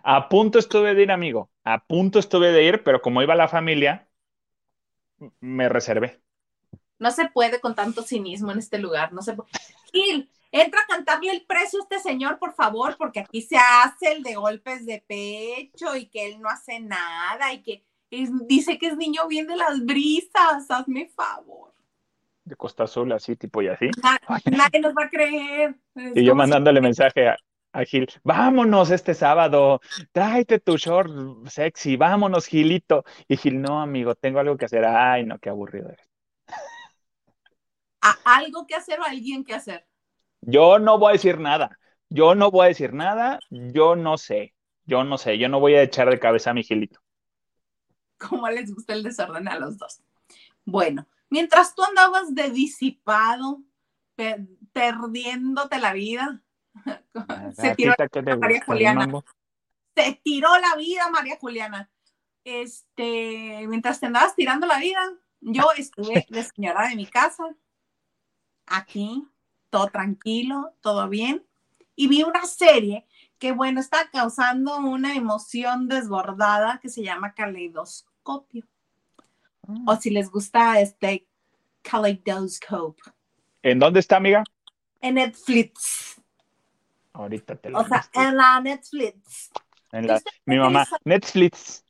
A 0.04 0.28
punto 0.28 0.60
estuve 0.60 0.94
de 0.94 1.02
ir, 1.02 1.10
amigo. 1.10 1.50
A 1.64 1.84
punto 1.84 2.20
estuve 2.20 2.52
de 2.52 2.62
ir, 2.62 2.84
pero 2.84 3.02
como 3.02 3.20
iba 3.20 3.34
la 3.34 3.48
familia, 3.48 4.06
me 5.40 5.68
reservé. 5.68 6.20
No 7.00 7.10
se 7.10 7.28
puede 7.28 7.60
con 7.60 7.74
tanto 7.74 8.02
cinismo 8.02 8.52
en 8.52 8.60
este 8.60 8.78
lugar, 8.78 9.12
no 9.12 9.20
se 9.20 9.32
puede. 9.32 9.50
Gil, 9.92 10.30
entra 10.52 10.82
a 10.82 10.86
cantarle 10.86 11.32
el 11.32 11.44
precio 11.44 11.80
a 11.80 11.82
este 11.82 11.98
señor, 11.98 12.38
por 12.38 12.54
favor, 12.54 12.96
porque 12.96 13.18
aquí 13.18 13.42
se 13.42 13.56
hace 13.56 14.12
el 14.12 14.22
de 14.22 14.36
golpes 14.36 14.86
de 14.86 15.02
pecho 15.08 15.96
y 15.96 16.06
que 16.06 16.26
él 16.26 16.40
no 16.40 16.48
hace 16.48 16.78
nada 16.78 17.52
y 17.52 17.64
que 17.64 17.82
dice 18.46 18.78
que 18.78 18.86
es 18.86 18.96
niño 18.96 19.26
bien 19.26 19.48
de 19.48 19.56
las 19.56 19.84
brisas, 19.84 20.70
hazme 20.70 21.08
favor. 21.08 21.74
De 22.48 22.56
Costa 22.56 22.84
Azul, 22.84 23.12
así, 23.12 23.36
tipo 23.36 23.60
y 23.60 23.68
así. 23.68 23.90
nadie 24.50 24.80
nos 24.80 24.94
va 24.94 25.04
a 25.04 25.10
creer. 25.10 25.76
y 25.94 26.24
yo 26.24 26.34
mandándole 26.34 26.80
mensaje 26.80 27.28
a, 27.28 27.36
a, 27.72 27.84
Gil, 27.84 28.08
vámonos 28.24 28.90
este 28.90 29.12
sábado, 29.12 29.82
tráete 30.12 30.58
tu 30.58 30.78
short 30.78 31.12
sexy, 31.46 31.96
vámonos, 31.96 32.46
Gilito. 32.46 33.04
Y 33.28 33.36
Gil, 33.36 33.60
no, 33.60 33.82
amigo, 33.82 34.14
tengo 34.14 34.38
algo 34.38 34.56
que 34.56 34.64
hacer. 34.64 34.86
Ay, 34.86 35.26
no, 35.26 35.38
qué 35.38 35.50
aburrido 35.50 35.90
eres. 35.90 36.08
¿A 38.00 38.16
algo 38.24 38.66
que 38.66 38.74
hacer 38.74 38.98
o 38.98 39.04
alguien 39.04 39.44
que 39.44 39.54
hacer? 39.54 39.86
Yo 40.40 40.78
no 40.78 40.98
voy 40.98 41.10
a 41.10 41.12
decir 41.12 41.38
nada. 41.38 41.78
Yo 42.08 42.34
no 42.34 42.50
voy 42.50 42.64
a 42.64 42.68
decir 42.68 42.94
nada. 42.94 43.40
Yo 43.50 43.94
no 43.94 44.16
sé. 44.16 44.54
Yo 44.86 45.04
no 45.04 45.18
sé. 45.18 45.36
Yo 45.36 45.50
no 45.50 45.60
voy 45.60 45.74
a 45.74 45.82
echar 45.82 46.08
de 46.08 46.18
cabeza 46.18 46.50
a 46.50 46.54
mi 46.54 46.62
Gilito. 46.62 47.00
¿Cómo 48.16 48.48
les 48.48 48.74
gusta 48.74 48.94
el 48.94 49.02
desorden 49.02 49.48
a 49.48 49.58
los 49.58 49.76
dos? 49.76 50.00
Bueno, 50.64 51.06
mientras 51.30 51.74
tú 51.74 51.82
andabas 51.84 52.34
de 52.34 52.50
disipado, 52.50 53.62
perdiéndote 54.72 55.78
la 55.78 55.92
vida, 55.92 56.42
se 57.56 57.74
tiró 57.74 57.94
la 57.98 58.36
María 58.36 58.62
Juliana. 58.64 59.08
Se 59.94 60.20
tiró 60.22 60.48
la 60.58 60.76
vida, 60.76 61.08
María 61.10 61.38
Juliana. 61.40 61.90
Este, 62.44 63.66
mientras 63.68 64.00
te 64.00 64.06
andabas 64.06 64.34
tirando 64.34 64.66
la 64.66 64.78
vida, 64.78 65.00
yo 65.40 65.64
estuve 65.76 66.26
de 66.30 66.44
señora 66.44 66.88
de 66.88 66.96
mi 66.96 67.06
casa, 67.06 67.44
aquí, 68.66 69.26
todo 69.70 69.88
tranquilo, 69.88 70.74
todo 70.80 71.08
bien, 71.08 71.46
y 71.94 72.08
vi 72.08 72.22
una 72.22 72.44
serie 72.44 73.06
que, 73.38 73.52
bueno, 73.52 73.80
está 73.80 74.08
causando 74.10 74.78
una 74.78 75.14
emoción 75.14 75.88
desbordada 75.88 76.78
que 76.80 76.88
se 76.88 77.02
llama 77.02 77.34
Caleidoscopio. 77.34 78.66
O 79.86 79.96
si 79.96 80.10
les 80.10 80.30
gusta 80.30 80.80
este 80.80 81.26
Kaleidoscope. 81.82 83.02
¿En 83.62 83.78
dónde 83.78 84.00
está, 84.00 84.16
amiga? 84.16 84.42
En 85.00 85.14
Netflix. 85.14 86.20
Ahorita 87.12 87.56
te 87.56 87.70
lo 87.70 87.80
O 87.80 87.86
sea, 87.86 88.08
en 88.14 88.36
la 88.36 88.60
Netflix. 88.60 89.50
En 89.92 90.06
la, 90.06 90.20
mi 90.46 90.58
mamá, 90.58 90.86
Netflix. 91.04 91.84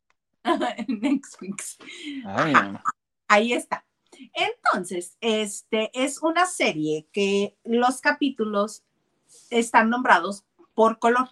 Netflix. 0.88 1.78
Ahí 3.28 3.52
está. 3.52 3.84
Entonces, 4.32 5.16
este 5.20 5.90
es 5.94 6.22
una 6.22 6.46
serie 6.46 7.06
que 7.12 7.56
los 7.64 8.00
capítulos 8.00 8.82
están 9.50 9.90
nombrados 9.90 10.44
por 10.74 10.98
color. 10.98 11.28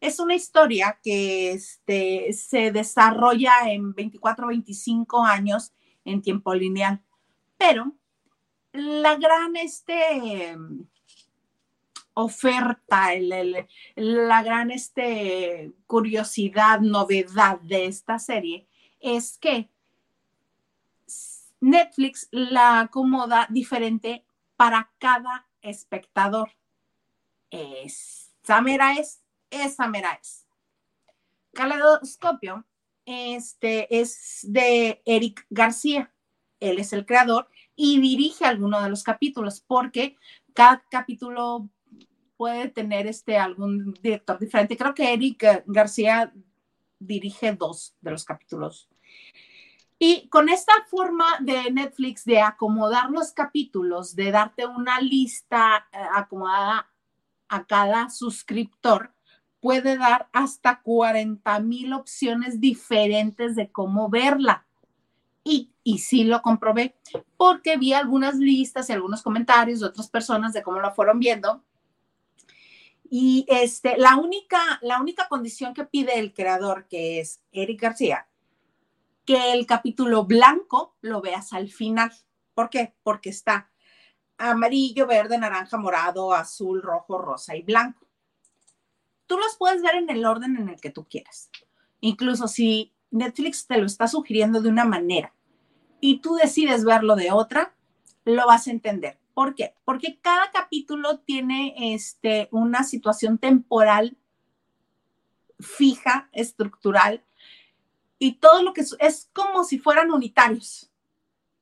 Es 0.00 0.20
una 0.20 0.34
historia 0.34 0.98
que 1.02 1.52
este, 1.52 2.32
se 2.32 2.70
desarrolla 2.70 3.70
en 3.70 3.92
24 3.92 4.48
25 4.48 5.24
años 5.24 5.72
en 6.10 6.22
tiempo 6.22 6.54
lineal, 6.54 7.00
pero 7.56 7.92
la 8.72 9.16
gran 9.16 9.56
este, 9.56 10.56
oferta, 12.14 13.08
la 13.96 14.42
gran 14.42 14.70
este, 14.70 15.72
curiosidad, 15.86 16.80
novedad 16.80 17.60
de 17.60 17.86
esta 17.86 18.18
serie 18.18 18.66
es 19.00 19.38
que 19.38 19.70
Netflix 21.60 22.28
la 22.30 22.80
acomoda 22.80 23.46
diferente 23.50 24.24
para 24.56 24.90
cada 24.98 25.46
espectador. 25.62 26.50
Esa 27.50 28.60
mera 28.60 28.94
es, 28.94 29.22
esa 29.50 29.88
mera 29.88 30.18
es. 30.20 30.46
Caleidoscopio 31.52 32.64
este, 33.10 34.00
es 34.00 34.40
de 34.48 35.02
Eric 35.04 35.46
García. 35.50 36.12
Él 36.60 36.78
es 36.78 36.92
el 36.92 37.06
creador 37.06 37.48
y 37.74 38.00
dirige 38.00 38.44
alguno 38.44 38.80
de 38.82 38.90
los 38.90 39.02
capítulos 39.02 39.62
porque 39.66 40.16
cada 40.54 40.82
capítulo 40.90 41.68
puede 42.36 42.68
tener 42.68 43.06
este, 43.06 43.36
algún 43.36 43.94
director 44.02 44.38
diferente. 44.38 44.76
Creo 44.76 44.94
que 44.94 45.12
Eric 45.12 45.64
García 45.66 46.32
dirige 46.98 47.52
dos 47.52 47.94
de 48.00 48.10
los 48.10 48.24
capítulos 48.24 48.88
y 50.02 50.28
con 50.30 50.48
esta 50.48 50.72
forma 50.88 51.26
de 51.40 51.70
Netflix 51.70 52.24
de 52.24 52.40
acomodar 52.40 53.10
los 53.10 53.32
capítulos, 53.32 54.16
de 54.16 54.30
darte 54.30 54.64
una 54.64 54.98
lista 54.98 55.86
eh, 55.92 55.98
acomodada 56.14 56.90
a 57.48 57.66
cada 57.66 58.08
suscriptor, 58.08 59.12
puede 59.60 59.96
dar 59.96 60.28
hasta 60.32 60.80
40 60.82 61.60
mil 61.60 61.92
opciones 61.92 62.60
diferentes 62.60 63.56
de 63.56 63.70
cómo 63.70 64.08
verla. 64.08 64.66
Y, 65.44 65.72
y 65.82 65.98
sí 65.98 66.24
lo 66.24 66.42
comprobé, 66.42 66.96
porque 67.36 67.76
vi 67.76 67.92
algunas 67.92 68.36
listas 68.36 68.90
y 68.90 68.92
algunos 68.92 69.22
comentarios 69.22 69.80
de 69.80 69.86
otras 69.86 70.08
personas 70.08 70.52
de 70.52 70.62
cómo 70.62 70.80
lo 70.80 70.92
fueron 70.92 71.18
viendo. 71.18 71.62
Y 73.08 73.44
este, 73.48 73.96
la, 73.98 74.16
única, 74.16 74.78
la 74.82 75.00
única 75.00 75.28
condición 75.28 75.74
que 75.74 75.84
pide 75.84 76.18
el 76.18 76.32
creador, 76.32 76.86
que 76.88 77.20
es 77.20 77.42
Eric 77.50 77.80
García, 77.80 78.28
que 79.24 79.52
el 79.52 79.66
capítulo 79.66 80.24
blanco 80.24 80.96
lo 81.00 81.20
veas 81.20 81.52
al 81.52 81.70
final. 81.70 82.12
¿Por 82.54 82.70
qué? 82.70 82.94
Porque 83.02 83.30
está 83.30 83.70
amarillo, 84.38 85.06
verde, 85.06 85.38
naranja, 85.38 85.76
morado, 85.76 86.32
azul, 86.32 86.82
rojo, 86.82 87.18
rosa 87.18 87.56
y 87.56 87.62
blanco. 87.62 88.09
Tú 89.30 89.38
los 89.38 89.56
puedes 89.56 89.80
ver 89.80 89.94
en 89.94 90.10
el 90.10 90.26
orden 90.26 90.56
en 90.56 90.68
el 90.68 90.80
que 90.80 90.90
tú 90.90 91.06
quieras. 91.08 91.50
Incluso 92.00 92.48
si 92.48 92.92
Netflix 93.12 93.64
te 93.68 93.78
lo 93.78 93.86
está 93.86 94.08
sugiriendo 94.08 94.60
de 94.60 94.68
una 94.68 94.84
manera 94.84 95.32
y 96.00 96.18
tú 96.18 96.34
decides 96.34 96.84
verlo 96.84 97.14
de 97.14 97.30
otra, 97.30 97.72
lo 98.24 98.44
vas 98.48 98.66
a 98.66 98.72
entender. 98.72 99.20
¿Por 99.32 99.54
qué? 99.54 99.76
Porque 99.84 100.18
cada 100.20 100.50
capítulo 100.50 101.20
tiene 101.20 101.94
este, 101.94 102.48
una 102.50 102.82
situación 102.82 103.38
temporal 103.38 104.16
fija, 105.60 106.28
estructural, 106.32 107.24
y 108.18 108.32
todo 108.40 108.64
lo 108.64 108.72
que 108.72 108.84
es, 108.98 109.30
como 109.32 109.62
si 109.62 109.78
fueran 109.78 110.10
unitarios, 110.10 110.90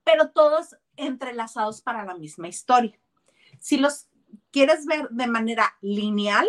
pero 0.04 0.30
todos 0.30 0.74
entrelazados 0.96 1.82
para 1.82 2.06
la 2.06 2.14
misma 2.14 2.48
historia. 2.48 2.98
Si 3.60 3.76
los 3.76 4.08
quieres 4.52 4.86
ver 4.86 5.10
de 5.10 5.26
manera 5.26 5.76
lineal, 5.82 6.48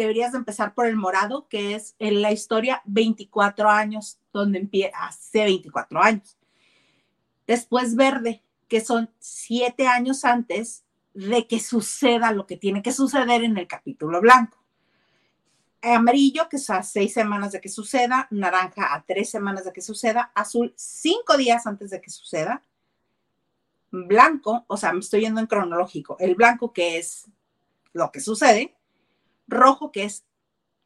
deberías 0.00 0.34
empezar 0.34 0.74
por 0.74 0.86
el 0.86 0.96
morado, 0.96 1.48
que 1.48 1.74
es 1.74 1.94
en 1.98 2.22
la 2.22 2.32
historia 2.32 2.82
24 2.84 3.68
años, 3.68 4.18
donde 4.32 4.58
empieza 4.58 4.96
hace 4.98 5.44
24 5.44 6.02
años. 6.02 6.38
Después 7.46 7.96
verde, 7.96 8.42
que 8.68 8.80
son 8.80 9.10
siete 9.18 9.86
años 9.86 10.24
antes 10.24 10.84
de 11.14 11.46
que 11.46 11.58
suceda 11.58 12.32
lo 12.32 12.46
que 12.46 12.56
tiene 12.56 12.82
que 12.82 12.92
suceder 12.92 13.42
en 13.42 13.58
el 13.58 13.66
capítulo 13.66 14.20
blanco 14.20 14.60
amarillo, 15.82 16.48
que 16.48 16.56
es 16.56 16.70
a 16.70 16.82
seis 16.82 17.12
semanas 17.12 17.52
de 17.52 17.60
que 17.60 17.68
suceda, 17.68 18.26
naranja 18.30 18.94
a 18.94 19.02
tres 19.04 19.30
semanas 19.30 19.64
de 19.64 19.72
que 19.72 19.80
suceda, 19.80 20.30
azul 20.34 20.72
cinco 20.76 21.36
días 21.36 21.66
antes 21.66 21.90
de 21.90 22.00
que 22.00 22.10
suceda, 22.10 22.62
blanco, 23.90 24.64
o 24.68 24.76
sea, 24.76 24.92
me 24.92 25.00
estoy 25.00 25.22
yendo 25.22 25.40
en 25.40 25.46
cronológico, 25.46 26.16
el 26.20 26.34
blanco 26.34 26.72
que 26.72 26.98
es 26.98 27.26
lo 27.92 28.10
que 28.12 28.20
sucede, 28.20 28.74
rojo 29.50 29.92
que 29.92 30.04
es 30.04 30.24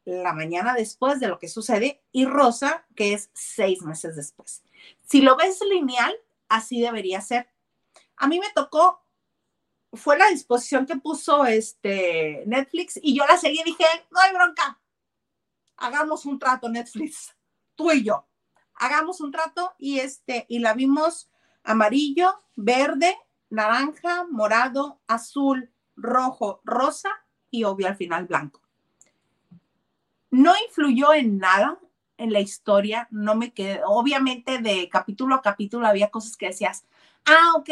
la 0.05 0.33
mañana 0.33 0.73
después 0.73 1.19
de 1.19 1.27
lo 1.27 1.39
que 1.39 1.47
sucede 1.47 2.03
y 2.11 2.25
rosa 2.25 2.85
que 2.95 3.13
es 3.13 3.29
seis 3.33 3.81
meses 3.81 4.15
después. 4.15 4.63
Si 5.05 5.21
lo 5.21 5.35
ves 5.35 5.59
lineal, 5.61 6.15
así 6.47 6.79
debería 6.79 7.21
ser. 7.21 7.49
A 8.17 8.27
mí 8.27 8.39
me 8.39 8.51
tocó, 8.53 9.03
fue 9.93 10.17
la 10.17 10.27
disposición 10.27 10.85
que 10.85 10.97
puso 10.97 11.45
este 11.45 12.43
Netflix 12.45 12.99
y 13.01 13.17
yo 13.17 13.25
la 13.25 13.37
seguí 13.37 13.59
y 13.61 13.63
dije, 13.63 13.85
no 14.11 14.19
hay 14.19 14.33
bronca, 14.33 14.79
hagamos 15.77 16.25
un 16.25 16.37
trato 16.37 16.69
Netflix, 16.69 17.35
tú 17.75 17.91
y 17.91 18.03
yo, 18.03 18.27
hagamos 18.75 19.21
un 19.21 19.31
trato 19.31 19.73
y 19.77 19.99
este, 19.99 20.45
y 20.49 20.59
la 20.59 20.73
vimos 20.73 21.29
amarillo, 21.63 22.39
verde, 22.55 23.17
naranja, 23.49 24.25
morado, 24.29 25.01
azul, 25.07 25.73
rojo, 25.95 26.61
rosa 26.63 27.24
y 27.59 27.63
obvio 27.63 27.87
al 27.87 27.95
final 27.95 28.25
blanco. 28.25 28.61
No 30.31 30.53
influyó 30.67 31.13
en 31.13 31.37
nada 31.37 31.79
en 32.17 32.31
la 32.31 32.39
historia, 32.39 33.07
no 33.11 33.35
me 33.35 33.53
quedé, 33.53 33.81
obviamente 33.85 34.59
de 34.59 34.89
capítulo 34.89 35.35
a 35.35 35.41
capítulo 35.41 35.87
había 35.87 36.09
cosas 36.09 36.37
que 36.37 36.47
decías, 36.47 36.85
ah, 37.25 37.53
ok, 37.57 37.69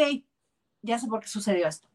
ya 0.82 0.98
sé 0.98 1.06
por 1.06 1.20
qué 1.20 1.28
sucedió 1.28 1.66
esto, 1.66 1.88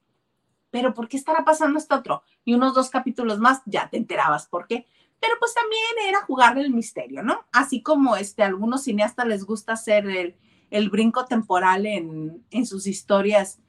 pero 0.71 0.93
¿por 0.93 1.07
qué 1.07 1.17
estará 1.17 1.43
pasando 1.45 1.77
esto 1.77 1.95
otro? 1.95 2.23
Y 2.45 2.53
unos 2.53 2.73
dos 2.73 2.89
capítulos 2.89 3.39
más 3.39 3.61
ya 3.65 3.89
te 3.89 3.97
enterabas 3.97 4.47
por 4.47 4.67
qué. 4.67 4.85
Pero 5.19 5.33
pues 5.39 5.53
también 5.53 6.07
era 6.07 6.21
jugar 6.21 6.57
el 6.57 6.71
misterio, 6.71 7.23
¿no? 7.23 7.45
Así 7.51 7.81
como 7.81 8.15
este, 8.15 8.43
a 8.43 8.45
algunos 8.45 8.83
cineastas 8.83 9.27
les 9.27 9.43
gusta 9.43 9.73
hacer 9.73 10.07
el, 10.07 10.37
el 10.69 10.89
brinco 10.89 11.25
temporal 11.25 11.85
en, 11.85 12.45
en 12.51 12.65
sus 12.65 12.87
historias, 12.87 13.59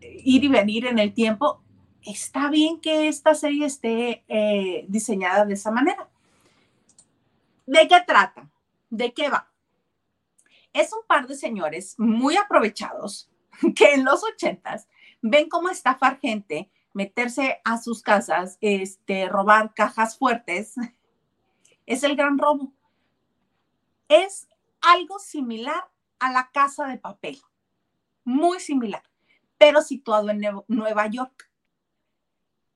ir 0.00 0.44
y 0.44 0.48
venir 0.48 0.86
en 0.86 0.98
el 0.98 1.12
tiempo, 1.12 1.63
está 2.04 2.48
bien 2.50 2.80
que 2.80 3.08
esta 3.08 3.34
serie 3.34 3.66
esté 3.66 4.24
eh, 4.28 4.84
diseñada 4.88 5.44
de 5.44 5.54
esa 5.54 5.70
manera. 5.70 6.08
¿De 7.66 7.88
qué 7.88 8.00
trata? 8.06 8.50
¿De 8.90 9.12
qué 9.12 9.28
va? 9.28 9.50
Es 10.72 10.92
un 10.92 11.06
par 11.06 11.26
de 11.26 11.36
señores 11.36 11.94
muy 11.98 12.36
aprovechados 12.36 13.30
que 13.76 13.94
en 13.94 14.04
los 14.04 14.22
ochentas 14.24 14.88
ven 15.22 15.48
cómo 15.48 15.70
estafar 15.70 16.18
gente, 16.20 16.70
meterse 16.92 17.60
a 17.64 17.78
sus 17.78 18.02
casas, 18.02 18.58
este, 18.60 19.28
robar 19.28 19.74
cajas 19.74 20.18
fuertes. 20.18 20.74
Es 21.86 22.02
el 22.02 22.16
gran 22.16 22.38
robo. 22.38 22.72
Es 24.08 24.48
algo 24.80 25.18
similar 25.18 25.90
a 26.18 26.32
la 26.32 26.50
casa 26.50 26.86
de 26.86 26.96
papel, 26.96 27.42
muy 28.24 28.58
similar, 28.58 29.02
pero 29.58 29.82
situado 29.82 30.30
en 30.30 30.40
Nueva 30.66 31.06
York. 31.08 31.50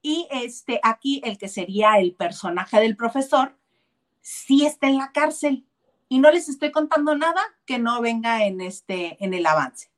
Y 0.03 0.29
este, 0.31 0.81
aquí 0.83 1.21
el 1.25 1.39
que 1.39 1.49
sería 1.49 1.99
el 1.99 2.15
personaje 2.15 2.81
del 2.81 2.97
profesor, 2.97 3.57
sí 4.21 4.65
está 4.67 4.89
en 4.89 4.99
la 4.99 5.13
cárcel. 5.13 5.65
Y 6.09 6.19
no 6.21 6.31
les 6.31 6.49
estoy 6.49 6.71
contando 6.71 7.17
nada 7.17 7.43
que 7.67 7.79
no 7.79 8.01
venga 8.01 8.45
en, 8.45 8.61
este, 8.61 9.23
en 9.23 9.35
el 9.35 9.47
avance. 9.47 9.91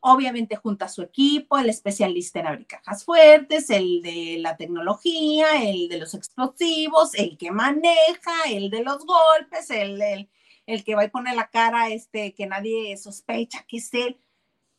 Obviamente 0.00 0.56
junta 0.56 0.84
a 0.84 0.88
su 0.88 1.02
equipo, 1.02 1.58
el 1.58 1.68
especialista 1.68 2.40
en 2.40 2.46
abrir 2.46 2.66
cajas 2.66 3.04
fuertes, 3.04 3.70
el 3.70 4.02
de 4.02 4.36
la 4.38 4.56
tecnología, 4.56 5.62
el 5.62 5.88
de 5.88 5.98
los 5.98 6.14
explosivos, 6.14 7.14
el 7.14 7.36
que 7.36 7.50
maneja, 7.50 8.32
el 8.48 8.70
de 8.70 8.84
los 8.84 9.04
golpes, 9.04 9.68
el, 9.70 10.00
el, 10.00 10.30
el 10.66 10.84
que 10.84 10.94
va 10.94 11.04
y 11.04 11.08
pone 11.08 11.34
la 11.34 11.48
cara, 11.48 11.88
este, 11.88 12.34
que 12.34 12.46
nadie 12.46 12.96
sospecha 12.96 13.64
que 13.66 13.78
es 13.78 13.92
el 13.94 14.18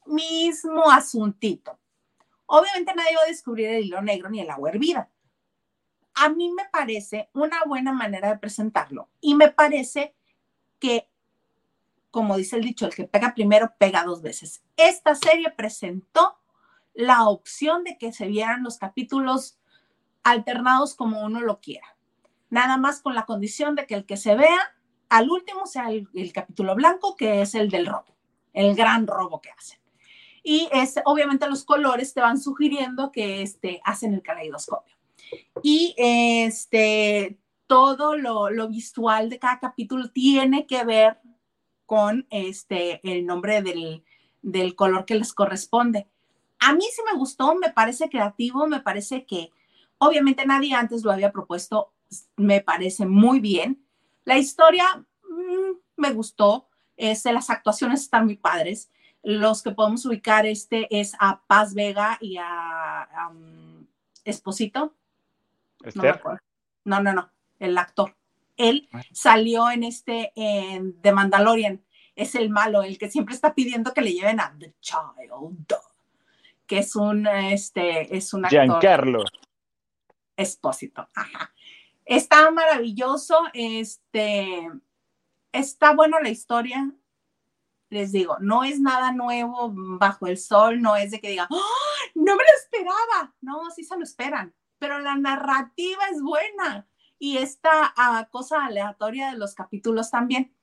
mismo 0.06 0.90
asuntito. 0.90 1.78
Obviamente 2.48 2.94
nadie 2.96 3.16
va 3.16 3.24
a 3.24 3.28
descubrir 3.28 3.68
el 3.70 3.86
hilo 3.86 4.02
negro 4.02 4.30
ni 4.30 4.40
el 4.40 4.50
agua 4.50 4.70
hervida. 4.70 5.10
A 6.16 6.30
mí 6.30 6.52
me 6.52 6.66
parece 6.72 7.30
una 7.34 7.64
buena 7.66 7.94
manera 7.94 8.30
de 8.30 8.40
presentarlo 8.40 9.10
y 9.22 9.36
me 9.36 9.50
parece 9.50 10.16
que, 10.80 11.10
como 12.10 12.38
dice 12.38 12.56
el 12.56 12.64
dicho, 12.64 12.86
el 12.86 12.96
que 12.96 13.04
pega 13.04 13.34
primero 13.36 13.74
pega 13.78 14.04
dos 14.04 14.22
veces. 14.22 14.64
Esta 14.78 15.14
serie 15.14 15.52
presentó 15.52 16.40
la 16.94 17.28
opción 17.28 17.84
de 17.84 17.98
que 17.98 18.14
se 18.14 18.28
vieran 18.28 18.64
los 18.64 18.78
capítulos 18.78 19.60
alternados 20.24 20.96
como 20.96 21.22
uno 21.22 21.42
lo 21.42 21.60
quiera. 21.60 21.98
Nada 22.50 22.78
más 22.78 23.02
con 23.02 23.14
la 23.14 23.26
condición 23.26 23.76
de 23.76 23.86
que 23.86 23.96
el 23.96 24.06
que 24.06 24.18
se 24.18 24.36
vea 24.36 24.74
al 25.10 25.30
último 25.30 25.68
sea 25.68 25.92
el, 25.92 26.34
capítulo 26.34 26.76
blanco, 26.76 27.16
que 27.16 27.42
es 27.42 27.56
el 27.56 27.70
del 27.70 27.86
robo, 27.86 28.16
el 28.54 28.76
gran 28.76 29.06
robo 29.06 29.42
que 29.42 29.52
hacen 29.52 29.80
y 30.50 30.70
es, 30.72 30.96
obviamente 31.04 31.50
los 31.50 31.66
colores 31.66 32.14
te 32.14 32.22
van 32.22 32.40
sugiriendo 32.40 33.12
que 33.12 33.42
este, 33.42 33.82
hacen 33.84 34.14
el 34.14 34.22
caleidoscopio. 34.22 34.96
Y 35.62 35.94
este, 35.98 37.38
todo 37.68 38.16
lo, 38.16 38.50
lo, 38.50 38.70
visual 38.70 39.30
de 39.30 39.40
cada 39.40 39.60
capítulo 39.60 40.10
tiene 40.10 40.66
que 40.66 40.86
ver 40.86 41.20
con 41.86 42.28
este, 42.30 43.02
el 43.04 43.26
nombre 43.26 43.62
del, 43.62 44.06
del 44.42 44.74
color 44.74 45.04
que 45.04 45.16
les 45.16 45.34
corresponde. 45.34 46.08
A 46.60 46.72
mí 46.72 46.86
sí 46.96 47.02
me 47.12 47.20
gustó, 47.20 47.54
me 47.56 47.74
parece 47.74 48.08
creativo, 48.08 48.68
me 48.68 48.80
parece 48.80 49.26
que 49.26 49.52
obviamente 49.98 50.46
nadie 50.46 50.74
antes 50.74 51.04
lo 51.04 51.12
había 51.12 51.34
propuesto, 51.34 51.92
me 52.38 52.62
parece 52.62 53.06
muy 53.06 53.42
bien. 53.42 53.86
La 54.24 54.38
historia 54.38 54.86
mmm, 55.30 55.76
me 55.98 56.14
gustó, 56.14 56.70
este, 56.96 57.34
las 57.34 57.50
actuaciones 57.50 58.04
están 58.04 58.24
muy 58.24 58.38
padres 58.38 58.90
los 59.28 59.62
que 59.62 59.72
podemos 59.72 60.06
ubicar 60.06 60.46
este 60.46 60.88
es 60.90 61.14
a 61.20 61.42
Paz 61.48 61.74
Vega 61.74 62.18
y 62.22 62.38
a 62.38 63.30
um, 63.30 63.86
Esposito. 64.24 64.96
No, 66.86 67.02
no, 67.02 67.12
no, 67.12 67.30
el 67.60 67.78
actor. 67.78 68.16
Él 68.56 68.88
ah. 68.94 69.02
salió 69.12 69.70
en 69.70 69.84
este, 69.84 70.32
en 70.36 71.02
The 71.02 71.12
Mandalorian. 71.12 71.84
Es 72.16 72.36
el 72.36 72.50
malo, 72.50 72.84
el 72.84 72.98
que 72.98 73.12
siempre 73.12 73.36
está 73.36 73.54
pidiendo 73.54 73.94
que 73.94 74.00
le 74.00 74.14
lleven 74.14 74.40
a 74.40 74.56
The 74.58 74.74
Child, 74.80 75.76
que 76.66 76.80
es 76.80 76.96
un, 76.96 77.28
este, 77.28 78.16
es 78.16 78.34
un 78.34 78.46
actor. 78.46 78.66
Giancarlo. 78.66 79.26
Espósito, 80.38 81.10
ajá. 81.14 81.54
Está 82.06 82.50
maravilloso, 82.52 83.38
este, 83.54 84.70
está 85.52 85.94
bueno 85.94 86.18
la 86.22 86.30
historia, 86.30 86.90
les 87.90 88.12
digo, 88.12 88.38
no 88.40 88.64
es 88.64 88.80
nada 88.80 89.12
nuevo 89.12 89.72
bajo 89.74 90.28
el 90.28 90.38
sol, 90.38 90.82
no 90.82 90.96
es 90.96 91.12
de 91.12 91.22
que 91.22 91.30
digan, 91.30 91.48
¡Oh, 91.50 91.62
no 92.16 92.36
me 92.36 92.44
lo 92.44 92.50
esperaba. 92.62 93.34
No, 93.42 93.70
sí 93.72 93.84
se 93.84 93.98
lo 93.98 94.04
esperan, 94.04 94.54
pero 94.80 95.00
la 95.00 95.16
narrativa 95.16 96.04
es 96.12 96.22
buena 96.22 96.88
y 97.20 97.38
esta 97.38 97.94
uh, 97.98 98.30
cosa 98.30 98.66
aleatoria 98.66 99.32
de 99.32 99.38
los 99.38 99.56
capítulos 99.56 100.12
también. 100.12 100.54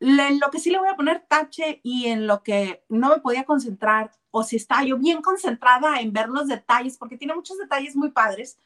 En 0.00 0.40
lo 0.40 0.50
que 0.50 0.58
sí 0.58 0.70
le 0.70 0.78
voy 0.78 0.88
a 0.88 0.96
poner 0.96 1.26
tache 1.28 1.80
y 1.82 2.06
en 2.06 2.26
lo 2.26 2.42
que 2.42 2.84
no 2.88 3.10
me 3.10 3.20
podía 3.20 3.44
concentrar, 3.44 4.12
o 4.30 4.42
si 4.42 4.56
estaba 4.56 4.82
yo 4.82 4.96
bien 4.96 5.20
concentrada 5.20 6.00
en 6.00 6.12
ver 6.12 6.28
los 6.28 6.48
detalles, 6.48 6.96
porque 6.96 7.18
tiene 7.18 7.34
muchos 7.34 7.58
detalles 7.58 7.94
muy 7.94 8.10
padres, 8.10 8.58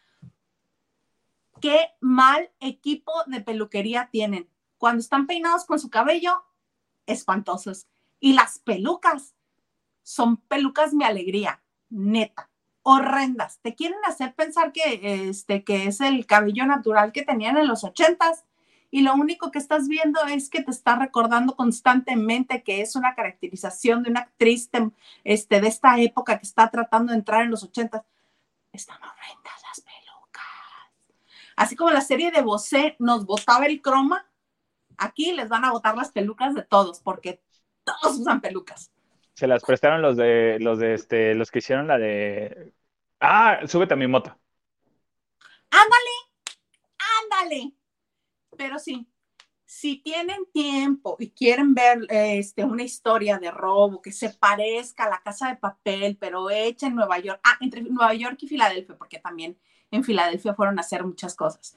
qué 1.61 1.89
mal 2.01 2.51
equipo 2.61 3.12
de 3.27 3.41
peluquería 3.41 4.09
tienen. 4.12 4.49
Cuando 4.79 5.01
están 5.01 5.27
peinados 5.27 5.64
con 5.64 5.81
su 5.81 5.91
cabello, 5.91 6.45
espantosos. 7.07 7.87
Y 8.21 8.33
las 8.33 8.59
pelucas 8.59 9.35
son 10.03 10.37
pelucas 10.37 10.95
mi 10.95 11.05
alegría, 11.05 11.63
neta, 11.91 12.51
horrendas. 12.83 13.59
Te 13.61 13.75
quieren 13.75 13.99
hacer 14.07 14.35
pensar 14.35 14.73
que, 14.73 15.29
este, 15.29 15.65
que 15.65 15.87
es 15.87 16.01
el 16.01 16.27
cabello 16.27 16.67
natural 16.67 17.13
que 17.13 17.23
tenían 17.23 17.57
en 17.57 17.67
los 17.67 17.85
ochentas 17.85 18.45
y 18.95 19.01
lo 19.01 19.13
único 19.15 19.51
que 19.51 19.59
estás 19.59 19.89
viendo 19.89 20.25
es 20.27 20.49
que 20.49 20.63
te 20.63 20.71
está 20.71 20.95
recordando 20.95 21.57
constantemente 21.57 22.63
que 22.63 22.81
es 22.81 22.95
una 22.95 23.17
caracterización 23.17 24.05
de 24.05 24.11
una 24.11 24.21
actriz 24.21 24.71
de, 24.71 24.93
este, 25.25 25.61
de 25.61 25.67
esta 25.67 25.99
época 25.99 26.39
que 26.39 26.47
está 26.47 26.71
tratando 26.71 27.11
de 27.11 27.19
entrar 27.19 27.43
en 27.43 27.51
los 27.51 27.65
ochentas. 27.65 28.05
Están 28.73 28.99
horrendas 28.99 29.63
las 29.65 29.81
pelucas. 29.81 30.45
Así 31.57 31.75
como 31.75 31.91
la 31.91 32.03
serie 32.03 32.31
de 32.31 32.43
Bosé 32.43 32.95
nos 33.01 33.27
botaba 33.27 33.67
el 33.67 33.83
croma, 33.83 34.29
Aquí 34.99 35.33
les 35.33 35.49
van 35.49 35.65
a 35.65 35.73
botar 35.73 35.97
las 35.97 36.13
pelucas 36.13 36.55
de 36.55 36.63
todos, 36.63 37.01
porque 37.01 37.43
todos 37.85 38.19
usan 38.19 38.41
pelucas. 38.41 38.91
Se 39.35 39.47
las 39.47 39.65
prestaron 39.65 40.01
los 40.01 40.17
de 40.17 40.59
los 40.61 40.79
de 40.79 40.95
este, 40.95 41.35
los 41.35 41.51
que 41.51 41.59
hicieron 41.59 41.89
la 41.89 41.99
de 41.99 42.73
Ah, 43.21 43.61
súbete 43.67 43.95
a 43.95 43.97
mi 43.97 44.07
moto. 44.07 44.37
Ándale, 45.71 46.11
ándale. 47.23 47.73
Pero 48.57 48.79
sí, 48.79 49.09
si 49.65 49.97
tienen 50.03 50.45
tiempo 50.53 51.17
y 51.19 51.31
quieren 51.31 51.75
ver 51.75 52.07
este, 52.11 52.65
una 52.65 52.83
historia 52.83 53.39
de 53.39 53.51
robo 53.51 54.03
que 54.03 54.13
se 54.13 54.31
parezca 54.31 55.05
a 55.05 55.11
la 55.11 55.23
casa 55.23 55.49
de 55.49 55.57
papel, 55.57 56.17
pero 56.21 56.51
hecha 56.51 56.87
en 56.87 56.97
Nueva 56.97 57.19
York, 57.19 57.41
ah, 57.45 57.57
entre 57.61 57.83
Nueva 57.83 58.15
York 58.15 58.39
y 58.43 58.49
Filadelfia, 58.49 58.97
porque 58.97 59.19
también 59.19 59.59
en 59.91 60.05
Filadelfia 60.05 60.55
fueron 60.55 60.79
a 60.79 60.83
hacer 60.83 61.05
muchas 61.05 61.35
cosas 61.35 61.77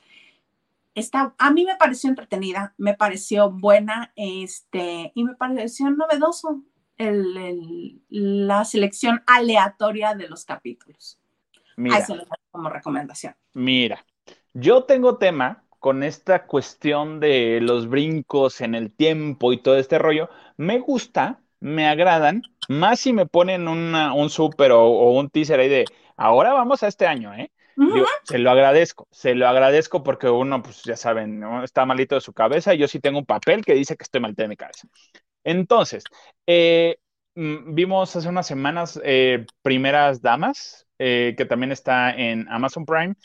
a 1.37 1.51
mí 1.51 1.65
me 1.65 1.75
pareció 1.75 2.09
entretenida, 2.09 2.73
me 2.77 2.93
pareció 2.95 3.51
buena 3.51 4.11
este, 4.15 5.11
y 5.13 5.23
me 5.23 5.35
pareció 5.35 5.89
novedoso 5.89 6.63
la 6.97 8.65
selección 8.65 9.21
aleatoria 9.27 10.15
de 10.15 10.27
los 10.27 10.45
capítulos. 10.45 11.19
Mira, 11.75 11.99
Eso 11.99 12.15
lo 12.15 12.23
como 12.49 12.69
recomendación. 12.69 13.35
Mira, 13.53 14.03
yo 14.53 14.83
tengo 14.85 15.17
tema 15.17 15.63
con 15.79 16.01
esta 16.01 16.47
cuestión 16.47 17.19
de 17.19 17.59
los 17.61 17.87
brincos 17.87 18.61
en 18.61 18.73
el 18.73 18.91
tiempo 18.91 19.53
y 19.53 19.61
todo 19.61 19.77
este 19.77 19.99
rollo. 19.99 20.29
Me 20.57 20.79
gusta, 20.79 21.39
me 21.59 21.87
agradan, 21.87 22.41
más 22.67 22.99
si 22.99 23.13
me 23.13 23.27
ponen 23.27 23.67
un 23.67 24.29
súper 24.29 24.71
o, 24.71 24.83
o 24.83 25.11
un 25.19 25.29
teaser 25.29 25.59
ahí 25.59 25.69
de 25.69 25.85
ahora 26.15 26.53
vamos 26.53 26.81
a 26.81 26.87
este 26.87 27.05
año, 27.05 27.33
¿eh? 27.35 27.51
Se 28.23 28.39
lo 28.39 28.51
agradezco, 28.51 29.07
se 29.11 29.35
lo 29.35 29.47
agradezco 29.47 30.03
porque 30.03 30.29
uno, 30.29 30.61
pues 30.61 30.83
ya 30.83 30.95
saben, 30.95 31.43
está 31.63 31.85
malito 31.85 32.15
de 32.15 32.21
su 32.21 32.33
cabeza 32.33 32.73
y 32.73 32.79
yo 32.79 32.87
sí 32.87 32.99
tengo 32.99 33.19
un 33.19 33.25
papel 33.25 33.63
que 33.63 33.73
dice 33.73 33.95
que 33.95 34.03
estoy 34.03 34.21
malito 34.21 34.41
de 34.41 34.49
mi 34.49 34.55
cabeza. 34.55 34.87
Entonces, 35.43 36.03
eh, 36.47 36.97
mm, 37.35 37.73
vimos 37.75 38.15
hace 38.15 38.27
unas 38.29 38.47
semanas 38.47 38.99
eh, 39.03 39.45
Primeras 39.61 40.21
Damas, 40.21 40.87
eh, 40.99 41.35
que 41.37 41.45
también 41.45 41.71
está 41.71 42.15
en 42.15 42.47
Amazon 42.49 42.85
Prime, 42.85 43.15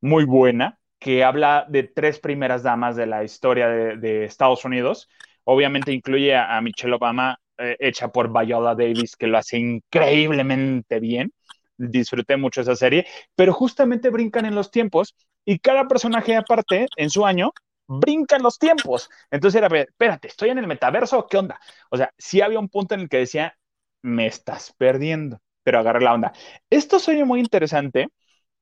muy 0.00 0.24
buena, 0.24 0.78
que 0.98 1.24
habla 1.24 1.66
de 1.68 1.82
tres 1.84 2.18
primeras 2.18 2.62
damas 2.62 2.96
de 2.96 3.06
la 3.06 3.24
historia 3.24 3.68
de, 3.68 4.24
Estados 4.24 4.64
Unidos. 4.64 5.08
Obviamente 5.44 5.92
incluye 5.92 6.36
a, 6.36 6.60
Michelle 6.60 6.94
Obama, 6.94 7.38
eh, 7.58 7.76
hecha 7.80 8.08
por 8.08 8.32
Viola 8.32 8.74
Davis, 8.74 9.16
que 9.16 9.26
lo 9.26 9.38
hace 9.38 9.58
increíblemente 9.58 11.00
bien. 11.00 11.32
Disfruté 11.76 12.36
mucho 12.36 12.60
esa 12.60 12.76
serie, 12.76 13.06
pero 13.34 13.52
justamente 13.52 14.10
brincan 14.10 14.46
en 14.46 14.54
los 14.54 14.70
tiempos 14.70 15.14
y 15.44 15.58
cada 15.58 15.88
personaje 15.88 16.36
aparte 16.36 16.86
en 16.96 17.10
su 17.10 17.26
año 17.26 17.52
brinca 17.88 18.36
en 18.36 18.42
los 18.42 18.58
tiempos. 18.58 19.10
Entonces 19.30 19.58
era, 19.62 19.76
espérate, 19.78 20.28
¿estoy 20.28 20.50
en 20.50 20.58
el 20.58 20.66
metaverso? 20.68 21.26
¿Qué 21.26 21.36
onda? 21.38 21.60
O 21.90 21.96
sea, 21.96 22.10
sí 22.18 22.40
había 22.40 22.58
un 22.60 22.68
punto 22.68 22.94
en 22.94 23.00
el 23.02 23.08
que 23.08 23.18
decía, 23.18 23.56
me 24.02 24.26
estás 24.26 24.72
perdiendo, 24.78 25.40
pero 25.64 25.78
agarré 25.80 26.00
la 26.02 26.14
onda. 26.14 26.32
Esto 26.70 26.98
suena 27.00 27.24
muy 27.24 27.40
interesante, 27.40 28.08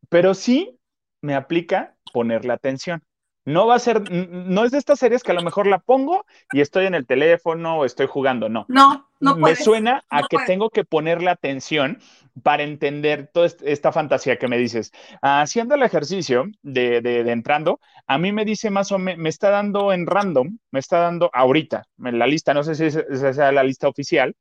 pero 0.09 0.35
sí 0.35 0.79
me 1.23 1.35
aplica 1.35 1.97
ponerle 2.13 2.53
atención. 2.53 3.03
No 3.45 3.67
va 3.67 3.75
a 3.75 3.79
ser, 3.81 4.11
no 4.11 4.65
es 4.65 4.71
de 4.71 4.79
estas 4.79 5.01
series 5.01 5.23
que 5.23 5.33
a 5.33 5.35
lo 5.35 5.43
mejor 5.43 5.67
la 5.67 5.81
pongo 5.81 6.25
y 6.53 6.61
estoy 6.61 6.87
en 6.87 6.95
el 6.95 7.07
teléfono 7.07 7.79
o 7.79 7.85
estoy 7.85 8.07
jugando, 8.07 8.49
no. 8.49 8.67
No, 8.69 9.09
no 9.21 9.37
Me 9.37 9.57
suena 9.57 10.05
a 10.09 10.23
que 10.29 10.39
tengo 10.47 10.71
que 10.71 10.85
ponerle 10.85 11.31
atención 11.31 11.99
para 12.43 12.63
entender 12.63 13.31
toda 13.33 13.49
esta 13.63 13.93
fantasía 13.93 14.39
que 14.39 14.49
me 14.49 14.59
dices. 14.59 14.93
Haciendo 15.21 15.75
el 15.75 15.83
ejercicio 15.83 16.45
de, 16.63 17.01
de, 17.01 17.31
entrando, 17.31 17.81
a 18.07 18.17
mí 18.19 18.33
me 18.33 18.45
dice 18.45 18.71
más 18.71 18.93
o 18.93 18.99
menos, 18.99 19.21
me 19.21 19.29
está 19.29 19.51
dando 19.51 19.93
en 19.93 20.07
random, 20.07 20.59
me 20.71 20.81
está 20.81 20.99
dando 20.99 21.31
ahorita, 21.33 21.85
en 22.05 22.19
la 22.19 22.27
lista, 22.27 22.55
no 22.55 22.63
sé 22.63 22.75
si 22.75 22.85
esa 22.85 23.33
sea 23.33 23.53
la 23.53 23.65
lista 23.65 23.89
oficial, 23.89 24.35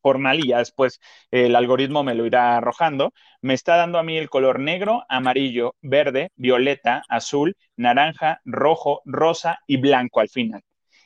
formal 0.00 0.40
y 0.40 0.48
ya 0.48 0.58
después 0.58 1.00
el 1.30 1.56
algoritmo 1.56 2.02
me 2.02 2.14
lo 2.14 2.26
irá 2.26 2.56
arrojando, 2.56 3.12
me 3.40 3.54
está 3.54 3.76
dando 3.76 3.98
a 3.98 4.02
mí 4.02 4.16
el 4.16 4.30
color 4.30 4.60
negro, 4.60 5.04
amarillo, 5.08 5.74
verde, 5.82 6.30
violeta, 6.36 7.02
azul, 7.08 7.56
naranja, 7.76 8.40
rojo, 8.44 9.02
rosa 9.04 9.60
y 9.66 9.76
blanco 9.76 10.20
al 10.20 10.28
final. 10.28 10.62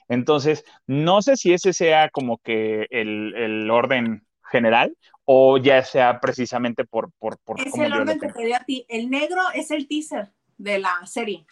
Entonces, 0.09 0.65
no 0.87 1.23
sé 1.23 1.37
si 1.37 1.53
ese 1.53 1.73
sea 1.73 2.11
como 2.11 2.39
que 2.39 2.87
el, 2.91 3.71
orden 3.71 4.27
general 4.43 4.97
o 5.25 5.57
ya 5.57 5.83
sea 5.83 6.21
precisamente 6.21 6.85
por... 6.85 7.11
por, 7.19 7.39
por 7.39 7.61
es 7.61 7.75
el 7.77 7.93
orden 7.93 8.21
que 8.21 8.29
te 8.29 8.45
dio 8.45 8.57
a 8.57 8.61
ti. 8.61 8.85
El 8.89 9.11
negro 9.11 9.41
es 9.55 9.71
el 9.71 9.89
teaser 9.89 10.31
de 10.59 10.79
la 10.79 11.07
serie. 11.07 11.47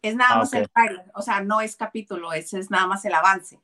Es 0.00 0.16
nada 0.16 0.34
ah, 0.34 0.38
más 0.38 0.52
el 0.52 0.68
trailer, 0.68 1.04
o 1.14 1.22
sea, 1.22 1.40
no 1.40 1.60
es 1.60 1.76
capítulo, 1.76 2.32
ese 2.32 2.58
es 2.58 2.70
nada 2.70 2.86
más 2.86 3.04
el 3.06 3.14
avance 3.14 3.58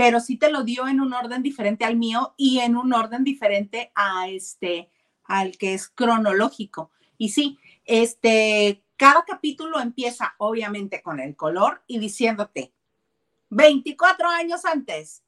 pero 0.00 0.18
sí 0.18 0.38
te 0.38 0.50
lo 0.50 0.64
dio 0.64 0.88
en 0.88 0.98
un 0.98 1.12
orden 1.12 1.42
diferente 1.42 1.84
al 1.84 1.94
mío 1.94 2.32
y 2.38 2.60
en 2.60 2.74
un 2.74 2.94
orden 2.94 3.22
diferente 3.22 3.92
a 3.94 4.30
este, 4.30 4.90
al 5.24 5.58
que 5.58 5.74
es 5.74 5.90
cronológico. 5.90 6.90
Y 7.18 7.28
sí, 7.28 7.58
este, 7.84 8.82
cada 8.96 9.26
capítulo 9.26 9.78
empieza 9.78 10.36
obviamente 10.38 11.02
con 11.02 11.20
el 11.20 11.36
color 11.36 11.82
y 11.86 11.98
diciéndote 11.98 12.72
24 13.50 14.26
años 14.26 14.64
antes, 14.64 15.22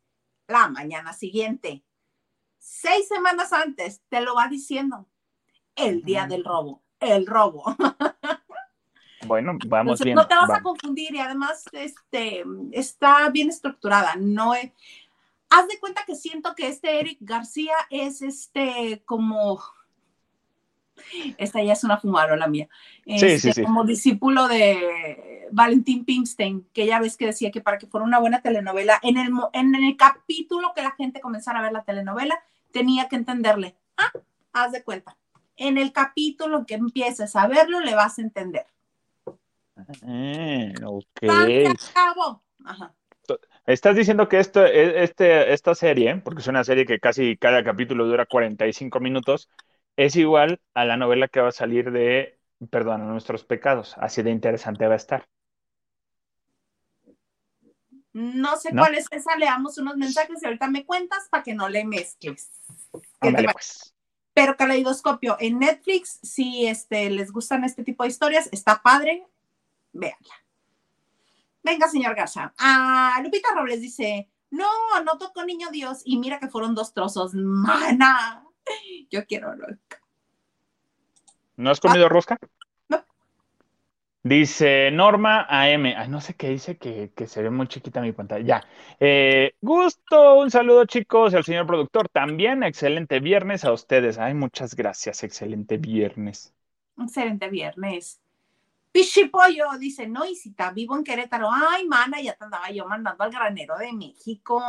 la 0.48 0.68
mañana 0.68 1.12
siguiente, 1.12 1.84
seis 2.56 3.08
semanas 3.08 3.52
antes, 3.52 4.00
te 4.08 4.22
lo 4.22 4.34
va 4.34 4.48
diciendo 4.48 5.06
el 5.76 6.02
día 6.02 6.26
del 6.26 6.44
robo, 6.44 6.82
el 6.98 7.26
robo. 7.26 7.76
Bueno, 9.26 9.58
vamos 9.66 10.00
bien. 10.00 10.16
No 10.16 10.26
te 10.26 10.34
vas 10.34 10.50
a 10.50 10.62
confundir 10.62 11.14
y 11.14 11.18
además 11.18 11.64
este, 11.72 12.44
está 12.72 13.28
bien 13.30 13.48
estructurada. 13.48 14.14
No 14.16 14.52
haz 14.52 15.68
de 15.68 15.78
cuenta 15.78 16.04
que 16.06 16.16
siento 16.16 16.54
que 16.54 16.68
este 16.68 17.00
Eric 17.00 17.18
García 17.20 17.74
es 17.90 18.22
este 18.22 19.02
como 19.04 19.60
esta 21.38 21.62
ya 21.62 21.72
es 21.72 21.84
una 21.84 21.98
fumarola 21.98 22.46
mía. 22.46 22.68
Este, 23.04 23.64
como 23.64 23.84
discípulo 23.84 24.48
de 24.48 25.48
Valentín 25.50 26.04
Pimstein, 26.04 26.66
que 26.72 26.86
ya 26.86 27.00
ves 27.00 27.16
que 27.16 27.26
decía 27.26 27.50
que 27.50 27.60
para 27.60 27.78
que 27.78 27.86
fuera 27.86 28.06
una 28.06 28.18
buena 28.18 28.40
telenovela, 28.40 28.98
en 29.02 29.16
el, 29.16 29.30
en 29.52 29.74
el 29.74 29.96
capítulo 29.96 30.72
que 30.74 30.82
la 30.82 30.92
gente 30.92 31.20
comenzara 31.20 31.58
a 31.58 31.62
ver 31.62 31.72
la 31.72 31.84
telenovela, 31.84 32.38
tenía 32.72 33.08
que 33.08 33.16
entenderle. 33.16 33.76
Ah, 33.96 34.12
haz 34.52 34.72
de 34.72 34.82
cuenta. 34.82 35.16
En 35.56 35.76
el 35.78 35.92
capítulo 35.92 36.64
que 36.66 36.74
empieces 36.74 37.36
a 37.36 37.46
verlo, 37.46 37.80
le 37.80 37.94
vas 37.94 38.18
a 38.18 38.22
entender. 38.22 38.66
Eh, 40.06 40.72
Estás 43.66 43.96
diciendo 43.96 44.28
que 44.28 44.38
esto, 44.38 44.64
e, 44.64 45.04
este, 45.04 45.52
esta 45.52 45.74
serie, 45.74 46.16
porque 46.16 46.40
es 46.40 46.48
una 46.48 46.64
serie 46.64 46.84
que 46.84 46.98
casi 46.98 47.36
cada 47.36 47.62
capítulo 47.62 48.06
dura 48.06 48.26
45 48.26 49.00
minutos, 49.00 49.48
es 49.96 50.16
igual 50.16 50.60
a 50.74 50.84
la 50.84 50.96
novela 50.96 51.28
que 51.28 51.40
va 51.40 51.48
a 51.48 51.52
salir 51.52 51.90
de 51.92 52.38
Perdona 52.70 53.04
nuestros 53.04 53.44
pecados. 53.44 53.96
Así 53.98 54.22
de 54.22 54.30
interesante 54.30 54.86
va 54.86 54.94
a 54.94 54.96
estar. 54.96 55.28
No 58.12 58.56
sé 58.56 58.70
cuál 58.70 58.94
es 58.94 59.06
esa, 59.10 59.36
leamos 59.36 59.78
unos 59.78 59.96
mensajes 59.96 60.42
y 60.42 60.46
ahorita 60.46 60.68
me 60.68 60.84
cuentas 60.84 61.28
para 61.30 61.42
que 61.42 61.54
no 61.54 61.68
le 61.68 61.84
mezcles. 61.84 62.50
Pues. 63.18 63.94
Pero 64.34 64.56
Caleidoscopio, 64.56 65.36
en 65.40 65.58
Netflix, 65.58 66.18
si 66.22 66.66
este, 66.66 67.08
les 67.10 67.32
gustan 67.32 67.64
este 67.64 67.84
tipo 67.84 68.02
de 68.02 68.10
historias, 68.10 68.48
está 68.52 68.82
padre 68.82 69.26
véanla. 69.92 70.34
Venga, 71.62 71.88
señor 71.88 72.14
Garza. 72.14 72.52
Ah, 72.58 73.20
Lupita 73.22 73.48
Robles 73.54 73.80
dice, 73.80 74.28
no, 74.50 74.66
no 75.04 75.18
tocó 75.18 75.44
Niño 75.44 75.70
Dios. 75.70 76.02
Y 76.04 76.18
mira 76.18 76.38
que 76.38 76.48
fueron 76.48 76.74
dos 76.74 76.92
trozos. 76.92 77.34
Mana, 77.34 78.44
yo 79.10 79.26
quiero 79.26 79.54
rosca. 79.54 80.00
¿No 81.56 81.70
has 81.70 81.80
comido 81.80 82.06
ah, 82.06 82.08
rosca? 82.08 82.38
No. 82.88 83.04
Dice 84.22 84.90
Norma 84.90 85.46
AM. 85.48 85.94
Ay, 85.96 86.08
no 86.08 86.20
sé 86.20 86.34
qué 86.34 86.50
dice 86.50 86.76
que, 86.76 87.12
se 87.26 87.42
ve 87.42 87.50
muy 87.50 87.68
chiquita 87.68 88.00
mi 88.00 88.12
pantalla. 88.12 88.44
Ya. 88.44 88.68
Eh, 89.00 89.54
gusto, 89.60 90.34
un 90.34 90.50
saludo, 90.50 90.84
chicos. 90.84 91.34
Al 91.34 91.44
señor 91.44 91.66
productor 91.66 92.08
también. 92.08 92.62
Excelente 92.62 93.20
viernes 93.20 93.64
a 93.64 93.72
ustedes. 93.72 94.18
Ay, 94.18 94.34
muchas 94.34 94.74
gracias. 94.74 95.22
Excelente 95.22 95.78
viernes. 95.78 96.52
Excelente 96.98 97.48
viernes. 97.48 98.20
Pichipollo 98.92 99.78
dice, 99.78 100.06
no, 100.06 100.26
Isita, 100.26 100.70
vivo 100.70 100.96
en 100.96 101.02
Querétaro. 101.02 101.48
Ay, 101.50 101.86
mana, 101.86 102.20
ya 102.20 102.36
te 102.36 102.44
andaba 102.44 102.70
yo 102.70 102.86
mandando 102.86 103.24
al 103.24 103.30
granero 103.30 103.78
de 103.78 103.92
México. 103.92 104.62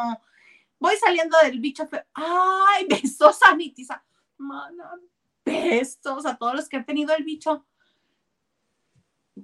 Voy 0.80 0.96
saliendo 0.96 1.38
del 1.44 1.60
bicho 1.60 1.88
Ay, 2.14 2.88
besos, 2.90 3.38
Anitiza. 3.44 4.02
Mana, 4.38 4.92
besos 5.44 6.26
a 6.26 6.38
todos 6.38 6.56
los 6.56 6.70
que 6.70 6.78
han 6.78 6.86
tenido 6.86 7.14
el 7.14 7.26
bicho. 7.26 7.66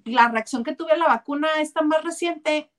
La 0.06 0.30
reacción 0.30 0.64
que 0.64 0.76
tuve 0.76 0.94
a 0.94 0.98
la 0.98 1.08
vacuna 1.08 1.60
esta 1.60 1.82
más 1.82 2.04
reciente. 2.04 2.72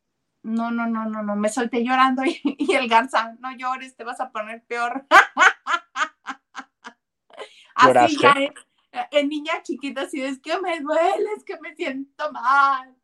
No, 0.42 0.70
no, 0.70 0.86
no, 0.86 1.04
no, 1.04 1.22
no. 1.22 1.36
Me 1.36 1.50
solté 1.50 1.84
llorando 1.84 2.22
y, 2.24 2.72
el 2.72 2.88
garza, 2.88 3.34
no 3.40 3.54
llores, 3.54 3.94
te 3.94 4.04
vas 4.04 4.20
a 4.20 4.30
poner 4.30 4.64
peor. 4.64 5.06
Así 7.74 8.18
ya 8.18 8.32
es 8.32 8.50
en 8.92 9.28
niña 9.28 9.62
chiquita, 9.62 10.08
si 10.08 10.22
es 10.22 10.40
que 10.40 10.60
me 10.60 10.80
duele, 10.80 11.30
es 11.36 11.44
que 11.44 11.58
me 11.60 11.74
siento 11.74 12.32
mal. 12.32 12.94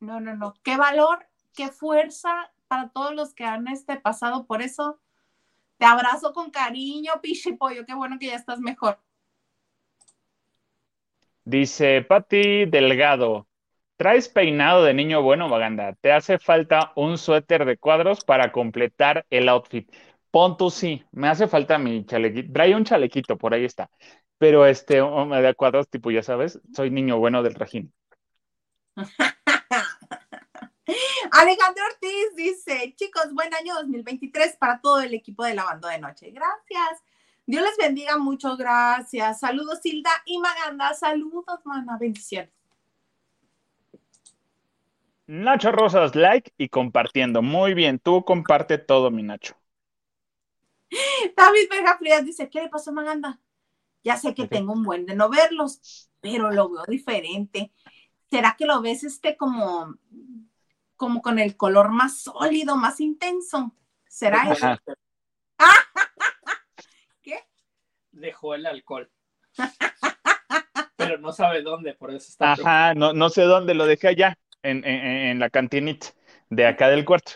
No, 0.00 0.20
no, 0.20 0.36
no. 0.36 0.54
Qué 0.62 0.76
valor, 0.76 1.26
qué 1.54 1.68
fuerza 1.68 2.52
para 2.68 2.88
todos 2.88 3.14
los 3.14 3.34
que 3.34 3.44
han 3.44 3.68
este, 3.68 3.96
pasado 3.96 4.46
por 4.46 4.62
eso. 4.62 5.00
Te 5.78 5.86
abrazo 5.86 6.32
con 6.32 6.50
cariño, 6.50 7.12
pichi 7.22 7.52
pollo. 7.52 7.84
Qué 7.86 7.94
bueno 7.94 8.18
que 8.18 8.26
ya 8.26 8.36
estás 8.36 8.60
mejor. 8.60 8.98
Dice 11.44 12.02
Patti 12.02 12.64
Delgado. 12.66 13.46
¿Traes 13.96 14.28
peinado 14.28 14.82
de 14.82 14.94
niño 14.94 15.22
bueno, 15.22 15.48
Maganda? 15.48 15.92
Te 15.94 16.10
hace 16.10 16.38
falta 16.38 16.92
un 16.96 17.16
suéter 17.16 17.64
de 17.64 17.76
cuadros 17.76 18.24
para 18.24 18.50
completar 18.50 19.24
el 19.30 19.48
outfit. 19.48 19.88
Pon 20.32 20.56
tú 20.56 20.68
sí, 20.68 21.04
me 21.12 21.28
hace 21.28 21.46
falta 21.46 21.78
mi 21.78 22.04
chalequito. 22.04 22.52
Trae 22.52 22.74
un 22.74 22.84
chalequito, 22.84 23.38
por 23.38 23.54
ahí 23.54 23.64
está 23.64 23.88
pero 24.38 24.66
este, 24.66 25.02
me 25.02 25.42
da 25.42 25.54
cuadros, 25.54 25.88
tipo, 25.88 26.10
ya 26.10 26.22
sabes, 26.22 26.60
soy 26.74 26.90
niño 26.90 27.18
bueno 27.18 27.42
del 27.42 27.54
régimen. 27.54 27.92
Alejandro 31.32 31.84
Ortiz 31.86 32.36
dice, 32.36 32.94
chicos, 32.96 33.32
buen 33.32 33.52
año 33.54 33.74
2023 33.74 34.56
para 34.56 34.80
todo 34.80 35.00
el 35.00 35.14
equipo 35.14 35.44
de 35.44 35.54
Lavando 35.54 35.88
de 35.88 35.98
Noche. 35.98 36.30
Gracias. 36.30 37.02
Dios 37.46 37.62
les 37.62 37.76
bendiga 37.76 38.16
mucho, 38.18 38.56
gracias. 38.56 39.40
Saludos, 39.40 39.80
Hilda 39.84 40.10
y 40.26 40.38
Maganda. 40.38 40.94
Saludos, 40.94 41.60
mana. 41.64 41.98
Bendiciones. 41.98 42.50
Nacho 45.26 45.72
Rosas, 45.72 46.14
like 46.14 46.52
y 46.58 46.68
compartiendo. 46.68 47.42
Muy 47.42 47.74
bien, 47.74 47.98
tú 47.98 48.24
comparte 48.24 48.78
todo, 48.78 49.10
mi 49.10 49.22
Nacho. 49.22 49.56
David 51.36 51.68
Vega 51.70 51.96
Frías 51.98 52.24
dice, 52.24 52.48
¿qué 52.48 52.62
le 52.62 52.68
pasó 52.68 52.90
a 52.90 52.94
Maganda? 52.94 53.40
Ya 54.04 54.16
sé 54.16 54.34
que 54.34 54.46
tengo 54.46 54.72
un 54.72 54.82
buen 54.82 55.06
de 55.06 55.14
no 55.14 55.28
verlos, 55.30 56.10
pero 56.20 56.50
lo 56.50 56.68
veo 56.68 56.84
diferente. 56.86 57.72
¿Será 58.30 58.54
que 58.56 58.66
lo 58.66 58.80
ves 58.82 59.02
este 59.02 59.36
como, 59.36 59.96
como 60.96 61.22
con 61.22 61.38
el 61.38 61.56
color 61.56 61.90
más 61.90 62.20
sólido, 62.20 62.76
más 62.76 63.00
intenso? 63.00 63.74
¿Será 64.06 64.52
eso? 64.52 64.76
¿Qué? 67.22 67.40
Dejó 68.12 68.54
el 68.54 68.66
alcohol. 68.66 69.10
pero 70.96 71.18
no 71.18 71.32
sabe 71.32 71.62
dónde, 71.62 71.94
por 71.94 72.10
eso 72.10 72.28
está. 72.28 72.52
Ajá, 72.52 72.94
no, 72.94 73.12
no 73.12 73.30
sé 73.30 73.42
dónde, 73.42 73.74
lo 73.74 73.86
dejé 73.86 74.08
allá, 74.08 74.38
en, 74.62 74.84
en, 74.84 75.06
en 75.06 75.38
la 75.38 75.50
cantinita 75.50 76.08
de 76.54 76.66
acá 76.66 76.88
del 76.88 77.04
cuarto. 77.04 77.32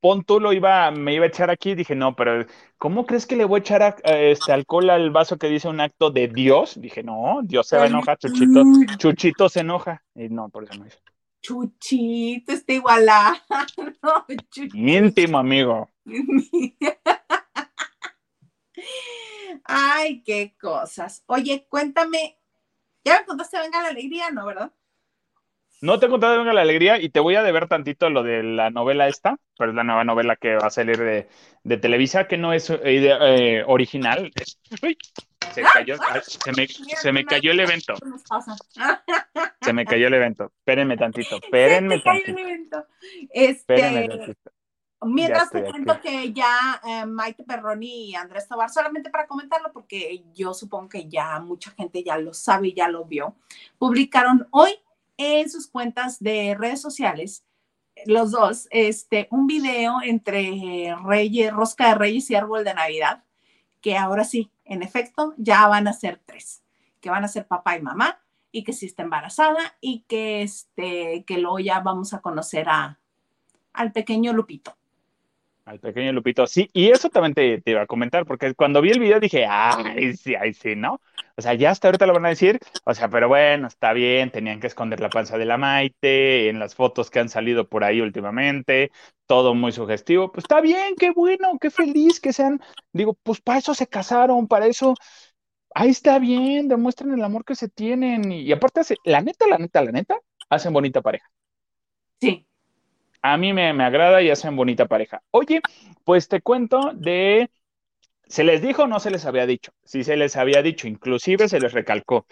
Pon 0.00 0.24
tú 0.24 0.40
lo 0.40 0.52
iba, 0.52 0.90
me 0.90 1.14
iba 1.14 1.24
a 1.24 1.28
echar 1.28 1.50
aquí, 1.50 1.74
dije, 1.74 1.94
no, 1.94 2.14
pero 2.16 2.46
¿cómo 2.78 3.06
crees 3.06 3.26
que 3.26 3.36
le 3.36 3.44
voy 3.44 3.58
a 3.58 3.60
echar 3.60 3.82
a, 3.82 3.96
este 4.04 4.52
alcohol 4.52 4.90
al 4.90 5.10
vaso 5.10 5.38
que 5.38 5.48
dice 5.48 5.68
un 5.68 5.80
acto 5.80 6.10
de 6.10 6.28
Dios? 6.28 6.80
Dije, 6.80 7.02
no, 7.02 7.40
Dios 7.42 7.66
se 7.68 7.76
va 7.76 7.84
a 7.84 7.86
enojar, 7.86 8.18
Chuchito, 8.18 8.62
Chuchito 8.98 9.48
se 9.48 9.60
enoja. 9.60 10.02
Y 10.14 10.28
no, 10.28 10.48
por 10.48 10.64
eso 10.64 10.74
no 10.78 10.86
hizo. 10.86 10.98
Chuchito 11.40 12.52
está 12.52 12.72
igualado. 12.72 13.36
No, 14.02 14.26
Chuchito. 14.50 14.76
Íntimo, 14.76 15.38
amigo. 15.38 15.88
Ay, 19.64 20.22
qué 20.22 20.54
cosas. 20.60 21.22
Oye, 21.26 21.66
cuéntame, 21.68 22.38
ya 23.04 23.20
me 23.20 23.26
contaste 23.26 23.58
Venga 23.58 23.82
la 23.82 23.88
Alegría, 23.88 24.30
¿no, 24.30 24.46
verdad? 24.46 24.72
No 25.84 25.98
te 25.98 26.06
he 26.06 26.08
contado 26.08 26.38
Venga 26.38 26.54
la 26.54 26.62
Alegría 26.62 26.98
y 26.98 27.10
te 27.10 27.20
voy 27.20 27.36
a 27.36 27.42
deber 27.42 27.68
tantito 27.68 28.08
lo 28.08 28.22
de 28.22 28.42
la 28.42 28.70
novela 28.70 29.06
esta, 29.06 29.36
pero 29.58 29.70
es 29.70 29.76
la 29.76 29.84
nueva 29.84 30.02
novela 30.02 30.34
que 30.34 30.56
va 30.56 30.68
a 30.68 30.70
salir 30.70 30.96
de, 30.96 31.28
de 31.62 31.76
Televisa, 31.76 32.26
que 32.26 32.38
no 32.38 32.54
es 32.54 32.70
eh, 32.70 32.80
idea, 32.90 33.18
eh, 33.20 33.62
original. 33.66 34.32
Uy, 34.82 34.96
se 35.52 35.60
cayó, 35.60 35.96
ay, 36.08 36.22
se 36.24 36.52
me, 36.52 36.66
se 36.68 37.12
me 37.12 37.26
cayó 37.26 37.50
el 37.50 37.60
evento, 37.60 37.96
se 39.60 39.72
me 39.74 39.84
cayó 39.84 40.06
el 40.06 40.14
evento. 40.14 40.50
Espérenme 40.60 40.96
tantito, 40.96 41.36
espérenme 41.36 41.96
Se 41.98 42.02
te 42.02 42.04
cayó 42.04 42.34
un 42.34 42.70
tantito, 42.70 42.86
espérenme 43.30 44.04
Este, 44.04 44.16
tantito. 44.16 44.50
mientras 45.02 45.50
te 45.50 45.64
cuento 45.64 46.00
que 46.00 46.32
ya 46.32 46.80
eh, 46.82 47.04
Maite 47.04 47.44
Perroni 47.44 48.08
y 48.08 48.14
Andrés 48.14 48.48
Tobar, 48.48 48.70
solamente 48.70 49.10
para 49.10 49.26
comentarlo, 49.26 49.70
porque 49.70 50.24
yo 50.32 50.54
supongo 50.54 50.88
que 50.88 51.10
ya 51.10 51.38
mucha 51.40 51.72
gente 51.72 52.02
ya 52.02 52.16
lo 52.16 52.32
sabe 52.32 52.68
y 52.68 52.72
ya 52.72 52.88
lo 52.88 53.04
vio, 53.04 53.36
publicaron 53.76 54.48
hoy 54.50 54.78
en 55.16 55.50
sus 55.50 55.68
cuentas 55.68 56.18
de 56.20 56.56
redes 56.58 56.80
sociales, 56.80 57.44
los 58.06 58.32
dos, 58.32 58.66
este, 58.70 59.28
un 59.30 59.46
video 59.46 60.02
entre 60.02 60.94
Reyes, 61.04 61.52
Rosca 61.52 61.88
de 61.88 61.94
Reyes 61.94 62.30
y 62.30 62.34
Árbol 62.34 62.64
de 62.64 62.74
Navidad, 62.74 63.24
que 63.80 63.96
ahora 63.96 64.24
sí, 64.24 64.50
en 64.64 64.82
efecto, 64.82 65.34
ya 65.36 65.66
van 65.68 65.86
a 65.88 65.92
ser 65.92 66.20
tres, 66.24 66.62
que 67.00 67.10
van 67.10 67.24
a 67.24 67.28
ser 67.28 67.46
papá 67.46 67.76
y 67.76 67.82
mamá, 67.82 68.20
y 68.50 68.64
que 68.64 68.72
sí 68.72 68.86
está 68.86 69.02
embarazada, 69.02 69.76
y 69.80 70.04
que, 70.08 70.42
este, 70.42 71.24
que 71.26 71.38
luego 71.38 71.58
ya 71.58 71.80
vamos 71.80 72.14
a 72.14 72.20
conocer 72.20 72.68
a, 72.68 72.98
al 73.72 73.92
pequeño 73.92 74.32
Lupito. 74.32 74.76
Al 75.66 75.80
pequeño 75.80 76.12
Lupito, 76.12 76.46
sí, 76.46 76.68
y 76.74 76.90
eso 76.90 77.08
también 77.08 77.32
te, 77.32 77.62
iba 77.70 77.80
a 77.80 77.86
comentar, 77.86 78.26
porque 78.26 78.52
cuando 78.54 78.82
vi 78.82 78.90
el 78.90 78.98
video 79.00 79.18
dije, 79.18 79.46
ay, 79.48 80.14
sí, 80.14 80.34
ay, 80.34 80.52
sí, 80.52 80.76
¿no? 80.76 81.00
O 81.38 81.40
sea, 81.42 81.54
ya 81.54 81.70
hasta 81.70 81.88
ahorita 81.88 82.06
lo 82.06 82.12
van 82.12 82.26
a 82.26 82.28
decir, 82.28 82.58
o 82.84 82.92
sea, 82.92 83.08
pero 83.08 83.28
bueno, 83.28 83.66
está 83.68 83.94
bien, 83.94 84.30
tenían 84.30 84.60
que 84.60 84.66
esconder 84.66 85.00
la 85.00 85.08
panza 85.08 85.38
de 85.38 85.46
la 85.46 85.56
Maite, 85.56 86.50
en 86.50 86.58
las 86.58 86.74
fotos 86.74 87.10
que 87.10 87.18
han 87.20 87.30
salido 87.30 87.66
por 87.66 87.82
ahí 87.82 88.02
últimamente, 88.02 88.90
todo 89.26 89.54
muy 89.54 89.72
sugestivo, 89.72 90.30
pues 90.30 90.44
está 90.44 90.60
bien, 90.60 90.96
qué 90.98 91.12
bueno, 91.12 91.58
qué 91.58 91.70
feliz 91.70 92.20
que 92.20 92.34
sean, 92.34 92.60
digo, 92.92 93.14
pues 93.22 93.40
para 93.40 93.58
eso 93.58 93.72
se 93.74 93.86
casaron, 93.86 94.46
para 94.48 94.66
eso, 94.66 94.94
ahí 95.74 95.90
está 95.90 96.18
bien, 96.18 96.68
demuestren 96.68 97.12
el 97.14 97.24
amor 97.24 97.44
que 97.44 97.54
se 97.56 97.68
tienen, 97.70 98.32
y, 98.32 98.42
y 98.42 98.52
aparte, 98.52 98.80
hace- 98.80 98.96
la 99.04 99.22
neta, 99.22 99.46
la 99.48 99.58
neta, 99.58 99.82
la 99.82 99.92
neta, 99.92 100.16
hacen 100.50 100.72
bonita 100.74 101.02
pareja. 101.02 101.26
Sí. 102.20 102.46
A 103.26 103.36
mí 103.38 103.52
me, 103.54 103.72
me 103.72 103.84
agrada 103.84 104.20
y 104.22 104.28
hacen 104.30 104.54
bonita 104.54 104.86
pareja. 104.86 105.22
Oye, 105.30 105.62
pues 106.04 106.28
te 106.28 106.42
cuento 106.42 106.92
de, 106.94 107.48
¿se 108.28 108.44
les 108.44 108.62
dijo 108.62 108.86
no 108.88 109.00
se 109.00 109.10
les 109.10 109.26
había 109.26 109.46
dicho? 109.46 109.72
Sí 109.84 110.04
se 110.04 110.16
les 110.16 110.36
había 110.36 110.62
dicho, 110.62 110.88
inclusive 110.88 111.48
se 111.48 111.60
les 111.60 111.72
recalcó 111.72 112.26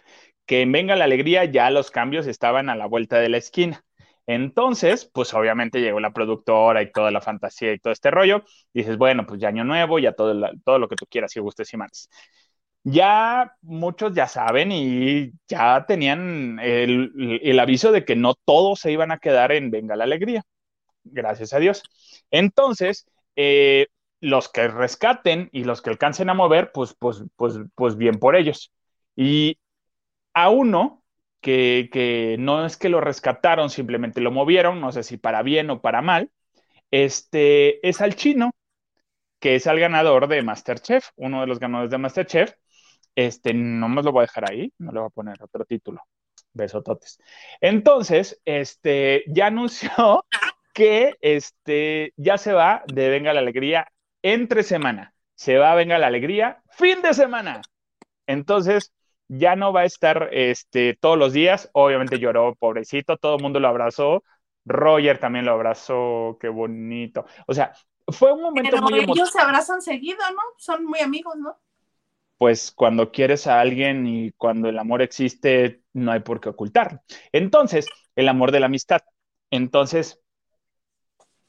que 0.47 0.62
en 0.62 0.72
Venga 0.72 0.97
la 0.97 1.05
Alegría 1.05 1.45
ya 1.47 1.70
los 1.70 1.90
cambios 1.90 2.26
estaban 2.26 2.70
a 2.70 2.76
la 2.76 2.86
vuelta 2.86 3.18
de 3.20 3.30
la 3.30 3.38
esquina. 3.38 3.84
Entonces, 4.26 5.07
pues 5.12 5.34
obviamente 5.34 5.80
llegó 5.80 6.01
la 6.01 6.12
productora 6.12 6.82
y 6.82 6.93
toda 6.93 7.11
la 7.12 7.20
fantasía 7.22 7.72
y 7.74 7.78
todo 7.80 7.93
este 7.93 8.11
rollo. 8.11 8.45
Dices, 8.74 8.99
bueno, 8.99 9.26
pues 9.26 9.40
ya 9.40 9.49
año 9.49 9.64
nuevo, 9.64 9.99
ya 10.01 10.12
todo, 10.14 10.34
todo 10.64 10.78
lo 10.80 10.88
que 10.88 10.97
tú 10.97 11.07
quieras 11.11 11.36
y 11.36 11.40
gustes 11.40 11.72
y 11.74 11.78
mandes. 11.78 12.09
Ya 12.84 13.55
muchos 13.62 14.14
ya 14.14 14.28
saben 14.28 14.72
y 14.72 15.32
ya 15.49 15.86
tenían 15.86 16.59
el, 16.61 17.40
el 17.43 17.61
aviso 17.61 17.93
de 17.93 18.05
que 18.05 18.16
no 18.16 18.34
todos 18.45 18.80
se 18.80 18.93
iban 18.93 19.12
a 19.12 19.18
quedar 19.18 19.53
en 19.53 19.70
Venga 19.70 19.97
la 19.97 20.05
Alegría 20.05 20.43
gracias 21.05 21.53
a 21.53 21.59
Dios. 21.59 21.82
Entonces, 22.30 23.07
eh, 23.36 23.88
los 24.20 24.48
que 24.48 24.68
rescaten 24.68 25.48
y 25.53 25.64
los 25.64 25.82
que 25.82 25.90
alcancen 25.90 26.30
a 26.30 26.34
mover, 26.34 26.72
pues, 26.72 26.94
pues, 26.98 27.24
pues, 27.36 27.59
pues 27.74 27.96
bien 27.96 28.18
por 28.18 28.36
ellos. 28.36 28.72
Y 29.16 29.59
a 30.34 30.50
uno 30.50 31.03
que, 31.40 32.36
no 32.38 32.64
es 32.64 32.76
que 32.76 32.88
lo 32.88 33.00
rescataron, 33.00 33.70
simplemente 33.70 34.20
lo 34.20 34.30
movieron, 34.30 34.80
no 34.80 34.92
sé 34.92 35.03
si 35.03 35.16
para 35.18 35.42
bien 35.42 35.70
o 35.70 35.80
para 35.82 36.03
mal, 36.03 36.30
este 36.90 37.86
es 37.88 38.00
al 38.00 38.14
chino, 38.16 38.53
que 39.40 39.57
es 39.57 39.66
el 39.66 39.80
ganador 39.80 40.28
de 40.28 40.42
Masterchef, 40.42 41.09
uno 41.16 41.40
de 41.40 41.46
los 41.48 41.59
ganadores 41.59 41.90
de 41.90 41.98
Masterchef. 41.98 42.55
Este, 43.14 43.53
no 43.55 43.88
me 43.88 44.03
lo 44.03 44.12
voy 44.12 44.20
a 44.20 44.22
dejar 44.22 44.50
ahí, 44.50 44.72
no 44.78 44.92
le 44.92 45.00
voy 45.00 45.09
a 45.09 45.11
poner 45.11 45.42
otro 45.42 45.64
título. 45.64 46.00
Besototes. 46.55 47.18
Entonces, 47.61 48.40
este, 48.44 49.24
ya 49.26 49.46
anunció 49.46 49.90
que 50.72 51.16
este, 51.20 52.12
ya 52.16 52.38
se 52.38 52.52
va 52.52 52.82
de 52.86 53.08
Venga 53.08 53.32
la 53.32 53.40
Alegría 53.40 53.88
entre 54.22 54.62
semana. 54.62 55.14
Se 55.34 55.58
va 55.58 55.72
a 55.72 55.74
Venga 55.74 55.98
la 55.98 56.06
Alegría 56.06 56.62
fin 56.70 57.02
de 57.02 57.14
semana. 57.14 57.60
Entonces, 58.26 58.92
ya 59.28 59.56
no 59.56 59.72
va 59.72 59.80
a 59.80 59.84
estar 59.84 60.28
este, 60.32 60.96
todos 61.00 61.18
los 61.18 61.32
días. 61.32 61.70
Obviamente 61.72 62.18
lloró, 62.18 62.54
pobrecito, 62.54 63.16
todo 63.16 63.36
el 63.36 63.42
mundo 63.42 63.60
lo 63.60 63.68
abrazó. 63.68 64.22
Roger 64.64 65.18
también 65.18 65.44
lo 65.44 65.52
abrazó, 65.52 66.38
qué 66.40 66.48
bonito. 66.48 67.26
O 67.46 67.54
sea, 67.54 67.72
fue 68.08 68.32
un 68.32 68.42
momento 68.42 68.70
Pero 68.70 68.82
muy 68.82 69.00
ellos 69.00 69.30
se 69.30 69.40
abrazan 69.40 69.82
seguido, 69.82 70.18
¿no? 70.30 70.42
Son 70.58 70.84
muy 70.84 71.00
amigos, 71.00 71.34
¿no? 71.36 71.58
Pues 72.38 72.72
cuando 72.72 73.12
quieres 73.12 73.46
a 73.46 73.60
alguien 73.60 74.06
y 74.06 74.32
cuando 74.32 74.68
el 74.68 74.78
amor 74.78 75.00
existe, 75.02 75.82
no 75.92 76.12
hay 76.12 76.20
por 76.20 76.40
qué 76.40 76.48
ocultarlo. 76.48 77.00
Entonces, 77.30 77.86
el 78.16 78.28
amor 78.28 78.50
de 78.50 78.60
la 78.60 78.66
amistad. 78.66 79.00
Entonces, 79.50 80.21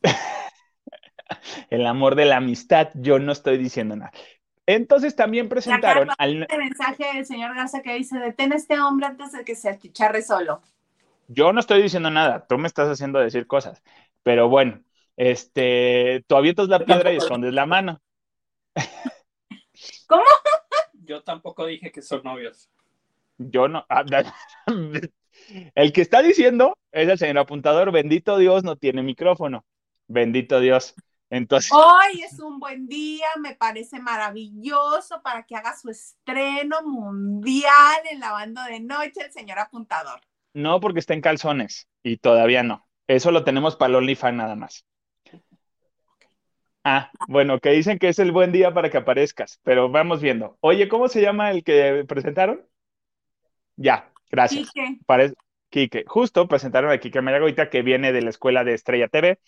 el 1.70 1.86
amor 1.88 2.16
de 2.16 2.26
la 2.26 2.38
amistad, 2.38 2.89
yo 2.95 3.20
no 3.20 3.32
estoy 3.32 3.58
diciendo 3.58 3.95
nada. 3.95 4.12
Entonces 4.66 5.16
también 5.16 5.49
presentaron 5.49 6.10
al... 6.18 6.47
El 6.49 6.58
mensaje 6.58 7.06
del 7.14 7.26
señor 7.26 7.56
Garza 7.56 7.82
que 7.82 7.95
dice, 7.95 8.18
detén 8.20 8.54
a 8.54 8.56
este 8.56 8.80
hombre 8.80 9.08
antes 9.08 9.32
de 9.34 9.43
que 9.43 9.56
se 9.56 9.70
achicharre 9.70 10.22
solo. 10.22 10.62
Yo 11.28 11.51
no 11.51 11.60
estoy 11.60 11.82
diciendo 11.82 12.10
nada, 12.10 12.45
tú 12.47 12.58
me 12.58 12.68
estás 12.68 12.89
haciendo 12.89 13.20
decir 13.20 13.47
cosas, 13.47 13.82
pero 14.24 14.49
bueno, 14.49 14.82
este, 15.18 16.24
tú 16.28 16.36
avientas 16.36 16.70
la 16.70 16.86
piedra 16.86 17.12
y 17.12 17.18
escondes 17.18 17.54
la 17.54 17.66
mano. 17.66 18.01
¿Cómo? 20.08 20.24
Yo 20.93 21.24
tampoco 21.24 21.66
dije 21.66 21.91
que 21.91 22.01
son 22.01 22.24
novios. 22.24 22.70
Yo 23.38 23.68
no... 23.68 23.86
ah, 23.89 24.04
El 25.76 25.91
que 25.91 26.01
está 26.01 26.22
diciendo 26.22 26.78
es 26.91 27.10
el 27.10 27.18
señor 27.18 27.39
apuntador, 27.39 27.91
bendito 27.91 28.38
Dios, 28.38 28.64
no 28.64 28.76
tiene 28.76 29.04
micrófono. 29.04 29.66
Bendito 30.08 30.60
Dios. 30.60 30.95
Entonces, 31.30 31.72
Hoy 31.74 32.22
es 32.22 32.39
un 32.39 32.60
buen 32.60 32.88
día, 32.88 33.26
me 33.39 33.56
parece 33.56 33.99
maravilloso 33.99 35.22
para 35.24 35.43
que 35.45 35.56
haga 35.56 35.76
su 35.76 35.89
estreno 35.89 36.84
mundial 36.84 38.01
en 38.12 38.20
la 38.20 38.32
banda 38.32 38.68
de 38.68 38.80
noche 38.80 39.22
el 39.26 39.32
señor 39.32 39.58
apuntador. 39.60 40.22
no 40.54 40.80
porque 40.80 40.99
está 40.99 41.14
en 41.14 41.22
calzones 41.22 41.88
y 42.04 42.18
todavía 42.18 42.64
no. 42.64 42.88
Eso 43.08 43.32
lo 43.32 43.43
tenemos 43.43 43.76
para 43.76 43.89
el 43.89 43.95
OnlyFans 43.95 44.38
nada 44.38 44.56
más. 44.56 44.86
Ah, 46.86 47.12
bueno, 47.28 47.60
que 47.60 47.70
dicen 47.72 47.97
que 47.97 48.10
es 48.10 48.20
el 48.20 48.32
buen 48.34 48.51
día 48.51 48.74
para 48.74 48.89
que 48.89 48.97
aparezcas, 48.97 49.60
pero 49.64 49.89
vamos 49.89 50.22
viendo. 50.22 50.58
Oye, 50.60 50.89
¿cómo 50.89 51.08
se 51.08 51.22
llama 51.22 51.51
el 51.51 51.64
que 51.64 52.04
presentaron? 52.08 52.66
Ya, 53.76 54.12
gracias. 54.30 54.70
Quique, 54.72 54.99
Pare- 55.06 55.34
Quique. 55.70 56.04
Justo 56.08 56.47
presentaron 56.47 56.91
a 56.91 56.99
Quique 56.99 57.22
Mayagoita, 57.22 57.70
que 57.70 57.82
viene 57.82 58.12
de 58.12 58.22
la 58.22 58.30
escuela 58.30 58.64
de 58.64 58.74
Estrella 58.74 59.08
TV. 59.08 59.39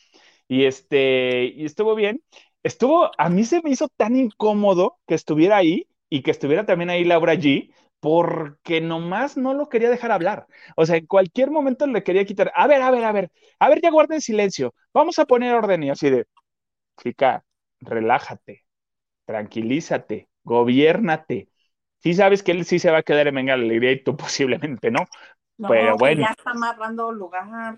Y 0.47 0.65
este, 0.65 1.45
y 1.55 1.65
estuvo 1.65 1.95
bien. 1.95 2.21
Estuvo, 2.63 3.11
a 3.17 3.29
mí 3.29 3.43
se 3.45 3.61
me 3.61 3.69
hizo 3.71 3.87
tan 3.89 4.15
incómodo 4.15 4.97
que 5.07 5.15
estuviera 5.15 5.57
ahí 5.57 5.87
y 6.09 6.21
que 6.23 6.31
estuviera 6.31 6.65
también 6.65 6.89
ahí 6.89 7.03
Laura 7.03 7.35
G, 7.35 7.71
porque 7.99 8.81
nomás 8.81 9.37
no 9.37 9.53
lo 9.53 9.69
quería 9.69 9.89
dejar 9.89 10.11
hablar. 10.11 10.47
O 10.75 10.85
sea, 10.85 10.97
en 10.97 11.05
cualquier 11.07 11.51
momento 11.51 11.87
le 11.87 12.03
quería 12.03 12.25
quitar. 12.25 12.51
A 12.55 12.67
ver, 12.67 12.81
a 12.81 12.91
ver, 12.91 13.03
a 13.03 13.11
ver, 13.11 13.31
a 13.59 13.69
ver, 13.69 13.81
ya 13.81 13.91
guarden 13.91 14.21
silencio. 14.21 14.73
Vamos 14.93 15.19
a 15.19 15.25
poner 15.25 15.53
orden 15.55 15.83
y 15.83 15.89
así 15.89 16.09
de, 16.09 16.25
chica, 17.01 17.45
relájate, 17.81 18.65
tranquilízate, 19.25 20.29
gobiérnate. 20.43 21.49
Sí 21.99 22.13
sabes 22.13 22.43
que 22.43 22.51
él 22.51 22.65
sí 22.65 22.79
se 22.79 22.91
va 22.91 22.99
a 22.99 23.03
quedar 23.03 23.27
en 23.27 23.35
Venga 23.35 23.57
la 23.57 23.63
Alegría 23.63 23.91
y 23.93 24.03
tú 24.03 24.17
posiblemente 24.17 24.91
no. 24.91 25.07
no, 25.57 25.69
Pero 25.69 25.97
bueno. 25.97 26.21
ya 26.21 26.31
está 26.37 26.51
amarrando 26.51 27.11
lugar. 27.11 27.77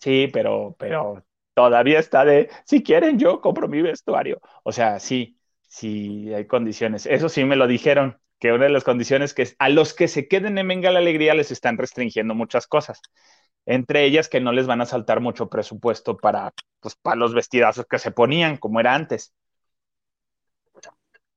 Sí, 0.00 0.28
pero, 0.32 0.74
pero 0.78 1.24
todavía 1.56 1.98
está 2.00 2.24
de, 2.26 2.50
si 2.66 2.82
quieren, 2.82 3.18
yo 3.18 3.40
compro 3.40 3.68
mi 3.68 3.82
vestuario. 3.82 4.40
O 4.64 4.72
sea, 4.72 5.00
sí, 5.00 5.38
sí 5.68 6.32
hay 6.34 6.46
condiciones. 6.46 7.06
Eso 7.06 7.28
sí 7.30 7.44
me 7.44 7.56
lo 7.56 7.66
dijeron. 7.66 8.20
que 8.38 8.52
una 8.52 8.64
de 8.64 8.70
las 8.70 8.84
condiciones 8.84 9.34
que 9.34 9.48
a 9.58 9.68
los 9.70 9.94
que 9.94 10.08
se 10.08 10.28
queden 10.28 10.58
en 10.58 10.68
Venga 10.68 10.90
la 10.90 10.98
Alegría 11.00 11.34
les 11.34 11.50
están 11.50 11.78
restringiendo 11.78 12.34
muchas 12.34 12.66
cosas. 12.66 13.00
Entre 13.66 14.04
ellas 14.04 14.28
que 14.28 14.40
no 14.40 14.52
les 14.52 14.66
van 14.66 14.80
a 14.82 14.86
saltar 14.86 15.20
mucho 15.20 15.48
presupuesto 15.48 16.16
para, 16.18 16.52
pues, 16.80 16.96
para 16.96 17.16
los 17.16 17.34
vestidazos 17.34 17.86
que 17.86 17.98
se 17.98 18.12
ponían, 18.12 18.58
como 18.58 18.80
era 18.80 18.94
antes. 18.94 19.34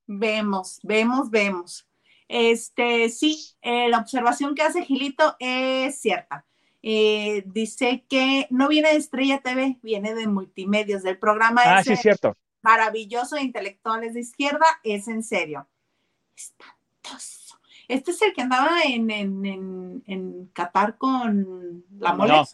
Vemos, 0.08 0.80
vemos, 0.84 1.30
vemos. 1.30 1.88
Este, 2.28 3.10
sí, 3.10 3.56
eh, 3.62 3.90
la 3.90 4.00
observación 4.00 4.56
que 4.56 4.64
hace 4.64 4.84
Gilito 4.84 5.36
es 5.40 6.00
cierta. 6.02 6.46
Eh, 6.82 7.44
dice 7.46 8.06
que 8.10 8.48
no 8.50 8.68
viene 8.68 8.90
de 8.90 8.98
Estrella 8.98 9.42
TV, 9.42 9.80
viene 9.82 10.14
de 10.14 10.28
multimedios, 10.28 11.04
del 11.04 11.18
programa. 11.18 11.62
Ah, 11.66 11.84
sí, 11.84 11.96
cierto. 11.96 12.38
Maravilloso 12.62 13.36
de 13.36 13.42
intelectuales 13.44 14.14
de 14.14 14.22
izquierda, 14.22 14.66
es 14.84 15.08
en 15.08 15.24
serio. 15.24 15.68
Espantoso. 16.36 17.60
Este 17.88 18.12
es 18.12 18.22
el 18.22 18.34
que 18.34 18.42
andaba 18.42 18.82
en, 18.84 19.10
en, 19.10 20.04
en, 20.06 20.48
Qatar 20.54 20.98
con 20.98 21.84
la 21.98 22.14
mole. 22.14 22.34
No, 22.34 22.46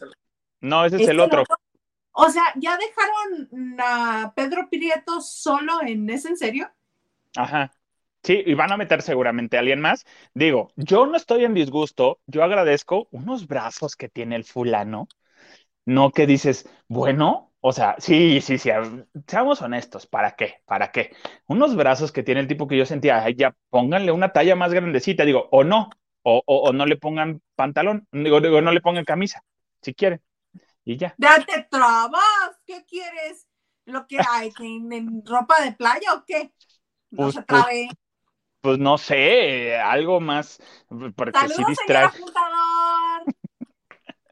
no 0.60 0.84
ese 0.86 1.02
es 1.02 1.08
el 1.08 1.20
otro. 1.20 1.44
O 2.12 2.30
sea, 2.30 2.44
¿ya 2.56 2.78
dejaron 2.78 3.76
a 3.78 4.32
Pedro 4.34 4.68
Prieto 4.70 5.20
solo 5.20 5.82
en 5.82 6.08
¿Es 6.08 6.24
en 6.24 6.38
serio? 6.38 6.70
Ajá. 7.36 7.70
Sí, 8.26 8.42
y 8.44 8.54
van 8.54 8.72
a 8.72 8.76
meter 8.76 9.02
seguramente 9.02 9.56
a 9.56 9.60
alguien 9.60 9.80
más. 9.80 10.04
Digo, 10.34 10.72
yo 10.74 11.06
no 11.06 11.16
estoy 11.16 11.44
en 11.44 11.54
disgusto, 11.54 12.18
yo 12.26 12.42
agradezco 12.42 13.06
unos 13.12 13.46
brazos 13.46 13.94
que 13.94 14.08
tiene 14.08 14.34
el 14.34 14.42
fulano, 14.42 15.06
no 15.84 16.10
que 16.10 16.26
dices, 16.26 16.68
bueno, 16.88 17.52
o 17.60 17.72
sea, 17.72 17.94
sí, 18.00 18.40
sí, 18.40 18.58
sí, 18.58 18.70
seamos 19.28 19.62
honestos, 19.62 20.08
¿para 20.08 20.34
qué? 20.34 20.56
¿Para 20.64 20.90
qué? 20.90 21.14
Unos 21.46 21.76
brazos 21.76 22.10
que 22.10 22.24
tiene 22.24 22.40
el 22.40 22.48
tipo 22.48 22.66
que 22.66 22.76
yo 22.76 22.84
sentía, 22.84 23.22
ay, 23.22 23.36
ya 23.36 23.54
pónganle 23.70 24.10
una 24.10 24.32
talla 24.32 24.56
más 24.56 24.72
grandecita, 24.72 25.24
digo, 25.24 25.48
o 25.52 25.62
no, 25.62 25.88
o, 26.22 26.42
o, 26.46 26.72
no 26.72 26.84
le 26.84 26.96
pongan 26.96 27.40
pantalón, 27.54 28.08
digo, 28.10 28.40
digo, 28.40 28.60
no 28.60 28.72
le 28.72 28.80
pongan 28.80 29.04
camisa, 29.04 29.44
si 29.82 29.94
quieren, 29.94 30.20
y 30.84 30.96
ya. 30.96 31.14
Date 31.16 31.68
trabas, 31.70 32.60
¿qué 32.66 32.84
quieres? 32.86 33.46
¿Lo 33.84 34.08
que 34.08 34.18
hay? 34.18 34.50
¿En, 34.58 35.24
ropa 35.24 35.62
de 35.62 35.70
playa 35.70 36.12
o 36.14 36.24
qué? 36.26 36.52
No 37.10 37.26
pues, 37.26 37.34
se 37.36 37.42
pues, 37.42 37.46
trabe 37.46 37.86
pues 37.86 38.05
no 38.78 38.98
sé, 38.98 39.76
algo 39.76 40.20
más, 40.20 40.60
porque 41.14 41.38
si 41.54 41.64
distrae. 41.64 42.08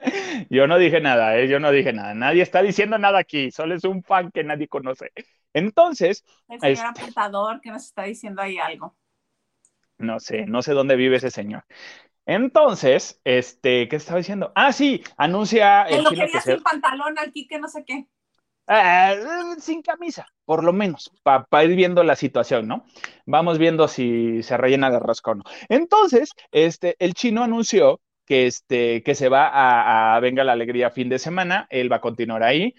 Yo 0.51 0.67
no 0.67 0.77
dije 0.79 1.01
nada, 1.01 1.39
¿eh? 1.39 1.49
yo 1.49 1.61
no 1.61 1.71
dije 1.71 1.95
nada. 1.95 2.13
Nadie 2.13 2.43
está 2.43 2.61
diciendo 2.61 2.99
nada 2.99 3.19
aquí, 3.19 3.51
solo 3.51 3.75
es 3.75 3.85
un 3.85 4.03
fan 4.03 4.31
que 4.31 4.45
nadie 4.45 4.69
conoce. 4.69 5.13
Entonces. 5.55 6.25
El 6.49 6.61
señor 6.61 6.73
este 6.73 7.03
apuntador 7.03 7.61
que 7.63 7.71
nos 7.71 7.85
está 7.85 8.03
diciendo 8.03 8.43
ahí 8.43 8.59
algo. 8.59 8.95
No 9.97 10.21
sé, 10.21 10.45
no 10.47 10.61
sé 10.61 10.73
dónde 10.73 10.97
vive 10.97 11.17
ese 11.17 11.31
señor. 11.31 11.65
Entonces, 12.27 13.21
este, 13.25 13.89
¿qué 13.89 13.97
estaba 13.97 14.19
diciendo? 14.19 14.53
Ah, 14.55 14.73
sí, 14.73 15.03
anuncia. 15.17 15.87
Que 15.89 16.03
lo 16.03 16.11
quería 16.11 16.41
sin 16.41 16.63
pantalón 16.63 17.15
aquí, 17.19 17.47
que 17.47 17.59
no 17.59 17.69
sé 17.69 17.85
qué. 17.85 18.07
Eh, 18.67 19.21
sin 19.59 19.83
camisa, 19.83 20.27
por 20.45 20.65
lo 20.65 20.73
menos, 20.73 21.11
para 21.23 21.65
ir 21.65 21.77
viendo 21.77 22.03
la 22.03 22.17
situación, 22.17 22.67
¿no? 22.67 22.85
Vamos 23.27 23.59
viendo 23.59 23.89
si 23.89 24.43
se 24.43 24.57
rellena 24.57 24.91
de 24.91 25.01
rosca 25.01 25.33
o 25.33 25.35
no. 25.35 25.45
Entonces, 25.69 26.31
este, 26.51 26.97
el 26.99 27.13
chino 27.13 27.43
anunció 27.43 28.01
que, 28.25 28.47
este, 28.47 29.03
que 29.03 29.15
se 29.15 29.29
va 29.29 30.15
a, 30.15 30.19
Venga 30.21 30.45
la 30.45 30.53
Alegría 30.53 30.91
fin 30.91 31.11
de 31.11 31.19
semana, 31.19 31.67
él 31.69 31.93
va 31.93 31.97
a 31.97 32.01
continuar 32.01 32.43
ahí. 32.43 32.75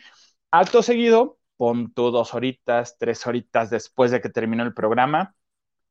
Acto 0.49 0.81
seguido, 0.81 1.37
pon 1.55 1.93
tú 1.93 2.09
dos 2.09 2.33
horitas, 2.33 2.97
tres 2.97 3.25
horitas 3.27 3.69
después 3.69 4.09
de 4.09 4.21
que 4.21 4.29
terminó 4.29 4.63
el 4.63 4.73
programa, 4.73 5.35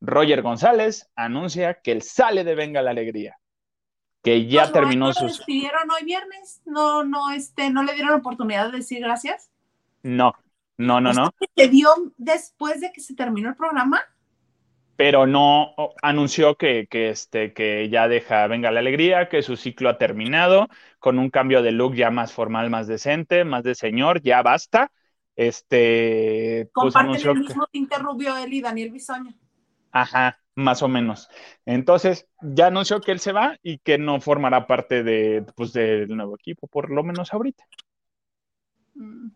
Roger 0.01 0.43
González 0.43 1.09
anuncia 1.15 1.81
que 1.83 1.93
él 1.93 2.03
sale 2.03 2.43
de 2.43 2.55
Venga 2.57 2.83
la 2.83 2.91
Alegría 2.91 3.39
que 4.25 4.47
ya 4.47 4.73
terminó 4.73 5.13
sus. 5.13 5.23
¿Lo 5.23 5.29
despidieron 5.29 5.91
hoy 5.91 6.05
viernes? 6.07 6.63
¿No, 6.65 7.05
no, 7.05 7.31
este, 7.31 7.69
no 7.69 7.83
le 7.83 7.93
dieron 7.93 8.15
oportunidad 8.15 8.71
de 8.73 8.79
decir 8.79 9.01
gracias? 9.01 9.51
No, 10.05 10.35
no, 10.77 11.01
no, 11.01 11.13
no. 11.13 11.31
¿Se 11.57 11.69
dio 11.69 11.89
después 12.19 12.81
de 12.81 12.93
que 12.93 13.01
se 13.01 13.15
terminó 13.15 13.49
el 13.49 13.57
programa? 13.57 14.03
Pero 14.97 15.27
no 15.27 15.75
anunció 16.03 16.57
que, 16.57 16.87
que, 16.89 17.09
este, 17.09 17.53
que 17.53 17.89
ya 17.89 18.07
deja 18.07 18.47
Venga 18.47 18.71
la 18.71 18.81
Alegría, 18.81 19.29
que 19.29 19.43
su 19.43 19.57
ciclo 19.57 19.89
ha 19.89 19.99
terminado, 19.99 20.69
con 21.01 21.19
un 21.19 21.31
cambio 21.31 21.63
de 21.63 21.73
look 21.73 21.95
ya 21.95 22.11
más 22.11 22.33
formal, 22.33 22.71
más 22.71 22.87
decente, 22.87 23.45
más 23.45 23.65
de 23.65 23.75
señor, 23.75 24.21
ya 24.21 24.43
basta. 24.43 24.93
Este, 25.37 26.69
pues 26.73 26.95
anunció 26.95 27.33
el 27.33 27.41
mismo 27.41 27.67
tinte 27.67 27.99
rubio 27.99 28.37
él 28.37 28.53
y 28.53 28.61
Daniel 28.61 28.93
Bisoño. 28.93 29.35
Ajá, 29.91 30.39
más 30.55 30.83
o 30.83 30.89
menos. 30.89 31.31
Entonces, 31.65 32.29
ya 32.43 32.67
anunció 32.67 33.01
que 33.01 33.11
él 33.11 33.21
se 33.21 33.33
va 33.33 33.59
y 33.63 33.79
que 33.79 33.97
no 33.97 34.21
formará 34.21 34.67
parte 34.67 35.03
de, 35.03 35.47
pues, 35.57 35.73
del 35.73 36.15
nuevo 36.15 36.37
equipo, 36.37 36.69
por 36.69 36.91
lo 36.91 37.03
menos 37.03 37.33
ahorita. 37.33 37.65
Mm. 38.95 39.29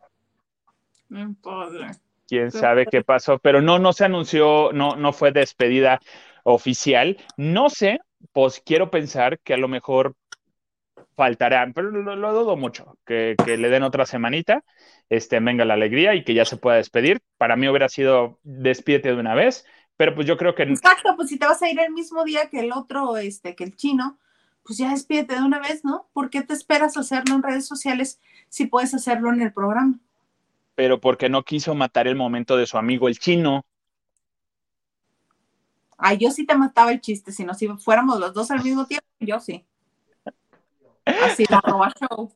Quién 2.29 2.51
sabe 2.51 2.87
qué 2.87 3.03
pasó, 3.03 3.39
pero 3.39 3.63
no, 3.63 3.79
no 3.79 3.93
se 3.93 4.05
anunció, 4.05 4.71
no, 4.73 4.97
no 4.97 5.13
fue 5.13 5.33
despedida 5.33 6.01
oficial. 6.45 7.17
No 7.37 7.71
sé, 7.71 8.01
pues 8.33 8.63
quiero 8.65 8.91
pensar 8.91 9.39
que 9.41 9.55
a 9.55 9.59
lo 9.59 9.69
mejor 9.69 10.15
faltará, 11.19 11.69
pero 11.75 11.91
lo, 11.91 12.33
dudo 12.33 12.57
mucho, 12.57 12.97
que, 13.05 13.35
le 13.45 13.69
den 13.69 13.83
otra 13.83 14.07
semanita, 14.07 14.63
este, 15.09 15.41
venga 15.41 15.65
la 15.65 15.75
alegría 15.75 16.15
y 16.15 16.23
que 16.23 16.35
ya 16.35 16.45
se 16.45 16.57
pueda 16.57 16.77
despedir. 16.77 17.21
Para 17.39 17.57
mí 17.57 17.69
hubiera 17.69 17.89
sido 17.89 18.39
despídete 18.45 19.09
de 19.09 19.17
una 19.19 19.35
vez, 19.35 19.67
pero 19.97 20.15
pues 20.15 20.27
yo 20.27 20.37
creo 20.37 20.55
que... 20.55 20.63
Exacto, 20.63 21.17
pues 21.17 21.29
si 21.29 21.39
te 21.39 21.47
vas 21.47 21.61
a 21.61 21.69
ir 21.69 21.81
el 21.81 21.93
mismo 21.93 22.23
día 22.25 22.49
que 22.49 22.61
el 22.61 22.73
otro, 22.73 23.17
este, 23.17 23.57
que 23.57 23.65
el 23.65 23.75
chino, 23.75 24.19
pues 24.63 24.79
ya 24.79 24.91
despídete 24.91 25.35
de 25.35 25.43
una 25.43 25.59
vez, 25.59 25.85
¿no? 25.85 26.09
¿Por 26.13 26.31
qué 26.31 26.43
te 26.43 26.53
esperas 26.53 26.97
hacerlo 26.97 27.35
en 27.35 27.43
redes 27.43 27.67
sociales 27.67 28.21
si 28.49 28.67
puedes 28.67 28.95
hacerlo 28.95 29.33
en 29.33 29.43
el 29.43 29.53
programa? 29.53 29.99
Pero 30.79 31.01
porque 31.01 31.29
no 31.29 31.43
quiso 31.43 31.75
matar 31.75 32.07
el 32.07 32.15
momento 32.15 32.57
de 32.57 32.65
su 32.65 32.79
amigo 32.79 33.09
el 33.09 33.19
chino. 33.19 33.67
Ay, 35.97 36.19
yo 36.19 36.31
sí 36.31 36.47
te 36.47 36.55
mataba 36.55 36.93
el 36.93 37.01
chiste, 37.01 37.33
si 37.33 37.43
no, 37.43 37.53
si 37.53 37.67
fuéramos 37.67 38.21
los 38.21 38.33
dos 38.33 38.49
al 38.53 38.63
mismo 38.63 38.87
tiempo, 38.87 39.05
yo 39.19 39.41
sí. 39.41 39.67
Así, 41.05 41.47
la 41.51 41.61
show. 41.99 42.33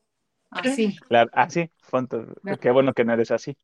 Así. 0.49 0.93
Claro, 1.07 1.31
así, 1.31 1.71
Qué 2.59 2.71
bueno 2.71 2.91
que 2.91 3.05
no 3.05 3.13
eres 3.13 3.31
así. 3.31 3.55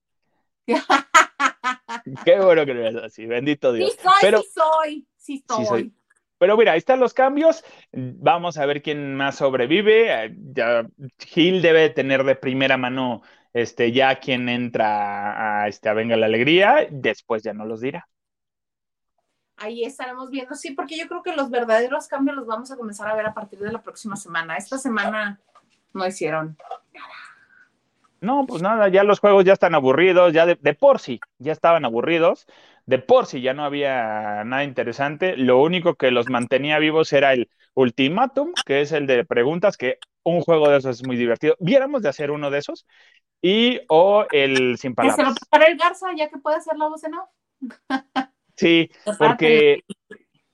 Qué 2.24 2.40
bueno 2.40 2.66
que 2.66 2.74
no 2.74 2.80
eres 2.80 3.04
así, 3.04 3.26
bendito 3.26 3.74
Dios. 3.74 3.92
Sí 3.92 3.98
soy, 4.02 4.14
Pero, 4.22 4.42
sí 4.42 4.48
soy, 4.54 5.08
sí 5.18 5.44
soy. 5.46 5.94
Pero 6.38 6.56
mira, 6.56 6.72
ahí 6.72 6.78
están 6.78 7.02
los 7.02 7.14
cambios. 7.14 7.66
Vamos 7.92 8.58
a 8.58 8.66
ver 8.66 8.82
quién 8.82 9.14
más 9.14 9.36
sobrevive. 9.36 10.38
Ya 10.54 10.88
Gil 11.18 11.62
debe 11.62 11.90
tener 11.90 12.24
de 12.24 12.36
primera 12.36 12.78
mano 12.78 13.24
este, 13.54 13.92
ya 13.92 14.20
quien 14.20 14.50
entra 14.50 15.62
a, 15.62 15.68
este, 15.68 15.90
a 15.90 15.94
Venga 15.94 16.18
la 16.18 16.28
Alegría, 16.28 16.88
después 16.90 17.44
ya 17.44 17.54
no 17.54 17.66
los 17.66 17.82
dirá. 17.82 18.08
Ahí 19.58 19.84
estaremos 19.84 20.30
viendo, 20.30 20.56
sí, 20.56 20.72
porque 20.72 20.98
yo 20.98 21.08
creo 21.08 21.22
que 21.22 21.36
los 21.36 21.50
verdaderos 21.50 22.08
cambios 22.08 22.38
los 22.38 22.48
vamos 22.48 22.72
a 22.72 22.78
comenzar 22.78 23.10
a 23.10 23.16
ver 23.16 23.26
a 23.26 23.34
partir 23.34 23.60
de 23.60 23.72
la 23.72 23.82
próxima 23.82 24.16
semana. 24.16 24.56
Esta 24.56 24.78
semana 24.78 25.42
no 25.94 26.08
hicieron 26.08 26.58
nada. 26.94 27.14
No, 28.22 28.46
pues 28.46 28.62
nada, 28.62 28.90
ya 28.90 29.04
los 29.04 29.20
juegos 29.20 29.46
ya 29.46 29.54
están 29.54 29.76
aburridos, 29.76 30.34
ya 30.34 30.46
de, 30.46 30.56
por 30.74 31.00
sí, 31.00 31.22
ya 31.38 31.54
estaban 31.54 31.86
aburridos, 31.86 32.48
de 32.86 33.00
por 33.00 33.26
sí 33.26 33.42
ya 33.42 33.54
no 33.54 33.64
había 33.64 34.44
nada 34.44 34.66
interesante, 34.66 35.38
lo 35.38 35.62
único 35.62 35.96
que 35.96 36.12
los 36.12 36.30
mantenía 36.30 36.80
vivos 36.80 37.14
era 37.14 37.32
el 37.32 37.50
ultimátum, 37.76 38.52
que 38.66 38.82
es 38.82 38.92
el 38.92 39.08
de 39.08 39.24
preguntas, 39.24 39.78
que 39.78 40.00
un 40.30 40.42
juego 40.42 40.70
de 40.70 40.78
esos 40.78 40.98
es 40.98 41.08
muy 41.08 41.18
divertido. 41.18 41.56
Viéramos 41.60 42.02
de 42.02 42.10
hacer 42.10 42.32
uno 42.32 42.50
de 42.50 42.60
esos 42.60 42.86
y 43.42 43.80
o 43.90 44.26
el 44.32 44.78
sin 44.78 44.96
palabras. 44.96 45.16
se 45.16 45.24
lo 45.24 45.36
prepara 45.36 45.72
el 45.72 45.78
Garza 45.78 46.08
ya 46.16 46.30
que 46.30 46.38
puede 46.38 46.58
hacer 46.58 46.78
la 46.78 46.88
voz 46.88 47.04
en 47.04 47.14
off. 47.16 47.30
Sí, 48.56 48.90
porque 49.18 49.84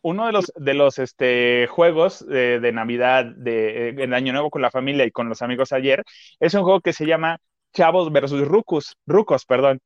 uno 0.01 0.27
de 0.27 0.31
los, 0.31 0.53
de 0.55 0.73
los 0.75 0.99
este, 0.99 1.67
juegos 1.67 2.25
de, 2.27 2.71
Navidad, 2.71 3.25
de, 3.25 3.89
en 3.89 4.13
Año 4.13 4.33
Nuevo 4.33 4.51
con 4.51 4.61
la 4.61 4.69
familia 4.69 5.03
y 5.05 5.11
con 5.11 5.29
los 5.29 5.41
amigos 5.41 5.73
ayer, 5.73 6.03
es 6.39 6.53
un 6.53 6.61
juego 6.61 6.81
que 6.81 6.93
se 6.93 7.07
llama 7.07 7.39
Chavos 7.73 8.11
versus 8.11 8.47
Rucos, 8.47 8.97
Rucos, 9.07 9.45
perdón. 9.45 9.79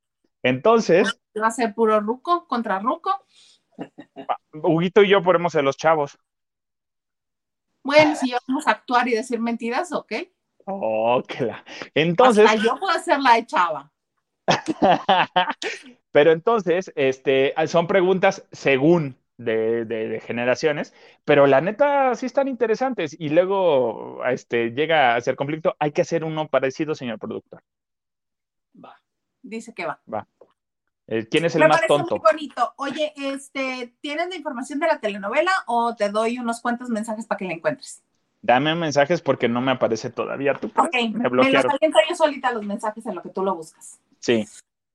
Entonces. 0.44 1.20
¿Va 1.42 1.48
a 1.48 1.52
ser 1.52 1.74
puro 1.74 2.02
Ruco 2.02 2.48
contra 2.48 2.80
Ruco? 2.80 3.12
Huguito 4.52 5.04
y 5.04 5.08
yo 5.08 5.24
ponemos 5.24 5.54
de 5.54 5.64
los 5.64 5.78
chavos. 5.78 6.18
Bueno, 7.90 8.16
si 8.16 8.32
vamos 8.48 8.68
a 8.68 8.72
actuar 8.72 9.08
y 9.08 9.16
decir 9.16 9.40
mentiras, 9.40 9.92
ok. 9.92 10.14
Oh, 10.66 11.24
claro. 11.28 11.64
Entonces. 11.96 12.46
Hasta 12.48 12.64
yo 12.64 12.78
puedo 12.78 12.96
hacer 12.96 13.20
la 13.20 13.34
de 13.34 13.48
chava. 13.48 13.92
pero 16.12 16.32
entonces, 16.32 16.92
este, 16.96 17.56
son 17.66 17.88
preguntas 17.88 18.46
según 18.52 19.18
de, 19.38 20.22
generaciones, 20.24 20.94
pero 21.26 21.48
la 21.48 21.62
neta 21.62 22.14
sí 22.14 22.28
están 22.28 22.48
interesantes 22.48 23.16
y 23.20 23.30
luego 23.30 24.24
este, 24.26 24.70
llega 24.70 25.16
a 25.16 25.22
ser 25.22 25.36
conflicto. 25.36 25.76
Hay 25.80 25.92
que 25.92 26.04
hacer 26.04 26.24
uno 26.24 26.48
parecido, 26.48 26.94
señor 26.94 27.18
productor. 27.18 27.64
Va. 28.86 29.02
Dice 29.42 29.74
que 29.74 29.88
va. 29.88 30.00
Va. 30.14 30.28
Eh, 31.12 31.28
¿Quién 31.28 31.44
es 31.46 31.56
el 31.56 31.62
Me 31.62 31.68
más 31.68 31.78
parece 31.78 31.88
tonto? 31.88 32.18
muy 32.18 32.24
bonito. 32.32 32.74
Oye, 32.78 33.14
este, 33.16 33.96
¿tienes 34.00 34.30
la 34.30 34.36
información 34.36 34.80
de 34.80 34.86
la 34.86 35.00
telenovela 35.00 35.52
o 35.66 35.96
te 35.96 36.10
doy 36.10 36.38
unos 36.38 36.62
cuantos 36.62 36.90
mensajes 36.90 37.26
para 37.26 37.40
que 37.40 37.46
la 37.46 37.54
encuentres? 37.54 38.04
Dame 38.44 38.76
mensajes 38.76 39.20
porque 39.20 39.50
no 39.50 39.60
me 39.60 39.72
aparece 39.72 40.12
todavía. 40.12 40.54
¿Tú 40.54 40.70
crees? 40.70 40.88
Ok, 40.88 40.94
Me 40.94 41.18
me 41.18 41.24
los 41.24 41.32
bloquearon. 41.32 41.72
yo 42.10 42.16
solita 42.16 42.52
los 42.52 42.64
mensajes 42.64 43.04
en 43.08 43.16
lo 43.16 43.24
que 43.24 43.30
tú 43.30 43.44
lo 43.44 43.56
buscas. 43.56 44.00
Sí. 44.20 44.46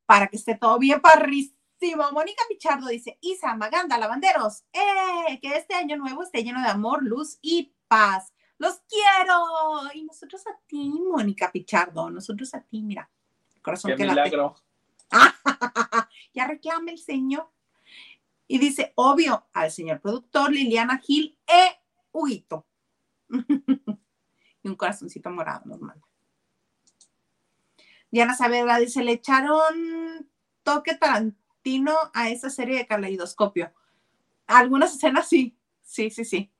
Para 0.07 0.29
que 0.29 0.37
esté 0.37 0.55
todo 0.55 0.79
bien 0.79 1.01
parrísimo. 1.01 1.55
Mónica 2.13 2.43
Pichardo 2.49 2.87
dice, 2.87 3.19
Isa, 3.21 3.55
Maganda, 3.57 3.99
lavanderos, 3.99 4.63
¡eh! 4.73 5.39
que 5.43 5.57
este 5.57 5.75
año 5.75 5.97
nuevo 5.97 6.23
esté 6.23 6.45
lleno 6.45 6.63
de 6.63 6.69
amor, 6.69 7.03
luz 7.03 7.39
y 7.43 7.75
paz. 7.89 8.33
¡Los 8.57 8.81
quiero! 8.89 9.93
Y 9.93 10.05
nosotros 10.05 10.47
a 10.47 10.57
ti, 10.67 10.93
Mónica 11.11 11.51
Pichardo, 11.51 12.09
nosotros 12.09 12.55
a 12.55 12.61
ti, 12.61 12.81
mira. 12.83 13.11
Corazón 13.61 13.91
Qué 13.91 13.97
que 13.97 14.07
late. 14.07 14.31
ya 16.35 16.47
reclama 16.47 16.91
el 16.91 16.99
señor. 16.99 17.51
Y 18.47 18.59
dice, 18.59 18.93
obvio, 18.97 19.47
al 19.53 19.71
señor 19.71 20.01
productor 20.01 20.53
Liliana 20.53 20.99
Gil 20.99 21.39
e 21.47 21.81
Huguito. 22.13 22.67
y 23.29 24.69
un 24.69 24.77
corazoncito 24.77 25.31
morado 25.31 25.63
nos 25.67 25.81
manda. 25.81 26.07
Diana 28.11 28.35
Saavedra 28.35 28.79
dice, 28.79 29.03
le 29.03 29.13
echaron 29.13 30.29
toque 30.63 30.95
Tarantino 30.95 31.95
a 32.13 32.31
esa 32.31 32.51
serie 32.51 32.79
de 32.79 32.87
caleidoscopio. 32.87 33.73
Algunas 34.47 34.95
escenas 34.95 35.29
sí, 35.29 35.57
sí, 35.83 36.11
sí, 36.11 36.25
sí. 36.25 36.53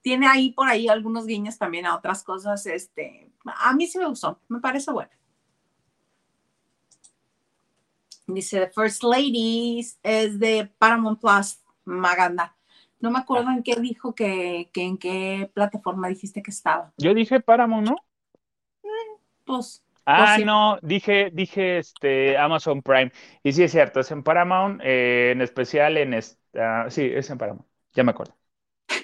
Tiene 0.00 0.26
ahí 0.26 0.52
por 0.52 0.68
ahí 0.68 0.88
algunos 0.88 1.26
guiños 1.26 1.58
también 1.58 1.86
a 1.86 1.96
otras 1.96 2.24
cosas. 2.24 2.64
Este, 2.66 3.32
a 3.44 3.74
mí 3.74 3.86
sí 3.86 3.98
me 3.98 4.06
gustó, 4.06 4.40
me 4.48 4.60
parece 4.60 4.90
bueno. 4.90 5.10
Dice 8.34 8.60
The 8.60 8.72
First 8.72 9.02
Ladies 9.04 9.98
es 10.02 10.38
de 10.38 10.70
Paramount 10.78 11.20
Plus, 11.20 11.60
Maganda. 11.84 12.56
No 13.00 13.10
me 13.10 13.18
acuerdo 13.18 13.50
en 13.50 13.62
qué 13.62 13.76
dijo 13.76 14.14
que, 14.14 14.70
que 14.72 14.82
en 14.82 14.98
qué 14.98 15.50
plataforma 15.54 16.08
dijiste 16.08 16.42
que 16.42 16.50
estaba. 16.52 16.92
Yo 16.96 17.12
dije 17.14 17.40
Paramount, 17.40 17.86
¿no? 17.88 17.96
Pues, 19.44 19.82
Ah, 20.04 20.34
sí. 20.34 20.44
no, 20.44 20.78
dije, 20.82 21.30
dije 21.32 21.78
este 21.78 22.36
Amazon 22.36 22.82
Prime. 22.82 23.12
Y 23.42 23.52
sí 23.52 23.62
es 23.62 23.70
cierto, 23.72 24.00
es 24.00 24.10
en 24.10 24.22
Paramount, 24.24 24.80
eh, 24.82 25.30
en 25.32 25.40
especial 25.42 25.96
en 25.96 26.12
esta, 26.14 26.90
sí, 26.90 27.02
es 27.12 27.30
en 27.30 27.38
Paramount, 27.38 27.66
ya 27.94 28.02
me 28.02 28.10
acuerdo. 28.10 28.36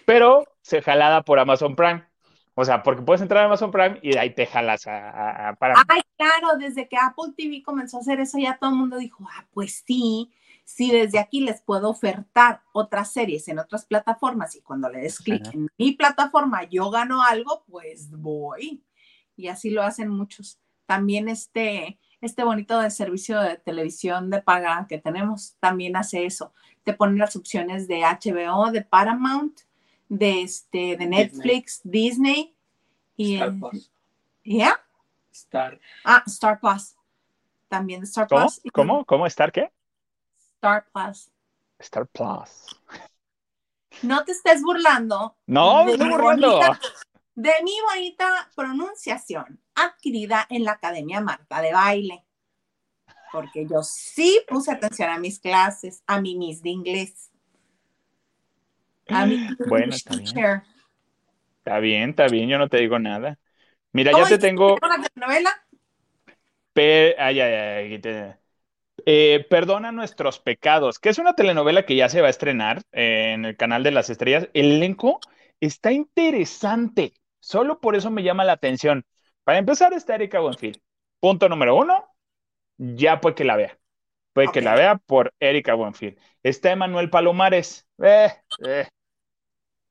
Pero 0.06 0.44
se 0.62 0.82
jalada 0.82 1.22
por 1.24 1.40
Amazon 1.40 1.76
Prime. 1.76 2.07
O 2.60 2.64
sea, 2.64 2.82
porque 2.82 3.02
puedes 3.02 3.22
entrar 3.22 3.42
a 3.44 3.46
Amazon 3.46 3.70
Prime 3.70 4.00
y 4.02 4.10
de 4.14 4.18
ahí 4.18 4.30
te 4.34 4.44
jalas 4.46 4.84
a, 4.88 5.10
a- 5.10 5.48
a 5.50 5.54
Paramount. 5.54 5.88
ay, 5.90 6.00
claro, 6.16 6.58
desde 6.58 6.88
que 6.88 6.96
Apple 6.96 7.32
TV 7.36 7.62
comenzó 7.62 7.98
a 7.98 8.00
hacer 8.00 8.18
eso, 8.18 8.36
ya 8.38 8.58
todo 8.58 8.70
el 8.70 8.76
mundo 8.76 8.96
dijo, 8.96 9.24
ah, 9.30 9.46
pues 9.52 9.84
sí, 9.86 10.32
sí, 10.64 10.90
desde 10.90 11.20
aquí 11.20 11.40
les 11.40 11.62
puedo 11.62 11.88
ofertar 11.88 12.62
otras 12.72 13.12
series 13.12 13.46
en 13.46 13.60
otras 13.60 13.86
plataformas 13.86 14.56
y 14.56 14.60
cuando 14.62 14.88
le 14.88 15.00
des 15.02 15.20
clic 15.20 15.54
en 15.54 15.68
mi 15.78 15.92
plataforma 15.92 16.64
yo 16.64 16.90
gano 16.90 17.22
algo, 17.22 17.62
pues 17.68 18.10
voy. 18.10 18.82
Y 19.36 19.46
así 19.46 19.70
lo 19.70 19.84
hacen 19.84 20.08
muchos. 20.08 20.58
También 20.86 21.28
este, 21.28 22.00
este 22.20 22.42
bonito 22.42 22.80
de 22.80 22.90
servicio 22.90 23.40
de 23.40 23.56
televisión 23.58 24.30
de 24.30 24.42
paga 24.42 24.84
que 24.88 24.98
tenemos 24.98 25.54
también 25.60 25.94
hace 25.94 26.24
eso. 26.26 26.52
Te 26.82 26.92
ponen 26.92 27.18
las 27.18 27.36
opciones 27.36 27.86
de 27.86 28.00
HBO, 28.02 28.72
de 28.72 28.82
Paramount, 28.82 29.60
de, 30.08 30.42
este, 30.42 30.96
de 30.96 31.06
Netflix, 31.06 31.80
Disney, 31.84 32.54
y 33.16 33.34
Star 33.34 33.48
en- 33.48 33.60
Plus. 33.60 33.90
¿Ya? 34.44 34.80
Star. 35.32 35.80
Ah, 36.04 36.22
Star 36.26 36.58
Plus. 36.60 36.94
También 37.68 38.00
de 38.00 38.06
Star 38.06 38.26
¿Cómo? 38.28 38.40
Plus. 38.46 38.60
¿Cómo? 38.72 39.04
¿Cómo? 39.04 39.26
¿Star 39.26 39.52
qué? 39.52 39.70
Star 40.54 40.86
Plus. 40.92 41.30
Star 41.78 42.06
Plus. 42.06 42.76
No 44.02 44.24
te 44.24 44.32
estés 44.32 44.62
burlando. 44.62 45.36
No, 45.46 45.80
me 45.84 45.86
de 45.86 45.92
estoy 45.92 46.08
mi 46.08 46.14
burlando. 46.14 46.48
bonita- 46.52 46.80
de 47.34 47.52
mi 47.62 47.72
bonita 47.92 48.50
pronunciación 48.56 49.60
adquirida 49.74 50.46
en 50.50 50.64
la 50.64 50.72
Academia 50.72 51.20
Marta 51.20 51.60
de 51.60 51.72
Baile. 51.72 52.24
Porque 53.30 53.66
yo 53.66 53.82
sí 53.82 54.40
puse 54.48 54.72
atención 54.72 55.10
a 55.10 55.18
mis 55.18 55.38
clases, 55.38 56.02
a 56.06 56.20
mi 56.20 56.36
Miss 56.36 56.62
de 56.62 56.70
inglés. 56.70 57.30
A 59.08 59.26
Bueno, 59.68 59.94
está 59.94 60.16
bien. 60.16 60.34
Está 61.58 61.80
bien, 61.80 62.10
está 62.10 62.28
bien, 62.28 62.48
yo 62.48 62.58
no 62.58 62.68
te 62.68 62.78
digo 62.78 62.98
nada. 62.98 63.38
Mira, 63.92 64.12
¿Cómo 64.12 64.24
ya 64.24 64.30
te 64.30 64.38
tengo. 64.38 64.76
que 64.76 64.86
una 64.86 65.02
telenovela? 65.02 65.50
Ay, 67.18 67.40
ay, 67.40 67.40
ay, 67.92 67.98
te- 67.98 68.36
Eh, 69.06 69.46
Perdona 69.50 69.92
nuestros 69.92 70.40
pecados, 70.40 70.98
que 70.98 71.10
es 71.10 71.18
una 71.18 71.34
telenovela 71.34 71.86
que 71.86 71.96
ya 71.96 72.08
se 72.08 72.20
va 72.22 72.28
a 72.28 72.30
estrenar 72.30 72.82
eh, 72.92 73.32
en 73.34 73.44
el 73.46 73.56
canal 73.56 73.82
de 73.84 73.92
las 73.92 74.10
estrellas. 74.10 74.48
El 74.54 74.72
elenco 74.72 75.20
está 75.60 75.92
interesante, 75.92 77.14
solo 77.40 77.80
por 77.80 77.96
eso 77.96 78.10
me 78.10 78.22
llama 78.24 78.44
la 78.44 78.52
atención. 78.54 79.06
Para 79.44 79.58
empezar 79.58 79.92
está 79.94 80.16
Erika 80.16 80.40
Buenfil. 80.40 80.82
Punto 81.20 81.48
número 81.48 81.76
uno, 81.76 82.06
ya 82.78 83.20
puede 83.20 83.34
que 83.36 83.44
la 83.44 83.56
vea. 83.56 83.78
Puede 84.34 84.52
que 84.52 84.60
Ok. 84.60 84.66
la 84.66 84.74
vea 84.76 84.96
por 84.98 85.34
Erika 85.40 85.74
Buenfil. 85.74 86.18
Está 86.42 86.72
Emanuel 86.72 87.10
Palomares. 87.10 87.86
Eh, 88.02 88.32
eh, 88.66 88.88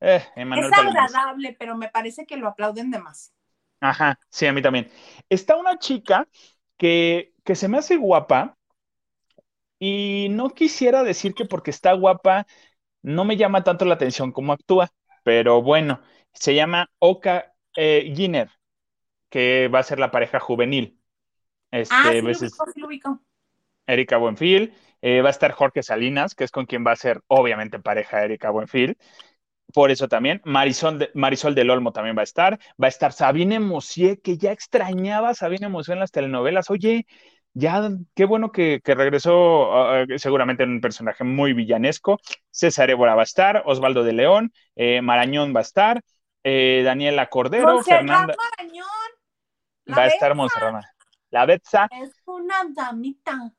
eh, 0.00 0.22
Emanuel 0.36 0.72
Es 0.72 0.78
agradable, 0.78 1.56
pero 1.58 1.76
me 1.76 1.88
parece 1.88 2.26
que 2.26 2.36
lo 2.36 2.48
aplauden 2.48 2.90
de 2.90 2.98
más. 2.98 3.32
Ajá, 3.80 4.18
sí, 4.30 4.46
a 4.46 4.52
mí 4.52 4.62
también. 4.62 4.90
Está 5.28 5.56
una 5.56 5.78
chica 5.78 6.28
que, 6.76 7.34
que 7.44 7.54
se 7.54 7.68
me 7.68 7.78
hace 7.78 7.96
guapa 7.96 8.56
y 9.78 10.28
no 10.30 10.50
quisiera 10.50 11.04
decir 11.04 11.34
que 11.34 11.44
porque 11.44 11.70
está 11.70 11.92
guapa 11.92 12.46
no 13.02 13.24
me 13.24 13.36
llama 13.36 13.64
tanto 13.64 13.84
la 13.84 13.94
atención 13.94 14.32
como 14.32 14.52
actúa, 14.52 14.90
pero 15.24 15.62
bueno, 15.62 16.02
se 16.32 16.54
llama 16.54 16.90
Oka 17.00 17.54
eh, 17.76 18.12
Giner, 18.16 18.50
que 19.30 19.68
va 19.68 19.80
a 19.80 19.84
ser 19.84 19.98
la 20.00 20.10
pareja 20.12 20.40
juvenil. 20.40 21.00
Este, 21.72 21.94
Ah, 21.94 22.12
sí 22.14 22.22
lo 22.22 22.28
ves, 22.28 22.42
es 22.42 22.54
ubico, 22.54 22.66
sí 22.72 22.80
lo 22.80 22.86
ubico. 22.86 23.20
Erika 23.86 24.18
Buenfil, 24.18 24.74
eh, 25.02 25.20
va 25.22 25.28
a 25.28 25.30
estar 25.30 25.52
Jorge 25.52 25.82
Salinas, 25.82 26.34
que 26.34 26.44
es 26.44 26.50
con 26.50 26.66
quien 26.66 26.84
va 26.86 26.92
a 26.92 26.96
ser 26.96 27.22
obviamente 27.28 27.78
pareja 27.78 28.24
Erika 28.24 28.50
Buenfil. 28.50 28.96
Por 29.74 29.90
eso 29.90 30.08
también, 30.08 30.40
Marisol, 30.44 30.98
de- 30.98 31.10
Marisol 31.14 31.54
del 31.54 31.70
Olmo 31.70 31.92
también 31.92 32.16
va 32.16 32.22
a 32.22 32.24
estar. 32.24 32.58
Va 32.82 32.86
a 32.86 32.88
estar 32.88 33.12
Sabine 33.12 33.60
Moussier, 33.60 34.20
que 34.20 34.38
ya 34.38 34.50
extrañaba 34.52 35.30
a 35.30 35.34
Sabine 35.34 35.68
Moussier 35.68 35.94
en 35.96 36.00
las 36.00 36.10
telenovelas. 36.10 36.70
Oye, 36.70 37.06
ya 37.52 37.90
qué 38.14 38.24
bueno 38.24 38.50
que, 38.50 38.80
que 38.82 38.94
regresó, 38.94 39.72
ah, 39.76 40.04
seguramente 40.16 40.62
en 40.62 40.70
un 40.70 40.80
personaje 40.80 41.22
muy 41.24 41.52
villanesco. 41.52 42.18
César 42.50 42.88
Évora 42.90 43.14
va 43.14 43.22
a 43.22 43.24
estar, 43.24 43.62
Osvaldo 43.66 44.04
de 44.04 44.12
León, 44.14 44.52
eh, 44.76 45.02
Marañón 45.02 45.54
va 45.54 45.60
a 45.60 45.62
estar, 45.62 46.00
eh, 46.44 46.82
Daniela 46.84 47.28
Cordero, 47.28 47.66
Montserrat 47.74 48.00
Fernanda, 48.00 48.34
Marañón. 48.36 48.86
La 49.84 49.96
va 49.96 50.02
a 50.02 50.06
estar 50.06 50.34
Montserrat. 50.34 50.84
La 51.30 51.44
Betsa, 51.44 51.88
Es 51.90 52.12
una 52.24 52.64
damita. 52.74 53.52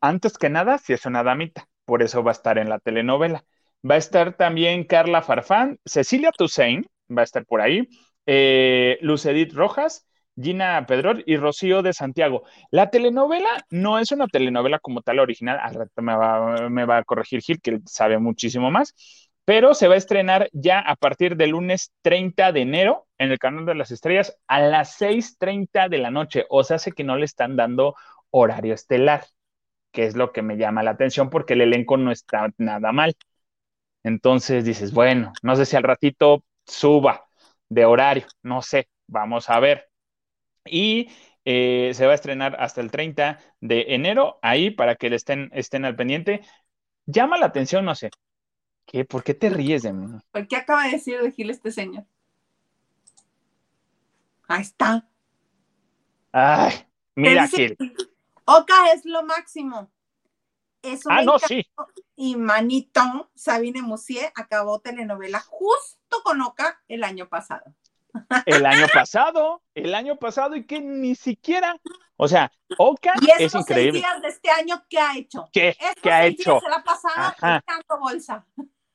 antes 0.00 0.38
que 0.38 0.48
nada, 0.50 0.78
sí 0.78 0.92
es 0.92 1.04
una 1.06 1.22
damita, 1.24 1.66
por 1.84 2.02
eso 2.02 2.22
va 2.22 2.30
a 2.30 2.32
estar 2.32 2.58
en 2.58 2.68
la 2.68 2.78
telenovela. 2.78 3.44
Va 3.88 3.94
a 3.94 3.98
estar 3.98 4.36
también 4.36 4.84
Carla 4.84 5.22
Farfán, 5.22 5.78
Cecilia 5.84 6.30
Toussaint, 6.36 6.86
va 7.16 7.22
a 7.22 7.24
estar 7.24 7.44
por 7.46 7.60
ahí, 7.60 7.88
eh, 8.26 8.98
Lucedit 9.02 9.52
Rojas, 9.54 10.06
Gina 10.40 10.84
Pedrol 10.86 11.22
y 11.26 11.36
Rocío 11.36 11.82
de 11.82 11.92
Santiago. 11.92 12.42
La 12.70 12.90
telenovela 12.90 13.48
no 13.70 13.98
es 13.98 14.12
una 14.12 14.26
telenovela 14.26 14.78
como 14.78 15.02
tal 15.02 15.18
original, 15.20 15.60
me 15.96 16.14
va, 16.16 16.68
me 16.68 16.84
va 16.84 16.98
a 16.98 17.04
corregir 17.04 17.40
Gil, 17.40 17.60
que 17.60 17.78
sabe 17.86 18.18
muchísimo 18.18 18.70
más, 18.70 18.94
pero 19.44 19.74
se 19.74 19.88
va 19.88 19.94
a 19.94 19.98
estrenar 19.98 20.48
ya 20.52 20.80
a 20.80 20.96
partir 20.96 21.36
del 21.36 21.50
lunes 21.50 21.92
30 22.02 22.52
de 22.52 22.60
enero 22.60 23.06
en 23.16 23.30
el 23.32 23.38
Canal 23.38 23.64
de 23.66 23.74
las 23.74 23.90
Estrellas 23.90 24.36
a 24.46 24.60
las 24.60 24.96
6.30 25.00 25.88
de 25.88 25.98
la 25.98 26.10
noche, 26.10 26.44
o 26.50 26.62
sea, 26.64 26.76
hace 26.76 26.92
que 26.92 27.04
no 27.04 27.16
le 27.16 27.24
están 27.24 27.56
dando 27.56 27.94
horario 28.30 28.74
estelar 28.74 29.24
que 29.92 30.04
es 30.06 30.16
lo 30.16 30.32
que 30.32 30.42
me 30.42 30.56
llama 30.56 30.82
la 30.82 30.92
atención 30.92 31.30
porque 31.30 31.54
el 31.54 31.62
elenco 31.62 31.96
no 31.96 32.12
está 32.12 32.50
nada 32.58 32.92
mal. 32.92 33.14
Entonces 34.02 34.64
dices, 34.64 34.92
bueno, 34.92 35.32
no 35.42 35.56
sé 35.56 35.66
si 35.66 35.76
al 35.76 35.82
ratito 35.82 36.44
suba 36.64 37.26
de 37.68 37.84
horario, 37.84 38.26
no 38.42 38.62
sé, 38.62 38.88
vamos 39.06 39.50
a 39.50 39.60
ver. 39.60 39.88
Y 40.64 41.10
eh, 41.44 41.92
se 41.94 42.06
va 42.06 42.12
a 42.12 42.14
estrenar 42.14 42.56
hasta 42.60 42.80
el 42.80 42.90
30 42.90 43.38
de 43.60 43.86
enero, 43.88 44.38
ahí 44.42 44.70
para 44.70 44.96
que 44.96 45.10
le 45.10 45.16
estén, 45.16 45.50
estén 45.52 45.84
al 45.84 45.96
pendiente. 45.96 46.42
Llama 47.06 47.38
la 47.38 47.46
atención, 47.46 47.84
no 47.84 47.94
sé. 47.94 48.10
¿Qué? 48.86 49.04
¿Por 49.04 49.22
qué 49.22 49.34
te 49.34 49.50
ríes 49.50 49.82
de 49.82 49.92
mí? 49.92 50.18
¿Por 50.30 50.46
qué 50.48 50.56
acaba 50.56 50.84
de 50.84 50.92
decir 50.92 51.20
de 51.20 51.30
Gil 51.32 51.50
este 51.50 51.70
señor? 51.70 52.04
Ahí 54.46 54.62
está. 54.62 55.06
Ay, 56.32 56.86
mira, 57.14 57.46
Gil. 57.48 57.76
Oka 58.44 58.92
es 58.94 59.04
lo 59.04 59.22
máximo. 59.24 59.90
Ah, 61.08 61.22
no, 61.22 61.38
sí. 61.38 61.66
Y 62.16 62.36
Manito, 62.36 63.30
Sabine 63.34 63.82
Moussier, 63.82 64.32
acabó 64.34 64.80
telenovela 64.80 65.40
justo 65.40 66.22
con 66.22 66.40
Oka 66.42 66.80
el 66.88 67.04
año 67.04 67.28
pasado. 67.28 67.74
El 68.46 68.66
año 68.66 68.86
pasado, 68.92 69.62
el 69.74 69.94
año 69.94 70.16
pasado 70.16 70.56
y 70.56 70.66
que 70.66 70.80
ni 70.80 71.14
siquiera, 71.14 71.76
o 72.16 72.26
sea, 72.26 72.50
Oka 72.78 73.12
Y 73.20 73.42
es 73.42 73.54
increíble. 73.54 74.00
días 74.00 74.22
de 74.22 74.28
este 74.28 74.50
año, 74.50 74.82
¿qué 74.88 74.98
ha 74.98 75.16
hecho? 75.16 75.48
¿Qué? 75.52 75.76
¿Qué 76.02 76.10
ha 76.10 76.26
hecho? 76.26 76.58
Se 76.60 76.68
la 76.68 76.82
pasada 76.82 77.36
bolsa. 78.00 78.46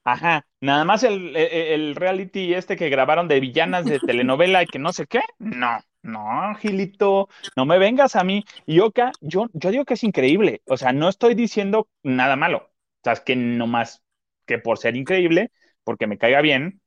Ajá, 0.05 0.45
nada 0.59 0.83
más 0.83 1.03
el, 1.03 1.35
el, 1.35 1.51
el 1.53 1.95
reality 1.95 2.53
este 2.53 2.75
que 2.75 2.89
grabaron 2.89 3.27
de 3.27 3.39
villanas 3.39 3.85
de 3.85 3.99
telenovela 4.05 4.63
y 4.63 4.67
que 4.67 4.79
no 4.79 4.91
sé 4.91 5.07
qué. 5.07 5.21
No, 5.39 5.79
no, 6.03 6.55
Gilito, 6.55 7.29
no 7.55 7.65
me 7.65 7.77
vengas 7.79 8.15
a 8.15 8.23
mí. 8.23 8.45
Y 8.65 8.79
Oka, 8.79 9.11
yo, 9.21 9.47
yo 9.53 9.71
digo 9.71 9.85
que 9.85 9.95
es 9.95 10.03
increíble. 10.03 10.61
O 10.67 10.77
sea, 10.77 10.93
no 10.93 11.09
estoy 11.09 11.35
diciendo 11.35 11.87
nada 12.03 12.35
malo. 12.35 12.57
O 12.59 12.71
sea, 13.03 13.13
es 13.13 13.21
que 13.21 13.35
no 13.35 13.67
más 13.67 14.03
que 14.45 14.59
por 14.59 14.77
ser 14.77 14.95
increíble, 14.95 15.51
porque 15.83 16.07
me 16.07 16.17
caiga 16.17 16.41
bien, 16.41 16.81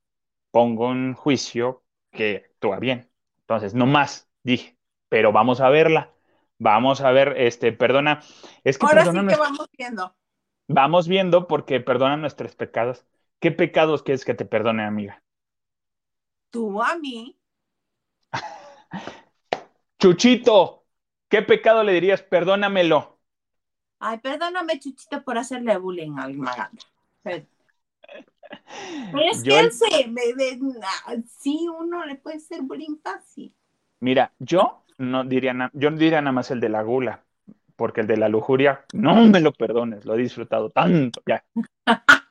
pongo 0.50 0.92
en 0.92 1.14
juicio 1.14 1.84
que 2.12 2.44
actúa 2.54 2.78
bien. 2.80 3.10
Entonces, 3.40 3.74
no 3.74 3.86
más, 3.86 4.28
dije, 4.44 4.78
pero 5.08 5.32
vamos 5.32 5.60
a 5.60 5.70
verla. 5.70 6.12
Vamos 6.58 7.00
a 7.02 7.12
ver, 7.12 7.34
este, 7.38 7.72
perdona, 7.72 8.22
es 8.64 8.78
que 8.78 8.86
Ahora 8.86 9.02
sí 9.04 9.08
perdona 9.08 9.22
que 9.22 9.24
nuestra- 9.24 9.48
vamos 9.50 9.68
viendo. 9.76 10.16
Vamos 10.68 11.08
viendo 11.08 11.48
porque 11.48 11.80
perdona 11.80 12.16
nuestros 12.16 12.54
pecados. 12.54 13.04
¿Qué 13.40 13.50
pecados 13.50 14.04
quieres 14.04 14.24
que 14.24 14.34
te 14.34 14.44
perdone, 14.46 14.84
amiga? 14.84 15.24
Tú 16.50 16.82
a 16.82 16.96
mí. 16.98 17.38
Chuchito, 19.98 20.84
¿qué 21.28 21.42
pecado 21.42 21.82
le 21.82 21.92
dirías? 21.92 22.22
Perdónamelo. 22.22 23.18
Ay, 23.98 24.18
perdóname, 24.18 24.78
Chuchito, 24.78 25.22
por 25.24 25.38
hacerle 25.38 25.76
bullying 25.78 26.18
al 26.18 26.34
Maganda. 26.34 26.82
Pero 27.24 27.46
es 29.32 29.42
Yo 29.42 29.54
que 29.56 29.70
se. 29.70 30.08
me- 30.08 30.22
sí, 31.26 31.66
uno 31.68 32.04
le 32.04 32.16
puede 32.16 32.36
hacer 32.36 32.62
bullying 32.62 32.96
fácil. 33.02 33.54
Mira, 34.00 34.32
yo 34.38 34.82
no 34.98 35.24
diría, 35.24 35.54
na- 35.54 35.70
yo 35.72 35.90
no 35.90 35.96
diría 35.96 36.20
nada 36.20 36.32
más 36.32 36.50
el 36.50 36.60
de 36.60 36.68
la 36.68 36.82
gula, 36.82 37.24
porque 37.76 38.02
el 38.02 38.06
de 38.06 38.16
la 38.16 38.28
lujuria, 38.28 38.84
no 38.92 39.26
me 39.26 39.40
lo 39.40 39.52
perdones, 39.52 40.04
lo 40.04 40.14
he 40.14 40.18
disfrutado 40.18 40.70
tanto. 40.70 41.22
Ya, 41.26 41.44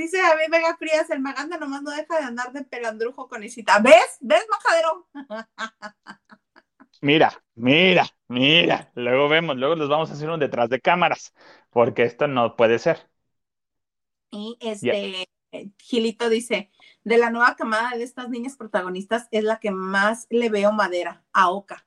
Dice 0.00 0.18
a 0.22 0.34
mí, 0.34 0.44
Vega 0.50 0.78
Frías, 0.78 1.10
el 1.10 1.20
Maganda 1.20 1.58
nomás 1.58 1.82
no 1.82 1.90
deja 1.90 2.18
de 2.18 2.24
andar 2.24 2.52
de 2.52 2.64
pelandrujo 2.64 3.28
con 3.28 3.44
Isita. 3.44 3.80
¿Ves? 3.80 4.16
¿Ves, 4.20 4.46
majadero? 4.50 5.06
mira, 7.02 7.44
mira, 7.54 8.06
mira. 8.26 8.90
Luego 8.94 9.28
vemos, 9.28 9.58
luego 9.58 9.74
les 9.74 9.88
vamos 9.90 10.08
a 10.08 10.14
hacer 10.14 10.30
un 10.30 10.40
detrás 10.40 10.70
de 10.70 10.80
cámaras, 10.80 11.34
porque 11.68 12.04
esto 12.04 12.28
no 12.28 12.56
puede 12.56 12.78
ser. 12.78 13.10
Y 14.30 14.56
este, 14.60 15.28
Gilito 15.76 16.30
dice, 16.30 16.70
de 17.04 17.18
la 17.18 17.28
nueva 17.28 17.54
camada 17.56 17.90
de 17.90 18.04
estas 18.04 18.30
niñas 18.30 18.56
protagonistas 18.56 19.28
es 19.30 19.44
la 19.44 19.60
que 19.60 19.70
más 19.70 20.26
le 20.30 20.48
veo 20.48 20.72
madera, 20.72 21.26
a 21.34 21.50
Oka. 21.50 21.86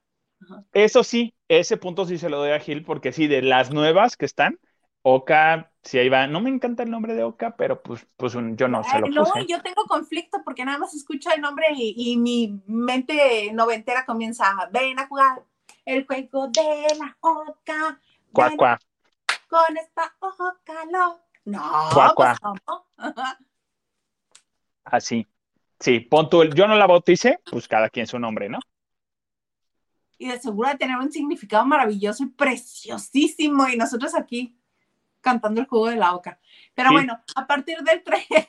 Eso 0.71 1.03
sí, 1.03 1.33
ese 1.47 1.77
punto 1.77 2.05
sí 2.05 2.19
se 2.19 2.29
lo 2.29 2.37
doy 2.37 2.51
a 2.51 2.59
Gil, 2.59 2.83
porque 2.83 3.11
sí, 3.11 3.25
de 3.25 3.41
las 3.41 3.71
nuevas 3.71 4.17
que 4.17 4.25
están, 4.25 4.59
Oka, 5.01 5.72
sí 5.83 5.97
ahí 5.99 6.09
va. 6.09 6.27
No 6.27 6.41
me 6.41 6.49
encanta 6.49 6.83
el 6.83 6.89
nombre 6.91 7.13
de 7.13 7.23
Oka, 7.23 7.55
pero 7.55 7.81
pues, 7.81 8.05
pues 8.17 8.35
un- 8.35 8.55
yo 8.57 8.67
no 8.67 8.83
se 8.83 8.99
lo 8.99 9.05
Ay, 9.07 9.11
no, 9.13 9.23
puse. 9.23 9.45
yo 9.47 9.61
tengo 9.61 9.85
conflicto 9.85 10.41
porque 10.43 10.65
nada 10.65 10.77
más 10.77 10.93
escucho 10.93 11.29
el 11.31 11.41
nombre 11.41 11.67
y, 11.75 11.93
y 11.97 12.17
mi 12.17 12.61
mente 12.67 13.51
noventera 13.53 14.05
comienza 14.05 14.49
a 14.49 14.67
ven 14.67 14.99
a 14.99 15.07
jugar 15.07 15.43
el 15.85 16.05
juego 16.05 16.47
de 16.47 16.95
la 16.97 17.17
Oka. 17.19 17.99
Cuá, 18.31 18.51
cuá. 18.57 18.79
Con 19.47 19.77
esta 19.77 20.15
Oka 20.19 20.85
lo. 20.91 21.19
No, 21.45 21.89
Cuá, 21.93 22.13
pues. 22.15 22.37
Así. 24.85 25.27
Sí, 25.79 25.99
pon 25.99 26.29
tú 26.29 26.41
el, 26.41 26.53
yo 26.55 26.65
no 26.65 26.75
la 26.77 26.87
bauticé, 26.87 27.39
pues 27.51 27.67
cada 27.67 27.89
quien 27.89 28.07
su 28.07 28.17
nombre, 28.17 28.47
¿no? 28.47 28.59
y 30.17 30.29
de 30.29 30.39
seguro 30.39 30.69
de 30.69 30.77
tener 30.77 30.95
un 30.97 31.11
significado 31.11 31.65
maravilloso 31.65 32.23
y 32.23 32.27
preciosísimo. 32.27 33.67
Y 33.67 33.75
nosotros 33.75 34.15
aquí 34.15 34.57
cantando 35.23 35.61
el 35.61 35.67
juego 35.67 35.87
de 35.87 35.95
la 35.95 36.13
oca. 36.13 36.39
Pero 36.75 36.89
Sí. 36.89 36.95
bueno, 36.95 37.19
a 37.35 37.47
partir 37.47 37.79
del 37.79 38.03
30 38.03 38.47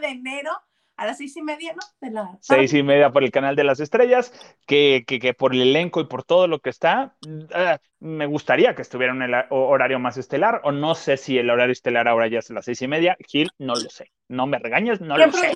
de 0.00 0.08
enero 0.08 0.52
a 0.96 1.06
las 1.06 1.16
seis 1.16 1.36
y 1.36 1.42
media, 1.42 1.72
¿no? 1.72 1.80
De 2.00 2.12
la. 2.12 2.38
Seis 2.40 2.72
y 2.74 2.82
media 2.82 3.10
por 3.10 3.24
el 3.24 3.32
canal 3.32 3.56
de 3.56 3.64
las 3.64 3.80
estrellas, 3.80 4.32
que, 4.66 5.04
que, 5.06 5.18
que 5.18 5.34
por 5.34 5.54
el 5.54 5.62
elenco 5.62 6.00
y 6.00 6.04
por 6.04 6.22
todo 6.22 6.46
lo 6.46 6.60
que 6.60 6.70
está, 6.70 7.16
ah, 7.54 7.78
me 7.98 8.26
gustaría 8.26 8.74
que 8.74 8.82
estuviera 8.82 9.12
en 9.12 9.22
el 9.22 9.34
horario 9.50 9.98
más 9.98 10.18
estelar, 10.18 10.60
o 10.64 10.70
no 10.70 10.94
sé 10.94 11.16
si 11.16 11.38
el 11.38 11.50
horario 11.50 11.72
estelar 11.72 12.06
ahora 12.08 12.28
ya 12.28 12.38
es 12.40 12.50
las 12.50 12.66
seis 12.66 12.82
y 12.82 12.88
media. 12.88 13.16
Gil, 13.26 13.50
no 13.58 13.74
lo 13.74 13.90
sé. 13.90 14.12
No 14.28 14.46
me 14.46 14.58
regañes, 14.58 15.00
no 15.00 15.16
¿Quién 15.16 15.30
lo 15.30 15.36
sé. 15.36 15.54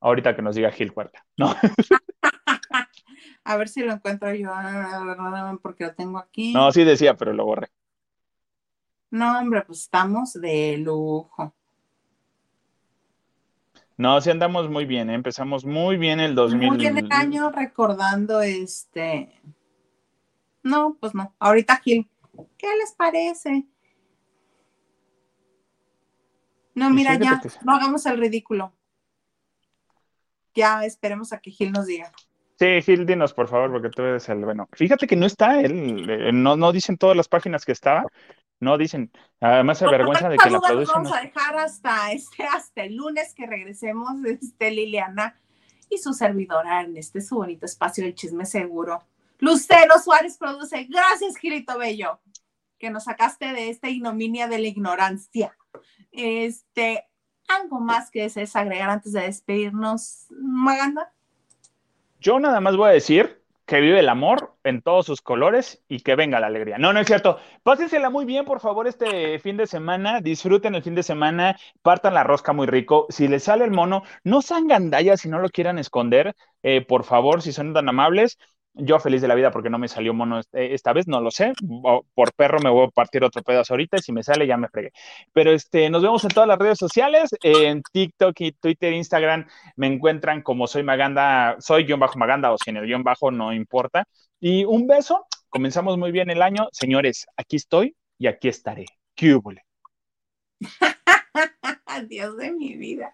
Ahorita 0.00 0.36
que 0.36 0.42
nos 0.42 0.54
diga 0.54 0.70
Gil 0.70 0.92
Cuerta. 0.92 1.26
No. 1.36 1.54
A 3.44 3.56
ver 3.56 3.68
si 3.68 3.82
lo 3.82 3.92
encuentro 3.94 4.32
yo, 4.34 4.50
ah, 4.52 5.56
porque 5.62 5.84
lo 5.84 5.94
tengo 5.94 6.18
aquí. 6.18 6.52
No, 6.52 6.70
sí 6.70 6.84
decía, 6.84 7.14
pero 7.14 7.32
lo 7.32 7.46
borré. 7.46 7.68
No, 9.10 9.38
hombre, 9.38 9.62
pues 9.62 9.80
estamos 9.80 10.34
de 10.34 10.76
lujo. 10.78 11.54
No, 13.96 14.20
sí 14.20 14.30
andamos 14.30 14.70
muy 14.70 14.84
bien, 14.84 15.10
¿eh? 15.10 15.14
empezamos 15.14 15.64
muy 15.64 15.96
bien 15.96 16.20
el 16.20 16.34
2000. 16.36 16.68
Muy 16.68 16.76
bien 16.78 16.98
el 16.98 17.10
año 17.10 17.50
recordando 17.50 18.40
este. 18.40 19.40
No, 20.62 20.96
pues 21.00 21.14
no. 21.14 21.34
Ahorita 21.40 21.76
Gil, 21.78 22.08
¿qué 22.56 22.68
les 22.78 22.92
parece? 22.92 23.66
No, 26.74 26.90
Y 26.90 26.92
mira, 26.92 27.18
ya, 27.18 27.40
que 27.40 27.48
no 27.64 27.74
hagamos 27.74 28.06
el 28.06 28.18
ridículo. 28.18 28.72
Ya 30.54 30.84
esperemos 30.84 31.32
a 31.32 31.40
que 31.40 31.50
Gil 31.50 31.72
nos 31.72 31.86
diga. 31.86 32.12
Sí, 32.56 32.82
Gil, 32.82 33.04
dinos, 33.04 33.34
por 33.34 33.48
favor, 33.48 33.72
porque 33.72 33.88
tú 33.88 34.02
eres 34.02 34.28
el 34.28 34.44
bueno. 34.44 34.68
Fíjate 34.72 35.08
que 35.08 35.16
no 35.16 35.26
está 35.26 35.60
él, 35.60 36.08
eh, 36.08 36.32
no, 36.32 36.56
no 36.56 36.70
dicen 36.70 36.98
todas 36.98 37.16
las 37.16 37.28
páginas 37.28 37.64
que 37.64 37.72
estaba, 37.72 38.04
no 38.60 38.76
dicen. 38.78 39.10
Además, 39.40 39.78
se 39.78 39.84
avergüenza 39.84 40.28
de 40.28 40.36
que 40.36 40.50
la 40.50 40.56
Esta 40.56 40.58
duda 40.58 40.68
produce. 40.68 40.92
Vamos 40.92 41.12
a 41.12 41.20
dejar 41.20 41.56
hasta 41.58 42.12
este, 42.12 42.44
hasta 42.44 42.82
el 42.82 42.96
lunes 42.96 43.34
que 43.34 43.46
regresemos, 43.46 44.24
este, 44.24 44.70
Liliana 44.70 45.36
y 45.90 45.98
su 45.98 46.12
servidora 46.12 46.82
en 46.82 46.96
este 46.96 47.20
su 47.20 47.36
bonito 47.36 47.66
espacio 47.66 48.04
del 48.04 48.14
chisme 48.14 48.44
seguro. 48.44 49.04
Lucero 49.38 49.98
Suárez 50.02 50.36
produce. 50.36 50.84
Gracias, 50.84 51.36
Gilito 51.36 51.78
Bello, 51.78 52.20
que 52.78 52.90
nos 52.90 53.04
sacaste 53.04 53.46
de 53.52 53.70
esta 53.70 53.88
ignominia 53.88 54.48
de 54.48 54.58
la 54.58 54.66
ignorancia. 54.66 55.56
Este, 56.10 57.04
algo 57.48 57.80
más 57.80 58.10
que 58.10 58.22
desees 58.22 58.56
agregar 58.56 58.90
antes 58.90 59.12
de 59.12 59.22
despedirnos, 59.22 60.26
Maganda. 60.30 61.12
Yo 62.20 62.40
nada 62.40 62.60
más 62.60 62.76
voy 62.76 62.90
a 62.90 62.92
decir 62.92 63.37
que 63.68 63.80
vive 63.82 64.00
el 64.00 64.08
amor 64.08 64.56
en 64.64 64.80
todos 64.80 65.04
sus 65.04 65.20
colores 65.20 65.84
y 65.88 66.00
que 66.00 66.16
venga 66.16 66.40
la 66.40 66.46
alegría. 66.46 66.78
No, 66.78 66.94
no 66.94 67.00
es 67.00 67.06
cierto. 67.06 67.38
Pásensela 67.62 68.08
muy 68.08 68.24
bien, 68.24 68.46
por 68.46 68.60
favor, 68.60 68.88
este 68.88 69.38
fin 69.40 69.58
de 69.58 69.66
semana. 69.66 70.22
Disfruten 70.22 70.74
el 70.74 70.82
fin 70.82 70.94
de 70.94 71.02
semana, 71.02 71.54
partan 71.82 72.14
la 72.14 72.24
rosca 72.24 72.54
muy 72.54 72.66
rico. 72.66 73.06
Si 73.10 73.28
les 73.28 73.44
sale 73.44 73.66
el 73.66 73.70
mono, 73.70 74.04
no 74.24 74.40
sean 74.40 74.68
gandallas 74.68 75.20
si 75.20 75.28
no 75.28 75.38
lo 75.38 75.50
quieran 75.50 75.78
esconder. 75.78 76.34
Eh, 76.62 76.80
por 76.80 77.04
favor, 77.04 77.42
si 77.42 77.52
son 77.52 77.74
tan 77.74 77.90
amables. 77.90 78.38
Yo 78.80 79.00
feliz 79.00 79.20
de 79.20 79.28
la 79.28 79.34
vida 79.34 79.50
porque 79.50 79.70
no 79.70 79.78
me 79.78 79.88
salió 79.88 80.14
mono 80.14 80.38
este- 80.38 80.72
esta 80.72 80.92
vez, 80.92 81.08
no 81.08 81.20
lo 81.20 81.30
sé. 81.30 81.52
Por 82.14 82.32
perro 82.34 82.60
me 82.60 82.70
voy 82.70 82.86
a 82.86 82.90
partir 82.90 83.24
otro 83.24 83.42
pedazo 83.42 83.74
ahorita 83.74 83.96
y 83.98 84.02
si 84.02 84.12
me 84.12 84.22
sale 84.22 84.46
ya 84.46 84.56
me 84.56 84.68
fregué. 84.68 84.92
Pero 85.32 85.50
este, 85.52 85.90
nos 85.90 86.02
vemos 86.02 86.22
en 86.24 86.30
todas 86.30 86.48
las 86.48 86.58
redes 86.58 86.78
sociales, 86.78 87.30
en 87.42 87.82
TikTok 87.92 88.40
y 88.40 88.52
Twitter, 88.52 88.92
Instagram. 88.92 89.46
Me 89.76 89.88
encuentran 89.88 90.42
como 90.42 90.66
soy 90.68 90.84
Maganda, 90.84 91.56
soy 91.58 91.84
guion 91.84 91.98
bajo 92.00 92.18
Maganda 92.18 92.52
o 92.52 92.56
sin 92.58 92.76
el 92.76 92.86
guion 92.86 93.02
bajo, 93.02 93.30
no 93.30 93.52
importa. 93.52 94.04
Y 94.40 94.64
un 94.64 94.86
beso, 94.86 95.26
comenzamos 95.48 95.98
muy 95.98 96.12
bien 96.12 96.30
el 96.30 96.42
año. 96.42 96.68
Señores, 96.72 97.26
aquí 97.36 97.56
estoy 97.56 97.96
y 98.18 98.28
aquí 98.28 98.48
estaré. 98.48 98.86
¿Qué? 99.16 99.36
Dios 102.08 102.36
de 102.36 102.52
mi 102.52 102.76
vida. 102.76 103.12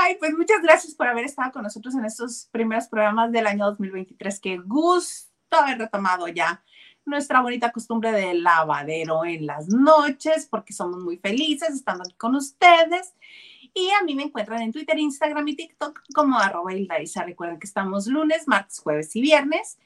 Ay, 0.00 0.16
pues 0.18 0.32
muchas 0.32 0.62
gracias 0.62 0.94
por 0.94 1.08
haber 1.08 1.24
estado 1.24 1.52
con 1.52 1.62
nosotros 1.62 1.94
en 1.94 2.04
estos 2.04 2.48
primeros 2.50 2.86
programas 2.86 3.32
del 3.32 3.46
año 3.46 3.66
2023. 3.66 4.40
Qué 4.40 4.58
gusto 4.58 5.30
haber 5.50 5.78
retomado 5.78 6.28
ya 6.28 6.62
nuestra 7.04 7.40
bonita 7.40 7.70
costumbre 7.70 8.12
de 8.12 8.34
lavadero 8.34 9.24
en 9.24 9.46
las 9.46 9.68
noches, 9.68 10.46
porque 10.50 10.72
somos 10.72 11.02
muy 11.02 11.18
felices 11.18 11.70
estando 11.70 12.04
aquí 12.04 12.14
con 12.14 12.34
ustedes. 12.34 13.14
Y 13.74 13.90
a 13.90 14.04
mí 14.04 14.14
me 14.14 14.24
encuentran 14.24 14.62
en 14.62 14.72
Twitter, 14.72 14.98
Instagram 14.98 15.46
y 15.48 15.56
TikTok 15.56 16.00
como 16.14 16.38
arroba. 16.38 16.70
Recuerden 17.26 17.58
que 17.58 17.66
estamos 17.66 18.06
lunes, 18.06 18.46
martes, 18.46 18.78
jueves 18.78 19.14
y 19.16 19.20
viernes. 19.20 19.78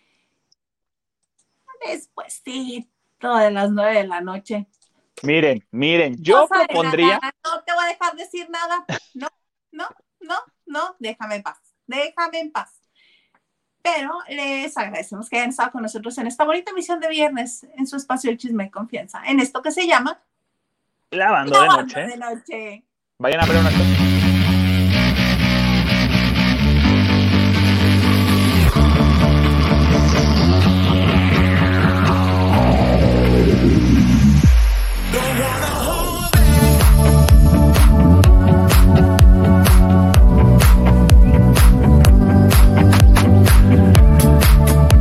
Despuésito 1.86 3.36
de 3.36 3.50
las 3.50 3.70
nueve 3.70 3.94
de 3.94 4.06
la 4.06 4.20
noche. 4.20 4.68
Miren, 5.22 5.66
miren, 5.70 6.16
yo 6.22 6.42
de 6.42 6.48
propondría, 6.48 7.18
nada, 7.20 7.34
No 7.44 7.62
te 7.62 7.72
voy 7.72 7.84
a 7.84 7.88
dejar 7.88 8.16
decir 8.16 8.48
nada. 8.50 8.84
No, 9.14 9.28
no, 9.72 9.88
no, 10.20 10.36
no, 10.66 10.96
déjame 10.98 11.36
en 11.36 11.42
paz. 11.42 11.58
Déjame 11.86 12.40
en 12.40 12.52
paz. 12.52 12.80
Pero 13.82 14.18
les 14.28 14.76
agradecemos 14.76 15.28
que 15.28 15.36
hayan 15.36 15.50
estado 15.50 15.72
con 15.72 15.82
nosotros 15.82 16.16
en 16.18 16.26
esta 16.26 16.44
bonita 16.44 16.72
emisión 16.72 17.00
de 17.00 17.08
viernes 17.08 17.66
en 17.76 17.86
su 17.86 17.96
espacio 17.96 18.30
El 18.30 18.36
Chisme 18.36 18.64
y 18.64 18.70
Confianza, 18.70 19.22
en 19.24 19.40
esto 19.40 19.62
que 19.62 19.70
se 19.70 19.86
llama 19.86 20.20
lavando 21.10 21.58
de 21.58 21.66
Lavando 21.66 21.82
noche. 21.82 22.00
de 22.06 22.16
Noche. 22.16 22.84
Vayan 23.18 23.40
a 23.40 23.46
ver 23.46 23.56
una 23.56 23.70
cosa. 23.70 24.17